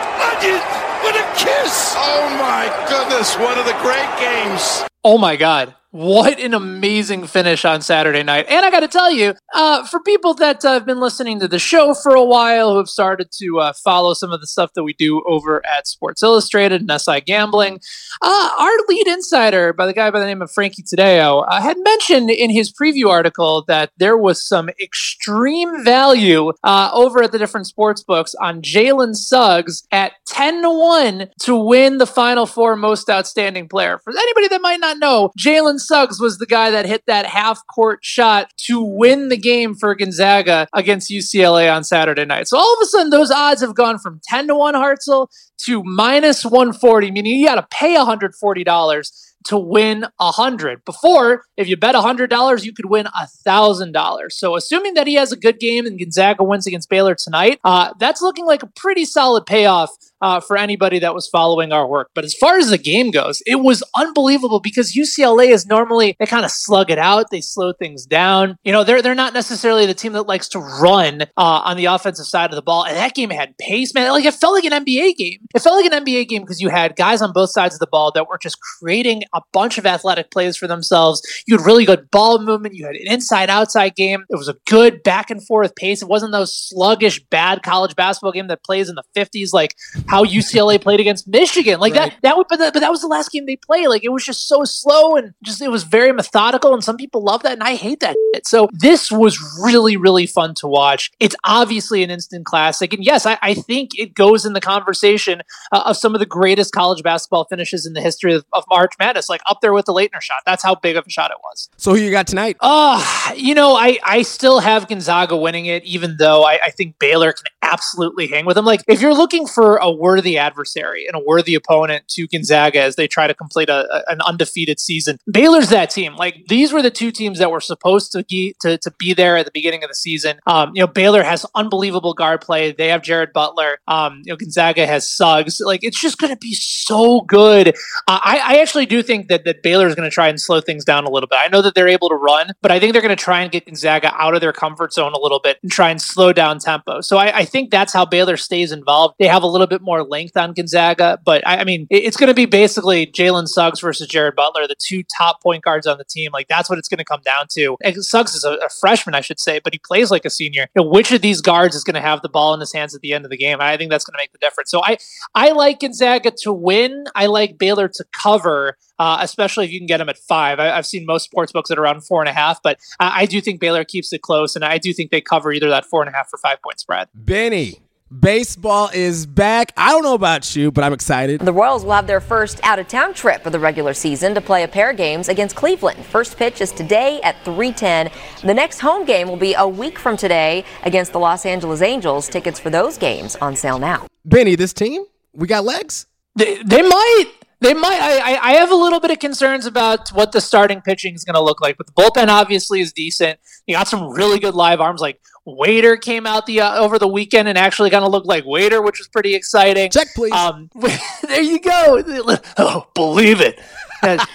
onions. 0.43 0.63
What 1.03 1.17
a 1.17 1.25
kiss! 1.37 1.95
Oh 1.97 2.37
my 2.39 2.87
goodness! 2.89 3.37
One 3.39 3.59
of 3.59 3.67
the 3.67 3.77
great 3.83 4.09
games. 4.19 4.85
Oh 5.05 5.19
my 5.19 5.37
god. 5.37 5.75
What 5.93 6.41
an 6.41 6.55
amazing 6.55 7.27
finish 7.27 7.67
on 7.67 7.83
Saturday 7.83 8.23
night. 8.23 8.47
And 8.49 8.65
I 8.65 8.71
got 8.71 8.81
to 8.81 8.89
tell 8.89 9.11
you, 9.11 9.35
uh, 9.53 9.85
for 9.85 10.01
people 10.01 10.33
that 10.33 10.65
uh, 10.65 10.73
have 10.73 10.87
been 10.87 11.01
listening 11.01 11.39
to 11.41 11.49
the 11.49 11.59
show 11.59 11.93
for 11.93 12.15
a 12.15 12.25
while, 12.25 12.73
who 12.73 12.79
have 12.79 12.89
started 12.89 13.29
to 13.41 13.61
uh, 13.61 13.75
follow 13.85 14.15
some 14.15 14.33
of 14.33 14.41
the 14.41 14.47
stuff 14.47 14.71
that 14.75 14.85
we 14.85 14.95
do 14.95 15.23
over 15.27 15.61
at 15.67 15.87
Sports 15.87 16.23
Illustrated 16.23 16.81
and 16.81 16.99
SI 16.99 17.21
Gambling, 17.21 17.79
uh, 18.23 18.51
our 18.59 18.71
lead 18.89 19.07
insider, 19.07 19.75
by 19.75 19.85
the 19.85 19.93
guy 19.93 20.11
by 20.11 20.19
the 20.19 20.25
name 20.25 20.41
of 20.41 20.51
Frankie 20.51 20.83
Taddeo, 20.83 21.45
uh, 21.47 21.61
had 21.61 21.77
mentioned 21.85 22.31
in 22.31 22.49
his 22.49 22.73
preview 22.73 23.11
article 23.11 23.63
that 23.69 23.91
there 23.99 24.17
was 24.17 24.43
some 24.43 24.71
extreme 24.81 25.85
value 25.85 26.53
uh, 26.65 26.91
over 26.95 27.23
at 27.23 27.33
the 27.33 27.39
different 27.39 27.67
sports 27.67 28.03
books 28.03 28.35
on 28.41 28.63
Jalen 28.63 29.15
Suggs 29.15 29.87
at 29.93 30.13
10 30.29 30.63
to 30.63 30.71
1 30.71 31.29
to 31.41 31.55
win 31.55 31.99
the 31.99 32.07
Final 32.07 32.47
Four 32.47 32.77
Most 32.77 33.11
Outstanding 33.11 33.69
Player. 33.69 33.99
For 33.99 34.11
anybody 34.11 34.49
that 34.49 34.63
might 34.63 34.81
not 34.81 34.97
know, 34.97 35.31
Jalen 35.39 35.81
Suggs 35.83 36.21
was 36.21 36.39
the 36.39 36.47
guy 36.47 36.71
that 36.71 36.87
hit 36.87 37.03
that 37.07 37.27
half 37.27 37.61
court 37.67 38.01
shot 38.03 38.51
to 38.67 38.83
win 38.83 39.29
the 39.29 39.37
game 39.37 39.75
for 39.75 39.95
Gonzaga 39.95 40.69
against 40.75 41.11
UCLA 41.11 41.75
on 41.75 41.85
Saturday 41.85 42.25
night. 42.25 42.49
So 42.49 42.57
all 42.57 42.75
of 42.75 42.79
a 42.83 42.87
sudden, 42.87 43.11
those 43.11 43.31
odds 43.31 43.61
have 43.61 43.75
gone 43.75 43.99
from 43.99 44.21
10 44.25 44.49
to 44.49 44.55
1 44.55 44.75
Hartzell 44.75 45.29
to 45.65 45.83
minus 45.85 46.45
140, 46.45 47.11
meaning 47.11 47.39
you 47.39 47.47
got 47.47 47.57
to 47.57 47.67
pay 47.71 47.95
$140 47.95 49.32
to 49.45 49.59
win 49.59 50.07
a 50.21 50.33
hundred. 50.33 50.85
Before, 50.85 51.45
if 51.57 51.69
you 51.69 51.77
bet 51.77 51.95
a 51.95 52.01
hundred 52.01 52.31
dollars, 52.31 52.65
you 52.65 52.73
could 52.73 52.87
win 52.87 53.07
a 53.07 53.27
thousand 53.45 53.93
dollars. 53.93 54.39
So, 54.39 54.57
assuming 54.57 54.95
that 54.95 55.07
he 55.07 55.15
has 55.15 55.33
a 55.33 55.37
good 55.37 55.59
game 55.59 55.87
and 55.87 55.99
Gonzaga 55.99 56.45
wins 56.45 56.67
against 56.67 56.89
Baylor 56.89 57.15
tonight, 57.15 57.59
uh, 57.65 57.93
that's 57.99 58.23
looking 58.23 58.47
like 58.47 58.63
a 58.63 58.67
pretty 58.67 59.05
solid 59.05 59.47
payoff 59.47 59.91
uh, 60.23 60.41
for 60.41 60.57
anybody 60.57 61.01
that 61.01 61.15
was 61.15 61.29
following 61.29 61.73
our 61.73 61.87
work. 61.87 62.11
But 62.15 62.25
as 62.25 62.35
far 62.35 62.57
as 62.57 62.71
the 62.71 62.79
game 62.79 63.11
goes, 63.11 63.43
it 63.45 63.57
was 63.57 63.83
unbelievable 63.97 64.61
because 64.61 64.95
UCLA 64.95 65.51
is 65.51 65.67
normally 65.67 66.17
they 66.19 66.27
kind 66.27 66.45
of 66.45 66.51
slug 66.51 66.91
it 66.91 66.99
out, 66.99 67.27
they 67.31 67.41
slow 67.41 67.73
things 67.73 68.07
down. 68.07 68.57
You 68.63 68.73
know, 68.73 68.85
they're 68.85 69.03
they're 69.03 69.15
not 69.15 69.35
necessarily 69.35 69.85
the 69.85 69.95
team 69.95 70.13
that 70.13 70.23
likes 70.29 70.49
to 70.51 70.61
run 70.61 71.23
uh, 71.37 71.63
on 71.65 71.77
the 71.77 71.87
offensive 71.87 72.27
side 72.27 72.51
of 72.51 72.57
the 72.57 72.63
ball. 72.63 72.85
And 72.85 72.97
that 72.97 73.15
game 73.15 73.31
had 73.31 73.59
pace, 73.59 73.93
man. 73.95 74.11
Like 74.13 74.25
it 74.25 74.35
felt 74.35 74.55
like 74.55 74.65
an 74.65 74.85
NBA 74.85 75.17
game. 75.17 75.41
it 75.55 75.61
felt 75.61 75.83
like 75.83 75.93
an 75.93 76.05
NBA 76.05 76.29
game 76.29 76.43
because 76.43 76.61
you 76.61 76.69
had 76.69 76.97
guys 76.97 77.21
on 77.21 77.33
both 77.33 77.51
sides 77.51 77.75
of 77.75 77.81
the 77.81 77.87
ball 77.89 78.13
that 78.13 78.29
were 78.29 78.39
just 78.39 78.59
creating 78.79 79.23
a 79.35 79.41
bunch 79.53 79.79
of 79.79 79.87
athletic 79.87 80.31
plays 80.31 80.57
for 80.57 80.67
themselves. 80.67 81.23
You 81.47 81.57
had 81.57 81.67
really 81.67 81.85
good 81.85 82.11
ball 82.11 82.39
movement. 82.41 82.75
You 82.75 82.87
had 82.87 82.97
an 82.97 83.07
inside 83.07 83.51
outside 83.51 83.95
game. 83.95 84.25
It 84.29 84.37
was 84.37 84.49
a 84.49 84.55
good 84.67 85.03
back 85.03 85.31
and 85.31 85.45
forth 85.45 85.75
pace. 85.77 86.03
It 86.03 86.09
wasn't 86.09 86.33
those 86.33 86.55
sluggish, 86.57 87.23
bad 87.25 87.63
college 87.63 87.95
basketball 87.97 88.33
game 88.33 88.49
that 88.49 88.65
plays 88.65 88.89
in 88.89 88.95
the 88.95 89.05
50s, 89.17 89.53
like 89.53 89.75
how 90.09 90.25
UCLA 90.25 90.81
played 90.81 91.01
against 91.01 91.29
Michigan. 91.29 91.81
Like 91.81 91.95
Right. 91.95 92.11
that, 92.11 92.19
that 92.23 92.37
would, 92.37 92.47
but 92.49 92.59
that, 92.59 92.73
but 92.73 92.81
that 92.81 92.91
was 92.91 93.01
the 93.01 93.07
last 93.09 93.31
game 93.31 93.47
they 93.47 93.57
played. 93.57 93.89
Like 93.89 94.05
it 94.05 94.11
was 94.13 94.25
just 94.25 94.49
so 94.49 94.65
slow 94.65 95.17
and 95.17 95.35
just, 95.45 95.61
it 95.61 95.71
was 95.71 95.85
very 95.85 96.13
methodical. 96.13 96.73
And 96.75 96.83
some 96.83 96.97
people 96.97 97.23
love 97.23 97.43
that. 97.43 97.53
And 97.53 97.63
I 97.63 97.75
hate 97.75 98.01
that. 98.01 98.17
Shit. 98.35 98.47
So 98.47 98.69
this 98.73 99.11
was 99.11 99.39
really, 99.63 99.97
really 99.97 100.27
fun 100.27 100.55
to 100.57 100.67
watch. 100.67 101.11
It's 101.21 101.37
obviously 101.45 102.03
an 102.03 102.11
instant 102.11 102.47
classic. 102.47 102.93
And 102.93 103.05
yes, 103.05 103.27
I, 103.27 103.39
I 103.43 103.55
think 103.55 103.91
it 103.99 104.15
goes 104.15 104.45
in 104.45 104.53
the 104.53 104.61
conversation 104.61 105.43
uh, 105.73 105.83
of 105.87 105.97
some 105.97 106.15
of 106.15 106.19
the 106.21 106.27
greatest 106.27 106.73
college 106.73 107.03
basketball 107.03 107.45
finishes 107.45 107.87
in 107.87 107.93
the 107.93 108.01
history 108.01 108.35
of, 108.35 108.45
of 108.53 108.65
March 108.71 108.93
Madness, 108.99 109.22
like 109.29 109.41
up 109.47 109.61
there 109.61 109.73
with 109.73 109.87
the 109.87 109.93
Laettner 109.93 110.21
shot. 110.21 110.39
That's 110.47 110.63
how 110.63 110.75
big 110.75 110.97
of 110.97 111.07
a 111.07 111.11
shot 111.11 111.31
it 111.31 111.39
was. 111.43 111.69
So 111.77 111.95
who 111.95 112.01
you 112.01 112.11
got 112.11 112.27
tonight? 112.27 112.57
Uh, 112.61 113.03
you 113.37 113.55
know, 113.55 113.77
I, 113.77 113.99
I 114.05 114.23
still 114.23 114.61
have 114.61 114.89
Gonzaga 114.89 115.37
winning 115.37 115.67
it, 115.67 115.85
even 115.85 116.17
though 116.19 116.45
I, 116.45 116.59
I 116.65 116.71
think 116.71 116.99
Baylor 116.99 117.33
can 117.33 117.45
absolutely 117.63 118.27
hang 118.27 118.47
with 118.47 118.57
them. 118.57 118.65
Like, 118.65 118.83
if 118.89 119.01
you're 119.01 119.15
looking 119.15 119.47
for 119.47 119.77
a 119.77 119.91
worthy 119.91 120.39
adversary 120.39 121.07
and 121.07 121.17
a 121.17 121.25
worthy 121.25 121.55
opponent 121.55 122.09
to 122.09 122.27
Gonzaga 122.29 122.83
as 122.83 122.97
they 122.97 123.07
try 123.07 123.27
to 123.27 123.35
complete 123.35 123.69
a, 123.69 123.87
a- 123.93 124.13
an 124.13 124.21
undefeated 124.23 124.81
season, 124.81 125.19
Baylor's 125.31 125.69
that 125.71 125.91
team. 125.91 126.17
Like, 126.17 126.45
these 126.49 126.73
were 126.73 126.83
the 126.83 126.91
two 126.91 127.11
teams 127.11 127.39
that 127.39 127.51
were 127.51 127.61
supposed 127.61 128.13
to 128.13 128.25
be, 128.29 128.55
to, 128.61 128.79
to 128.79 128.91
be 128.99 129.13
there 129.15 129.37
at 129.37 129.45
the 129.45 129.53
beginning 129.53 129.83
of 129.85 129.89
the 129.89 129.95
season. 129.95 130.39
Um, 130.47 130.73
you 130.75 130.81
know, 130.81 130.87
Baylor 130.87 131.23
has 131.23 131.47
unbelievable 131.55 132.15
guard 132.15 132.41
play. 132.41 132.73
They 132.73 132.89
have 132.89 133.03
Jared 133.03 133.33
Butler. 133.33 133.79
Um, 133.87 134.23
you 134.25 134.33
know, 134.33 134.37
Gonzaga 134.37 134.87
has 134.87 135.09
Suggs. 135.09 135.61
Like, 135.61 135.81
it's 135.83 136.01
just 136.01 136.19
going 136.19 136.33
to 136.33 136.39
be 136.39 136.55
so 136.55 137.21
good. 137.23 137.69
Uh, 138.09 138.21
I, 138.23 138.41
I 138.45 138.61
actually 138.61 138.87
do 138.87 139.03
think 139.03 139.12
that, 139.29 139.45
that 139.45 139.63
Baylor 139.63 139.87
is 139.87 139.95
going 139.95 140.09
to 140.09 140.15
try 140.15 140.29
and 140.29 140.41
slow 140.41 140.61
things 140.61 140.85
down 140.85 141.05
a 141.05 141.11
little 141.11 141.27
bit. 141.29 141.39
I 141.43 141.49
know 141.49 141.63
that 141.63 141.75
they're 141.75 141.89
able 141.89 142.09
to 142.09 142.15
run, 142.15 142.51
but 142.63 142.71
I 142.71 142.81
think 142.81 142.93
they're 142.93 143.03
going 143.03 143.17
to 143.17 143.23
try 143.23 143.43
and 143.43 143.51
get 143.51 143.67
Gonzaga 143.67 144.13
out 144.19 144.35
of 144.35 144.41
their 144.41 144.53
comfort 144.53 144.93
zone 144.93 145.13
a 145.13 145.19
little 145.19 145.41
bit 145.41 145.59
and 145.63 145.71
try 145.71 145.91
and 145.91 146.01
slow 146.01 146.33
down 146.33 146.59
tempo. 146.59 147.01
So 147.01 147.19
I, 147.19 147.39
I 147.39 147.45
think 147.45 147.71
that's 147.71 147.93
how 147.93 148.05
Baylor 148.05 148.37
stays 148.37 148.73
involved. 148.73 149.15
They 149.19 149.27
have 149.27 149.43
a 149.43 149.47
little 149.47 149.67
bit 149.67 149.83
more 149.83 150.03
length 150.03 150.37
on 150.37 150.53
Gonzaga, 150.53 151.19
but 151.25 151.47
I, 151.47 151.59
I 151.59 151.65
mean, 151.65 151.87
it- 151.91 152.05
it's 152.05 152.17
going 152.17 152.29
to 152.29 152.35
be 152.35 152.47
basically 152.47 153.07
Jalen 153.07 153.47
Suggs 153.49 153.81
versus 153.81 154.07
Jared 154.09 154.35
Butler, 154.35 154.67
the 154.67 154.77
two 154.79 155.03
top 155.17 155.43
point 155.43 155.63
guards 155.63 155.87
on 155.87 155.99
the 155.99 156.05
team. 156.05 156.31
Like 156.33 156.49
that's 156.49 156.69
what 156.71 156.79
it's 156.79 156.89
going 156.89 156.99
to 156.99 157.05
come 157.05 157.21
down 157.25 157.47
to. 157.53 157.77
And 157.83 158.05
Suggs 158.05 158.35
is 158.35 158.45
a, 158.45 158.53
a 158.55 158.69
freshman, 158.81 159.15
I 159.15 159.21
should 159.21 159.39
say, 159.41 159.61
but 159.63 159.73
he 159.73 159.81
plays 159.85 160.11
like 160.11 160.25
a 160.25 160.31
senior. 160.31 160.67
You 160.75 160.83
know, 160.83 160.89
which 160.89 161.13
of 161.13 161.21
these 161.23 161.41
guards 161.41 161.75
is 161.75 161.85
going 161.85 161.95
to 161.95 162.01
have 162.01 162.23
the 162.23 162.29
ball 162.29 162.55
in 162.55 162.61
his 162.61 162.73
hands 162.73 162.95
at 162.95 163.01
the 163.01 163.13
end 163.13 163.25
of 163.25 163.31
the 163.31 163.37
game? 163.37 163.59
I 163.61 163.77
think 163.77 163.91
that's 163.91 164.05
going 164.05 164.15
to 164.15 164.23
make 164.23 164.33
the 164.33 164.39
difference. 164.39 164.71
So 164.71 164.83
I, 164.83 164.97
I 165.35 165.53
like 165.53 165.81
Gonzaga 165.81 166.31
to 166.43 166.53
win. 166.53 167.05
I 167.15 167.27
like 167.27 167.59
Baylor 167.59 167.89
to 167.89 168.05
cover, 168.13 168.77
uh, 169.03 169.19
especially 169.21 169.65
if 169.65 169.73
you 169.73 169.81
can 169.81 169.89
get 169.89 169.99
them 169.99 170.09
at 170.09 170.17
five. 170.17 170.61
I, 170.61 170.77
I've 170.77 170.87
seen 170.87 171.05
most 171.05 171.25
sports 171.25 171.51
books 171.51 171.73
at 171.73 171.79
around 171.79 172.03
four 172.03 172.23
and 172.23 172.29
a 172.29 172.33
half, 172.33 172.63
but 172.63 172.79
I, 173.01 173.23
I 173.23 173.27
do 173.27 173.41
think 173.41 173.59
Baylor 173.59 173.85
keeps 173.85 174.13
it 174.13 174.23
close, 174.23 174.55
and 174.55 174.65
I 174.65 174.79
do 174.79 174.93
think 174.93 175.11
they 175.11 175.21
cover 175.21 175.53
either 175.53 175.69
that 175.71 175.85
four 175.85 176.03
and 176.03 176.09
a 176.09 176.17
half 176.17 176.33
or 176.33 176.37
five 176.39 176.63
point 176.63 176.79
spread. 176.79 177.09
Benny, 177.13 177.81
baseball 178.21 178.91
is 178.95 179.27
back. 179.27 179.73
I 179.77 179.91
don't 179.91 180.05
know 180.05 180.15
about 180.15 180.55
you, 180.55 180.71
but 180.71 180.85
I'm 180.85 180.93
excited. 180.93 181.41
The 181.41 181.53
Royals 181.53 181.85
will 181.85 181.95
have 181.95 182.07
their 182.07 182.21
first 182.21 182.61
out 182.63 182.79
of 182.79 182.87
town 182.87 183.13
trip 183.13 183.45
of 183.45 183.51
the 183.51 183.59
regular 183.59 183.93
season 183.93 184.37
to 184.37 184.41
play 184.41 184.63
a 184.63 184.69
pair 184.69 184.91
of 184.91 184.97
games 184.97 185.29
against 185.29 185.57
Cleveland. 185.57 186.07
First 186.07 186.37
pitch 186.37 186.61
is 186.61 186.71
today 186.71 187.21
at 187.23 187.35
3:10. 187.45 188.09
The 188.43 188.55
next 188.55 188.79
home 188.79 189.05
game 189.05 189.27
will 189.27 189.37
be 189.37 189.55
a 189.55 189.67
week 189.67 189.99
from 189.99 190.17
today 190.17 190.65
against 190.85 191.13
the 191.13 191.19
Los 191.19 191.45
Angeles 191.45 191.83
Angels. 191.83 192.29
Tickets 192.29 192.61
for 192.61 192.71
those 192.71 192.99
games 192.99 193.35
on 193.41 193.57
sale 193.57 193.81
now. 193.81 194.07
Benny, 194.25 194.55
this 194.55 194.73
team, 194.73 195.07
we 195.35 195.49
got 195.49 195.65
legs. 195.65 196.07
They, 196.37 196.63
they 196.63 196.83
might. 196.83 197.42
They 197.63 197.75
might. 197.75 198.01
I, 198.01 198.37
I, 198.43 198.53
have 198.55 198.73
a 198.73 198.75
little 198.75 198.99
bit 198.99 199.13
of 199.13 199.21
concerns 199.21 199.67
about 199.67 200.09
what 200.11 200.33
the 200.33 200.41
starting 200.41 200.81
pitching 200.81 201.15
is 201.15 201.23
going 201.23 201.35
to 201.35 201.41
look 201.41 201.61
like, 201.61 201.77
but 201.77 201.87
the 201.87 201.93
bullpen 201.93 202.27
obviously 202.27 202.81
is 202.81 202.93
decent. 202.93 203.39
You 203.69 203.77
got 203.77 203.87
some 203.87 204.11
really 204.11 204.41
good 204.41 204.55
live 204.57 204.81
arms. 204.81 205.01
Like 205.01 205.21
Waiter 205.45 205.97
came 205.97 206.27
out 206.27 206.47
the 206.47 206.61
uh, 206.61 206.81
over 206.81 206.99
the 206.99 207.07
weekend 207.07 207.47
and 207.47 207.57
actually 207.57 207.91
kind 207.91 208.05
of 208.05 208.11
looked 208.11 208.27
like 208.27 208.45
Waiter, 208.45 208.83
which 208.83 208.99
was 208.99 209.07
pretty 209.07 209.37
exciting. 209.37 209.93
Check, 209.93 210.09
please. 210.17 210.33
Um, 210.33 210.71
there 211.23 211.41
you 211.41 211.61
go. 211.61 212.03
Oh, 212.59 212.89
believe 212.95 213.41
it. 213.41 213.61
I, 214.03 214.27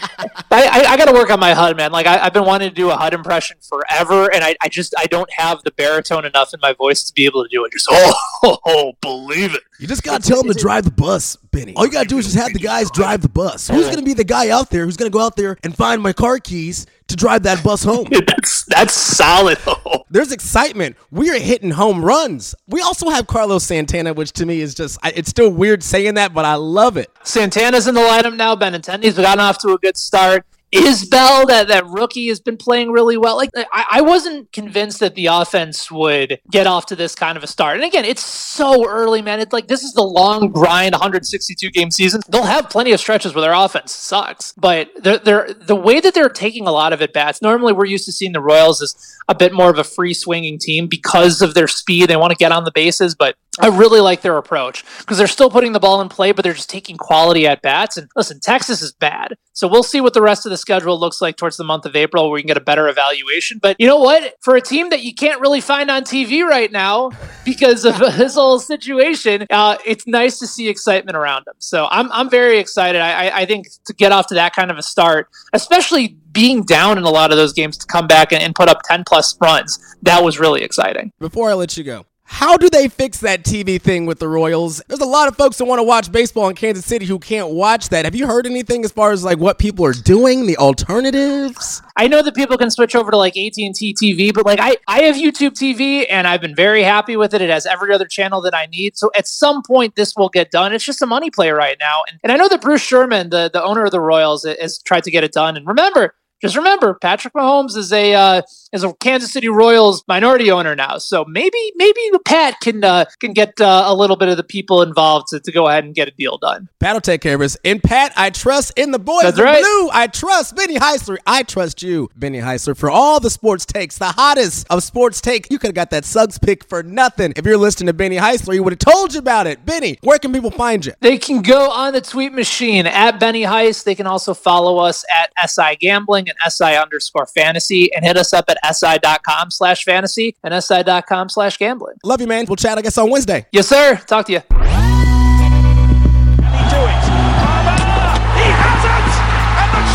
I, 0.51 0.85
I 0.89 0.97
got 0.97 1.05
to 1.05 1.13
work 1.13 1.29
on 1.29 1.39
my 1.39 1.53
HUD, 1.53 1.77
man. 1.77 1.91
Like 1.91 2.05
I, 2.05 2.19
I've 2.19 2.33
been 2.33 2.45
wanting 2.45 2.69
to 2.69 2.75
do 2.75 2.89
a 2.89 2.95
HUD 2.95 3.13
impression 3.13 3.57
forever, 3.61 4.33
and 4.33 4.43
I, 4.43 4.55
I 4.61 4.69
just 4.69 4.93
I 4.97 5.05
don't 5.05 5.29
have 5.33 5.61
the 5.63 5.71
baritone 5.71 6.25
enough 6.25 6.53
in 6.53 6.59
my 6.61 6.73
voice 6.73 7.03
to 7.03 7.13
be 7.13 7.25
able 7.25 7.43
to 7.43 7.49
do 7.49 7.65
it. 7.65 7.71
Just 7.71 7.87
oh, 7.89 8.13
oh, 8.43 8.57
oh 8.65 8.93
believe 9.01 9.53
it. 9.53 9.63
You 9.79 9.87
just 9.87 10.03
gotta 10.03 10.23
tell 10.23 10.41
them 10.41 10.51
to 10.53 10.59
drive 10.59 10.85
the 10.85 10.91
bus, 10.91 11.35
Benny. 11.35 11.75
All 11.75 11.85
you 11.85 11.91
gotta 11.91 12.07
do 12.07 12.17
is 12.17 12.25
just 12.25 12.37
have 12.37 12.53
the 12.53 12.59
guys 12.59 12.89
drive 12.91 13.21
the 13.21 13.29
bus. 13.29 13.67
Who's 13.67 13.89
gonna 13.89 14.03
be 14.03 14.13
the 14.13 14.23
guy 14.23 14.49
out 14.49 14.69
there 14.69 14.85
who's 14.85 14.97
gonna 14.97 15.09
go 15.09 15.21
out 15.21 15.35
there 15.35 15.57
and 15.63 15.75
find 15.75 16.01
my 16.01 16.13
car 16.13 16.39
keys 16.39 16.85
to 17.07 17.15
drive 17.15 17.43
that 17.43 17.63
bus 17.63 17.83
home? 17.83 18.07
that's 18.27 18.63
that's 18.65 18.93
solid. 18.93 19.57
There's 20.09 20.31
excitement. 20.31 20.95
We 21.11 21.29
are 21.29 21.39
hitting 21.39 21.71
home 21.71 22.03
runs. 22.03 22.55
We 22.67 22.81
also 22.81 23.09
have 23.09 23.27
Carlos 23.27 23.63
Santana, 23.63 24.13
which 24.13 24.31
to 24.33 24.45
me 24.45 24.61
is 24.61 24.73
just 24.75 24.97
I- 25.03 25.13
it's 25.15 25.29
still 25.29 25.49
weird 25.49 25.83
saying 25.83 26.15
that, 26.15 26.33
but 26.33 26.45
I 26.45 26.55
love 26.55 26.97
it. 26.97 27.09
Santana's 27.23 27.87
in 27.87 27.95
the 27.95 28.01
lineup 28.01 28.35
now. 28.35 28.55
Benintendi's 28.55 29.15
gotten 29.17 29.39
off 29.39 29.57
to 29.59 29.69
a 29.73 29.77
good 29.77 29.97
start. 29.97 30.45
Isbel, 30.71 31.47
that, 31.47 31.69
that 31.69 31.87
rookie, 31.87 32.27
has 32.27 32.39
been 32.39 32.57
playing 32.57 32.91
really 32.91 33.17
well. 33.17 33.37
Like 33.37 33.51
I, 33.55 33.85
I 33.91 34.01
wasn't 34.01 34.51
convinced 34.51 34.99
that 34.99 35.15
the 35.15 35.27
offense 35.27 35.89
would 35.89 36.39
get 36.51 36.67
off 36.67 36.87
to 36.87 36.95
this 36.95 37.15
kind 37.15 37.37
of 37.37 37.43
a 37.43 37.47
start. 37.47 37.77
And 37.77 37.85
again, 37.85 38.03
it's 38.03 38.25
so 38.25 38.87
early, 38.87 39.21
man. 39.21 39.39
It's 39.39 39.53
like 39.53 39.67
this 39.67 39.83
is 39.83 39.93
the 39.93 40.03
long 40.03 40.51
grind, 40.51 40.93
162 40.93 41.69
game 41.71 41.89
season. 41.89 42.21
They'll 42.27 42.43
have 42.43 42.69
plenty 42.69 42.91
of 42.91 42.99
stretches 42.99 43.33
where 43.33 43.41
their 43.41 43.53
offense 43.53 43.93
sucks, 43.93 44.51
but 44.53 44.89
they're, 44.97 45.19
they're 45.19 45.53
the 45.53 45.75
way 45.75 46.01
that 46.01 46.13
they're 46.13 46.29
taking 46.29 46.67
a 46.67 46.71
lot 46.71 46.91
of 46.91 47.01
at 47.01 47.13
bats. 47.13 47.41
Normally, 47.41 47.71
we're 47.71 47.85
used 47.85 48.05
to 48.05 48.11
seeing 48.11 48.33
the 48.33 48.41
Royals 48.41 48.81
as 48.81 49.17
a 49.29 49.35
bit 49.35 49.53
more 49.53 49.69
of 49.69 49.77
a 49.77 49.83
free 49.83 50.13
swinging 50.13 50.59
team 50.59 50.87
because 50.87 51.41
of 51.41 51.53
their 51.53 51.67
speed. 51.67 52.09
They 52.09 52.17
want 52.17 52.31
to 52.31 52.37
get 52.37 52.51
on 52.51 52.65
the 52.65 52.71
bases, 52.71 53.15
but 53.15 53.35
I 53.59 53.67
really 53.67 53.99
like 53.99 54.21
their 54.21 54.37
approach 54.37 54.83
because 54.99 55.17
they're 55.17 55.27
still 55.27 55.49
putting 55.49 55.71
the 55.71 55.79
ball 55.79 56.01
in 56.01 56.09
play, 56.09 56.31
but 56.31 56.43
they're 56.43 56.53
just 56.53 56.69
taking 56.69 56.97
quality 56.97 57.47
at 57.47 57.61
bats. 57.61 57.97
And 57.97 58.09
listen, 58.15 58.39
Texas 58.39 58.81
is 58.81 58.91
bad. 58.91 59.35
So 59.53 59.67
we'll 59.67 59.83
see 59.83 59.99
what 60.01 60.13
the 60.13 60.21
rest 60.21 60.45
of 60.45 60.51
the 60.51 60.57
schedule 60.67 60.99
looks 60.99 61.21
like 61.21 61.37
towards 61.37 61.55
the 61.55 61.63
month 61.63 61.85
of 61.85 61.95
April 61.95 62.25
where 62.25 62.33
we 62.33 62.41
can 62.41 62.47
get 62.47 62.57
a 62.57 62.61
better 62.61 62.89
evaluation. 62.89 63.57
But 63.61 63.77
you 63.79 63.87
know 63.87 63.99
what? 63.99 64.35
For 64.41 64.57
a 64.57 64.61
team 64.61 64.89
that 64.89 65.01
you 65.01 65.13
can't 65.13 65.39
really 65.39 65.61
find 65.61 65.89
on 65.89 66.03
TV 66.03 66.43
right 66.43 66.69
now 66.69 67.11
because 67.45 67.85
of 67.85 67.97
this 68.17 68.35
whole 68.35 68.59
situation, 68.59 69.47
uh, 69.49 69.77
it's 69.85 70.05
nice 70.05 70.39
to 70.39 70.47
see 70.47 70.67
excitement 70.67 71.15
around 71.15 71.45
them. 71.45 71.55
So 71.59 71.87
I'm, 71.89 72.11
I'm 72.11 72.29
very 72.29 72.59
excited. 72.59 73.01
I, 73.01 73.29
I, 73.29 73.45
think 73.45 73.67
to 73.85 73.93
get 73.93 74.11
off 74.11 74.27
to 74.27 74.33
that 74.35 74.53
kind 74.53 74.69
of 74.69 74.77
a 74.77 74.83
start, 74.83 75.29
especially 75.53 76.17
being 76.33 76.63
down 76.63 76.97
in 76.97 77.05
a 77.05 77.09
lot 77.09 77.31
of 77.31 77.37
those 77.37 77.53
games 77.53 77.77
to 77.77 77.87
come 77.87 78.05
back 78.05 78.33
and, 78.33 78.43
and 78.43 78.53
put 78.53 78.67
up 78.67 78.81
10 78.83 79.05
plus 79.07 79.37
runs, 79.39 79.79
that 80.01 80.21
was 80.21 80.37
really 80.37 80.63
exciting. 80.63 81.13
Before 81.19 81.49
I 81.49 81.53
let 81.53 81.77
you 81.77 81.85
go, 81.85 82.05
how 82.29 82.57
do 82.57 82.69
they 82.69 82.89
fix 82.89 83.19
that 83.21 83.43
TV 83.43 83.81
thing 83.81 84.05
with 84.05 84.19
the 84.19 84.27
Royals? 84.27 84.81
There's 84.89 84.99
a 84.99 85.05
lot 85.05 85.29
of 85.29 85.37
folks 85.37 85.57
that 85.57 85.65
want 85.65 85.79
to 85.79 85.83
watch 85.83 86.11
baseball 86.11 86.49
in 86.49 86.55
Kansas 86.55 86.85
City 86.85 87.05
who 87.05 87.19
can't 87.19 87.51
watch 87.51 87.87
that. 87.89 88.03
Have 88.03 88.15
you 88.15 88.27
heard 88.27 88.45
anything 88.45 88.83
as 88.83 88.91
far 88.91 89.11
as 89.11 89.23
like 89.23 89.37
what 89.37 89.57
people 89.57 89.85
are 89.85 89.93
doing, 89.93 90.45
the 90.45 90.57
alternatives? 90.57 91.81
I 91.95 92.09
know 92.09 92.21
that 92.21 92.35
people 92.35 92.57
can 92.57 92.69
switch 92.69 92.97
over 92.97 93.11
to 93.11 93.17
like 93.17 93.37
AT&T 93.37 93.95
TV, 93.95 94.33
but 94.33 94.45
like 94.45 94.59
I, 94.61 94.75
I 94.89 95.03
have 95.03 95.15
YouTube 95.15 95.51
TV 95.51 96.05
and 96.09 96.27
I've 96.27 96.41
been 96.41 96.53
very 96.53 96.83
happy 96.83 97.15
with 97.15 97.33
it. 97.33 97.41
It 97.41 97.49
has 97.49 97.65
every 97.65 97.93
other 97.93 98.05
channel 98.05 98.41
that 98.41 98.53
I 98.53 98.65
need. 98.65 98.97
So 98.97 99.09
at 99.15 99.25
some 99.25 99.63
point 99.63 99.95
this 99.95 100.13
will 100.15 100.29
get 100.29 100.51
done. 100.51 100.73
It's 100.73 100.83
just 100.83 101.01
a 101.01 101.07
money 101.07 101.31
play 101.31 101.51
right 101.51 101.77
now. 101.79 102.03
And, 102.09 102.19
and 102.23 102.31
I 102.33 102.35
know 102.35 102.49
that 102.49 102.61
Bruce 102.61 102.81
Sherman, 102.81 103.29
the, 103.29 103.49
the 103.51 103.63
owner 103.63 103.85
of 103.85 103.91
the 103.91 104.01
Royals, 104.01 104.43
has 104.43 104.79
tried 104.79 105.05
to 105.05 105.11
get 105.11 105.23
it 105.23 105.31
done. 105.31 105.55
And 105.55 105.65
remember, 105.65 106.13
just 106.41 106.55
remember, 106.55 106.93
Patrick 106.93 107.33
Mahomes 107.33 107.75
is 107.75 107.91
a 107.91 108.13
uh, 108.13 108.41
is 108.71 108.83
a 108.83 108.93
Kansas 108.93 109.31
City 109.31 109.49
Royals 109.49 110.03
minority 110.07 110.51
owner 110.51 110.75
now. 110.75 110.97
So 110.97 111.25
maybe 111.25 111.57
maybe 111.75 111.99
Pat 112.25 112.59
can 112.61 112.83
uh, 112.83 113.05
can 113.19 113.33
get 113.33 113.59
uh, 113.59 113.83
a 113.87 113.93
little 113.95 114.15
bit 114.15 114.29
of 114.29 114.37
the 114.37 114.43
people 114.43 114.81
involved 114.81 115.27
to, 115.29 115.39
to 115.39 115.51
go 115.51 115.67
ahead 115.67 115.83
and 115.83 115.95
get 115.95 116.07
a 116.07 116.11
deal 116.11 116.37
done. 116.37 116.69
Pat 116.79 116.93
will 116.93 117.01
take 117.01 117.21
care 117.21 117.35
of 117.35 117.41
us. 117.41 117.57
And 117.65 117.81
Pat, 117.81 118.13
I 118.15 118.29
trust 118.29 118.77
in 118.77 118.91
the 118.91 118.99
boys 118.99 119.23
That's 119.23 119.39
in 119.39 119.43
right. 119.45 119.61
blue. 119.61 119.89
I 119.91 120.07
trust 120.07 120.55
Benny 120.55 120.75
Heisler. 120.75 121.17
I 121.25 121.43
trust 121.43 121.81
you, 121.81 122.09
Benny 122.15 122.39
Heisler, 122.39 122.77
for 122.77 122.89
all 122.89 123.19
the 123.19 123.29
sports 123.29 123.65
takes, 123.65 123.97
the 123.97 124.11
hottest 124.11 124.67
of 124.69 124.83
sports 124.83 125.21
take. 125.21 125.49
You 125.49 125.57
could 125.57 125.69
have 125.69 125.75
got 125.75 125.89
that 125.91 126.05
Suggs 126.05 126.37
pick 126.37 126.67
for 126.67 126.83
nothing. 126.83 127.33
If 127.35 127.45
you're 127.45 127.57
listening 127.57 127.87
to 127.87 127.93
Benny 127.93 128.17
Heisler, 128.17 128.53
he 128.53 128.59
would 128.59 128.73
have 128.73 128.93
told 128.93 129.13
you 129.13 129.19
about 129.19 129.47
it. 129.47 129.65
Benny, 129.65 129.97
where 130.01 130.19
can 130.19 130.31
people 130.33 130.51
find 130.51 130.85
you? 130.85 130.93
They 131.01 131.17
can 131.17 131.41
go 131.41 131.71
on 131.71 131.93
the 131.93 132.01
tweet 132.01 132.33
machine 132.33 132.85
at 132.85 133.19
Benny 133.19 133.43
Heist. 133.43 133.85
They 133.85 133.95
can 133.95 134.07
also 134.07 134.33
follow 134.33 134.77
us 134.77 135.03
at 135.13 135.31
SI 135.49 135.77
Gambling 135.79 136.26
and 136.29 136.51
SI 136.51 136.75
underscore 136.75 137.25
fantasy 137.27 137.93
and 137.93 138.05
hit 138.05 138.17
us 138.17 138.33
up 138.33 138.45
at 138.49 138.57
SI.com 138.75 139.51
slash 139.51 139.83
fantasy 139.83 140.35
and 140.43 140.63
SI.com 140.63 141.29
slash 141.29 141.57
gambling. 141.57 141.95
Love 142.03 142.21
you, 142.21 142.27
man. 142.27 142.45
We'll 142.47 142.55
chat, 142.55 142.77
I 142.77 142.81
guess, 142.81 142.97
on 142.97 143.09
Wednesday. 143.09 143.45
Yes, 143.51 143.67
sir. 143.67 143.95
Talk 144.07 144.25
to 144.27 144.33
you. 144.33 144.41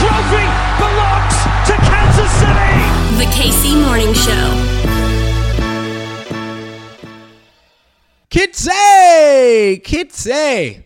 Trophy 0.02 0.46
belongs 0.82 1.36
to 1.68 1.74
Kansas 1.88 2.30
City. 2.40 2.72
The 3.18 3.26
KC 3.36 3.80
Morning 3.86 4.12
Show. 4.14 4.48
Kitsay! 8.30 9.82
Kitsay! 9.82 10.84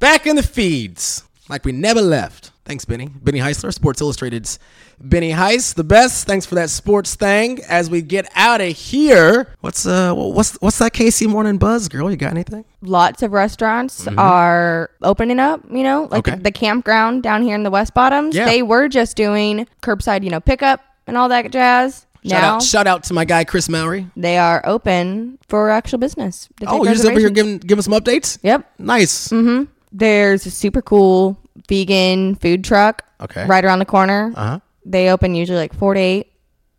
Back 0.00 0.26
in 0.26 0.36
the 0.36 0.42
feeds, 0.42 1.22
like 1.48 1.64
we 1.64 1.72
never 1.72 2.00
left. 2.00 2.50
Thanks, 2.64 2.86
Benny. 2.86 3.08
Benny 3.08 3.40
Heisler, 3.40 3.74
Sports 3.74 4.00
Illustrated's 4.00 4.58
Benny 4.98 5.32
Heist, 5.32 5.74
the 5.74 5.84
best. 5.84 6.26
Thanks 6.26 6.46
for 6.46 6.54
that 6.54 6.70
sports 6.70 7.14
thing. 7.14 7.60
As 7.68 7.90
we 7.90 8.00
get 8.00 8.26
out 8.34 8.62
of 8.62 8.68
here, 8.74 9.48
what's 9.60 9.84
uh, 9.84 10.14
what's 10.14 10.54
what's 10.62 10.78
that 10.78 10.92
KC 10.94 11.26
morning 11.28 11.58
buzz, 11.58 11.88
girl? 11.88 12.10
You 12.10 12.16
got 12.16 12.30
anything? 12.30 12.64
Lots 12.80 13.22
of 13.22 13.32
restaurants 13.32 14.06
Mhm. 14.06 14.18
are 14.18 14.88
opening 15.02 15.40
up, 15.40 15.60
you 15.70 15.82
know, 15.82 16.08
like 16.10 16.26
Okay. 16.26 16.38
the 16.40 16.50
campground 16.52 17.22
down 17.22 17.42
here 17.42 17.54
in 17.54 17.64
the 17.64 17.70
West 17.70 17.92
Bottoms. 17.92 18.34
Yeah. 18.34 18.46
They 18.46 18.62
were 18.62 18.88
just 18.88 19.14
doing 19.14 19.66
curbside, 19.82 20.24
you 20.24 20.30
know, 20.30 20.40
pickup 20.40 20.80
and 21.06 21.18
all 21.18 21.28
that 21.28 21.50
jazz. 21.50 22.06
Shout 22.26 22.40
now 22.42 22.54
out, 22.54 22.62
shout 22.62 22.86
out 22.86 23.02
to 23.04 23.12
my 23.14 23.26
guy 23.26 23.44
Chris 23.44 23.68
Mowry. 23.68 24.06
they 24.16 24.38
are 24.38 24.62
open 24.64 25.38
for 25.48 25.68
actual 25.68 25.98
business. 25.98 26.48
Oh, 26.66 26.82
you're 26.84 26.94
just 26.94 27.04
over 27.04 27.18
here 27.20 27.28
giving 27.28 27.58
giving 27.58 27.82
some 27.82 27.92
updates. 27.92 28.38
Yep. 28.42 28.64
Nice. 28.78 29.28
Mm-hmm. 29.28 29.64
There's 29.92 30.46
a 30.46 30.50
super 30.50 30.80
cool 30.80 31.36
vegan 31.68 32.34
food 32.34 32.64
truck. 32.64 33.04
Okay. 33.20 33.46
Right 33.46 33.64
around 33.64 33.78
the 33.78 33.84
corner. 33.84 34.32
Uh-huh. 34.34 34.60
They 34.84 35.10
open 35.10 35.34
usually 35.34 35.58
like 35.58 35.74
four 35.74 35.94
to 35.94 36.00
eight. 36.00 36.32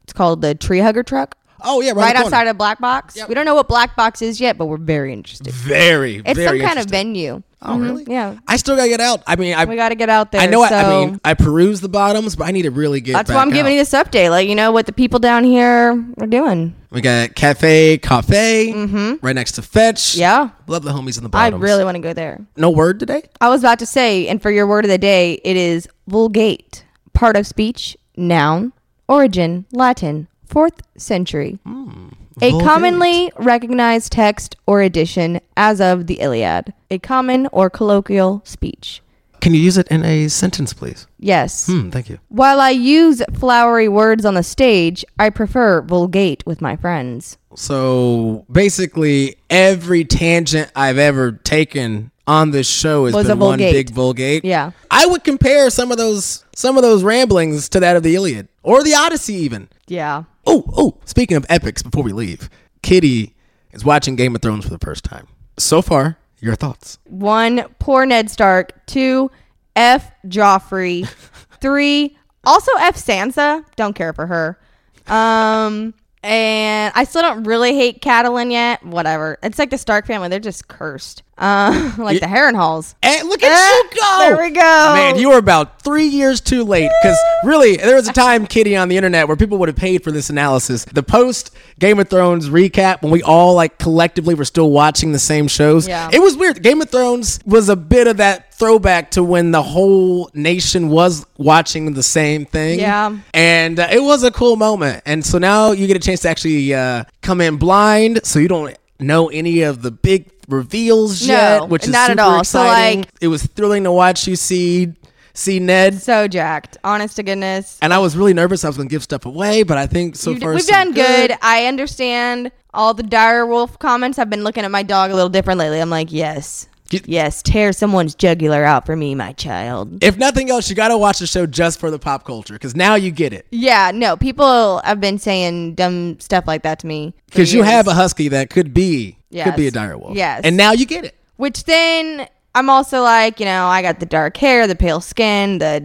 It's 0.04 0.14
called 0.14 0.42
the 0.42 0.54
Tree 0.54 0.80
Hugger 0.80 1.04
Truck. 1.04 1.38
Oh 1.66 1.82
yeah, 1.82 1.92
right, 1.92 1.98
Right, 1.98 2.16
outside 2.16 2.48
of 2.48 2.58
Black 2.58 2.80
Box. 2.80 3.18
We 3.28 3.34
don't 3.36 3.46
know 3.46 3.56
what 3.56 3.68
Black 3.68 3.96
Box 3.96 4.22
is 4.22 4.40
yet, 4.40 4.58
but 4.58 4.68
we're 4.68 4.78
very 4.78 5.12
interested. 5.12 5.52
Very, 5.54 6.22
It's 6.26 6.38
very 6.38 6.60
some 6.60 6.68
kind 6.68 6.80
of 6.80 6.86
venue. 6.86 7.42
Oh, 7.62 7.70
Mhm. 7.70 7.82
really? 7.82 8.06
Yeah. 8.08 8.36
I 8.48 8.58
still 8.58 8.76
gotta 8.76 8.90
get 8.90 9.02
out. 9.02 9.24
I 9.26 9.36
mean, 9.36 9.56
I 9.56 9.66
we 9.66 9.76
got 9.76 9.90
to 9.90 9.96
get 9.96 10.08
out 10.08 10.32
there. 10.32 10.40
I 10.42 10.46
know. 10.46 10.62
I, 10.62 10.68
I 10.70 10.90
mean, 11.06 11.20
I 11.26 11.34
peruse 11.34 11.82
the 11.82 11.90
bottoms, 11.90 12.36
but 12.36 12.48
I 12.48 12.52
need 12.52 12.62
to 12.64 12.70
really 12.72 13.02
get. 13.02 13.14
That's 13.14 13.32
why 13.32 13.42
I'm 13.42 13.50
giving 13.50 13.74
you 13.74 13.80
this 13.80 13.92
update. 13.94 14.30
Like, 14.30 14.48
you 14.48 14.54
know 14.54 14.72
what 14.72 14.86
the 14.86 14.94
people 14.94 15.18
down 15.18 15.44
here 15.44 16.00
are 16.20 16.28
doing. 16.28 16.76
We 16.92 17.02
got 17.02 17.34
Cafe 17.34 17.98
Cafe 17.98 19.18
right 19.24 19.34
next 19.36 19.54
to 19.54 19.64
Fetch. 19.64 20.12
Mm-hmm. 20.14 20.20
Yeah. 20.20 20.50
Love 20.68 20.84
the 20.84 20.92
homies 20.92 21.18
in 21.18 21.24
the 21.24 21.30
bottoms. 21.30 21.60
I 21.60 21.66
really 21.66 21.84
want 21.84 21.96
to 21.96 22.02
go 22.02 22.14
there. 22.14 22.40
No 22.56 22.70
word 22.70 23.00
today? 23.00 23.24
I 23.42 23.50
was 23.50 23.62
about 23.62 23.80
to 23.80 23.86
say, 23.88 24.28
and 24.28 24.40
for 24.42 24.52
your 24.52 24.68
word 24.68 24.86
of 24.86 24.90
the 24.92 25.00
day, 25.00 25.40
it 25.44 25.58
is 25.58 25.88
vulgate. 26.08 26.84
Part 27.14 27.36
of 27.36 27.48
speech, 27.48 27.98
noun, 28.16 28.74
origin, 29.08 29.66
Latin, 29.72 30.28
fourth 30.56 30.82
century. 30.96 31.60
a 31.66 31.70
Hmm, 31.70 32.08
vulgate. 32.40 32.64
commonly 32.66 33.32
recognized 33.38 34.10
text 34.14 34.56
or 34.66 34.82
edition 34.82 35.42
as 35.58 35.82
of 35.82 36.08
the 36.08 36.22
Iliad. 36.22 36.74
A 36.90 36.98
common 36.98 37.50
or 37.52 37.70
colloquial 37.70 38.42
speech. 38.46 39.02
Can 39.42 39.54
you 39.54 39.60
use 39.60 39.78
it 39.78 39.88
in 39.90 40.06
a 40.06 40.30
sentence, 40.30 40.72
please? 40.72 41.08
Yes. 41.20 41.68
Hmm. 41.68 41.90
Thank 41.90 42.10
you. 42.10 42.20
While 42.30 42.62
I 42.62 42.70
use 42.70 43.22
flowery 43.34 43.90
words 43.90 44.24
on 44.24 44.36
the 44.36 44.44
stage, 44.44 45.04
I 45.20 45.30
prefer 45.30 45.82
vulgate 45.82 46.42
with 46.46 46.62
my 46.62 46.78
friends. 46.78 47.38
So 47.54 48.46
basically, 48.50 49.36
every 49.50 50.06
tangent 50.06 50.72
I've 50.74 50.98
ever 50.98 51.34
taken 51.34 52.12
on 52.28 52.52
this 52.52 52.68
show 52.68 53.06
has 53.06 53.14
Was 53.14 53.28
been 53.28 53.40
one 53.40 53.60
big 53.60 53.90
vulgate. 53.92 54.46
Yeah. 54.46 54.72
I 54.90 55.06
would 55.06 55.24
compare 55.26 55.70
some 55.70 55.92
of 55.92 55.98
those 55.98 56.46
some 56.56 56.78
of 56.78 56.82
those 56.84 57.04
ramblings 57.04 57.68
to 57.70 57.82
that 57.82 57.98
of 57.98 58.04
the 58.04 58.16
Iliad 58.16 58.48
or 58.64 58.82
the 58.84 58.96
Odyssey, 58.96 59.34
even. 59.36 59.68
Yeah. 59.88 60.24
Oh, 60.46 60.64
oh. 60.76 60.98
Speaking 61.06 61.38
of 61.38 61.46
epics, 61.50 61.84
before 61.84 62.04
we 62.04 62.12
leave, 62.14 62.50
Kitty 62.82 63.36
is 63.72 63.84
watching 63.86 64.16
Game 64.16 64.36
of 64.36 64.42
Thrones 64.42 64.64
for 64.66 64.72
the 64.72 64.80
first 64.80 65.04
time. 65.04 65.28
So 65.58 65.82
far, 65.82 66.18
your 66.40 66.56
thoughts? 66.56 67.00
One, 67.06 67.66
poor 67.80 68.06
Ned 68.06 68.30
Stark. 68.30 68.86
Two, 68.86 69.32
F 69.76 70.12
Joffrey. 70.28 71.08
Three, 71.62 72.18
also 72.44 72.72
F 72.78 72.96
Sansa. 72.96 73.64
Don't 73.76 73.96
care 73.96 74.14
for 74.14 74.28
her. 74.28 74.60
Um, 75.08 75.94
and 76.24 76.92
I 76.96 77.04
still 77.04 77.22
don't 77.22 77.44
really 77.44 77.76
hate 77.76 78.02
Catelyn 78.02 78.52
yet. 78.52 78.84
Whatever. 78.84 79.38
It's 79.44 79.60
like 79.60 79.70
the 79.70 79.78
Stark 79.78 80.08
family. 80.08 80.28
They're 80.28 80.40
just 80.40 80.68
cursed. 80.68 81.24
Uh, 81.38 81.92
like 81.98 82.20
the 82.22 82.28
Harrenhals. 82.28 82.96
And 83.04 83.28
look 83.28 83.44
at 83.44 83.84
you 83.94 84.00
go. 84.00 84.20
There 84.20 84.38
we 84.38 84.52
go. 84.52 84.62
Man, 84.62 85.18
you 85.18 85.30
were 85.30 85.38
about 85.38 85.82
three 85.82 86.08
years 86.08 86.40
too 86.40 86.64
late. 86.64 86.90
Because 87.02 87.18
really, 87.44 87.76
there 87.78 87.96
was 87.96 88.08
a 88.08 88.14
time, 88.14 88.48
Kitty, 88.48 88.76
on 88.76 88.88
the 88.88 88.96
internet 88.96 89.28
where 89.28 89.36
people 89.36 89.58
would 89.58 89.70
have 89.70 89.76
paid 89.76 90.04
for 90.04 90.12
this 90.12 90.30
analysis. 90.30 90.86
The 90.86 91.04
post 91.04 91.56
Game 91.80 92.00
of 92.00 92.10
Thrones 92.10 92.50
recap, 92.50 93.02
when 93.02 93.12
we 93.12 93.22
all 93.22 93.54
like 93.54 93.78
collectively 93.78 94.34
were 94.34 94.46
still 94.46 94.72
watching 94.72 95.12
the 95.12 95.20
same 95.20 95.48
shows. 95.48 95.88
Yeah. 95.88 96.10
It 96.12 96.20
was 96.20 96.38
weird. 96.38 96.64
Game 96.64 96.82
of 96.82 96.90
Thrones 96.90 97.40
was 97.46 97.68
a 97.68 97.76
bit 97.76 98.08
of 98.08 98.18
that 98.18 98.54
throwback 98.54 99.12
to 99.12 99.24
when 99.24 99.52
the 99.52 99.62
whole 99.62 100.30
nation 100.34 100.90
was 100.90 101.26
watching 101.38 101.94
the 101.94 102.04
same 102.04 102.46
thing. 102.46 102.80
Yeah. 102.80 103.18
And 103.34 103.80
uh, 103.80 103.90
it 103.92 104.02
was 104.02 104.24
a 104.24 104.32
cool 104.32 104.56
moment. 104.56 105.04
And 105.06 105.26
so 105.26 105.38
now 105.38 105.72
you 105.72 105.88
get 105.88 105.98
a 105.98 106.00
chance 106.00 106.22
to 106.22 106.30
actually 106.30 106.74
uh, 106.74 107.04
come 107.22 107.42
in 107.42 107.58
blind, 107.58 108.26
so 108.26 108.40
you 108.40 108.48
don't 108.48 108.78
know 109.00 109.28
any 109.30 109.64
of 109.64 109.82
the 109.82 109.92
big 109.92 110.35
reveals 110.48 111.28
No, 111.28 111.34
yet, 111.34 111.70
which 111.70 111.84
is 111.86 111.90
not 111.92 112.10
at 112.10 112.20
all. 112.20 112.44
So, 112.44 112.62
exciting. 112.64 113.00
like- 113.02 113.10
it 113.22 113.28
was 113.28 113.44
thrilling 113.46 113.84
to 113.86 113.92
watch 113.92 114.28
you 114.28 114.36
see 114.36 114.94
see 115.34 115.60
Ned. 115.60 116.02
So 116.02 116.28
jacked. 116.30 116.78
Honest 116.84 117.18
to 117.18 117.24
goodness. 117.24 117.78
And 117.82 117.94
I 117.94 117.98
was 118.00 118.16
really 118.16 118.34
nervous 118.34 118.64
I 118.64 118.70
was 118.70 118.78
going 118.78 118.88
to 118.88 118.94
give 118.94 119.04
stuff 119.04 119.26
away, 119.26 119.64
but 119.64 119.78
I 119.78 119.86
think 119.86 120.16
so 120.16 120.32
You- 120.32 120.40
far 120.40 120.54
we've 120.54 120.62
so 120.64 120.72
done 120.72 120.94
good. 120.94 121.36
I 121.42 121.66
understand 121.66 122.52
all 122.74 122.94
the 122.94 123.04
dire 123.04 123.46
wolf 123.46 123.78
comments. 123.78 124.18
I've 124.18 124.30
been 124.30 124.44
looking 124.46 124.64
at 124.64 124.72
my 124.72 124.84
dog 124.84 125.12
a 125.12 125.14
little 125.14 125.30
different 125.30 125.60
lately. 125.60 125.82
I'm 125.82 125.90
like, 125.90 126.12
yes. 126.12 126.68
Yes, 127.06 127.42
tear 127.42 127.74
someone's 127.74 128.14
jugular 128.16 128.64
out 128.64 128.86
for 128.86 128.96
me, 128.96 129.16
my 129.16 129.34
child. 129.34 130.02
If 130.04 130.18
nothing 130.18 130.50
else, 130.52 130.70
you 130.70 130.76
got 130.76 130.90
to 130.90 130.98
watch 130.98 131.18
the 131.20 131.28
show 131.28 131.46
just 131.48 131.80
for 131.80 131.90
the 131.92 131.98
pop 132.00 132.24
culture 132.26 132.54
because 132.54 132.76
now 132.76 132.94
you 132.96 133.10
get 133.12 133.34
it. 133.34 133.46
Yeah, 133.50 133.92
no, 133.94 134.16
people 134.16 134.80
have 134.86 135.02
been 135.02 135.18
saying 135.18 135.74
dumb 135.76 136.18
stuff 136.20 136.46
like 136.48 136.62
that 136.64 136.80
to 136.80 136.88
me. 136.88 137.14
Because 137.26 137.52
you 137.52 137.64
have 137.64 137.88
a 137.88 137.94
husky 137.96 138.28
that 138.30 138.50
could 138.52 138.74
be 138.74 139.18
could 139.44 139.56
be 139.56 139.64
a 139.64 139.66
Yes. 139.66 139.74
dire 139.74 139.98
wolf. 139.98 140.16
Yes. 140.16 140.42
and 140.44 140.56
now 140.58 140.72
you 140.72 140.86
get 140.86 141.06
it. 141.06 141.16
Which 141.38 141.66
then 141.66 142.28
I'm 142.54 142.70
also 142.70 143.02
like, 143.02 143.40
you 143.40 143.46
know, 143.46 143.66
I 143.68 143.82
got 143.82 144.00
the 144.00 144.06
dark 144.06 144.38
hair, 144.38 144.68
the 144.68 144.76
pale 144.76 145.02
skin, 145.02 145.58
the 145.58 145.84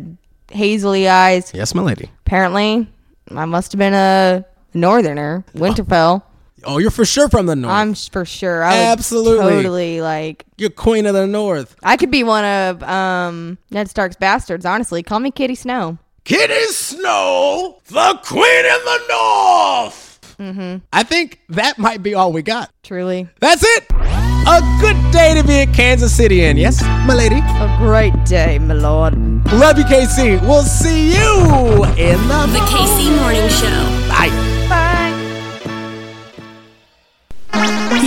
hazily 0.52 1.08
eyes. 1.08 1.50
Yes, 1.54 1.74
my 1.74 1.82
lady. 1.82 2.10
Apparently, 2.26 2.86
I 3.34 3.44
must 3.44 3.72
have 3.72 3.78
been 3.78 3.94
a 3.94 4.44
northerner, 4.74 5.44
Winterfell. 5.54 6.22
Oh, 6.62 6.76
you're 6.78 6.90
for 6.90 7.06
sure 7.06 7.28
from 7.30 7.46
the 7.46 7.56
north. 7.56 7.72
I'm 7.72 7.94
for 7.94 8.24
sure. 8.26 8.62
I 8.62 8.76
Absolutely. 8.76 9.38
totally 9.50 10.00
like. 10.02 10.44
You're 10.58 10.68
queen 10.70 11.06
of 11.06 11.14
the 11.14 11.26
north. 11.26 11.74
I 11.82 11.96
could 11.96 12.10
be 12.10 12.22
one 12.22 12.44
of 12.44 12.82
um 12.82 13.56
Ned 13.70 13.88
Stark's 13.88 14.16
bastards. 14.16 14.66
Honestly, 14.66 15.02
call 15.02 15.20
me 15.20 15.30
Kitty 15.30 15.54
Snow. 15.54 15.98
Kitty 16.24 16.66
Snow, 16.66 17.80
the 17.86 18.20
queen 18.22 18.42
in 18.66 18.84
the 18.84 19.00
north. 19.08 20.09
Mm-hmm. 20.40 20.78
I 20.92 21.02
think 21.02 21.40
that 21.50 21.78
might 21.78 22.02
be 22.02 22.14
all 22.14 22.32
we 22.32 22.40
got. 22.40 22.72
Truly, 22.82 23.28
That's 23.40 23.62
it. 23.62 23.84
A 23.92 24.78
good 24.80 24.96
day 25.12 25.34
to 25.34 25.46
be 25.46 25.58
a 25.60 25.66
Kansas 25.66 26.18
Citian. 26.18 26.56
Yes, 26.56 26.82
my 27.06 27.12
lady. 27.14 27.36
a 27.36 27.76
great 27.78 28.14
day, 28.24 28.58
my 28.58 28.72
lord. 28.72 29.14
Love 29.52 29.76
you, 29.78 29.84
KC. 29.84 30.40
We'll 30.40 30.62
see 30.62 31.08
you 31.12 31.84
in 31.98 32.16
the 32.26 32.46
The 32.50 32.62
KC 32.72 33.14
Morning 33.20 33.48
Show. 33.50 34.08
Bye. 34.08 34.30
Bye. 34.70 35.10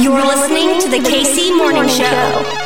You're 0.02 0.26
listening 0.26 0.82
to 0.82 0.90
the 0.90 1.08
KC 1.08 1.56
Morning 1.56 1.88
Show. 1.88 2.63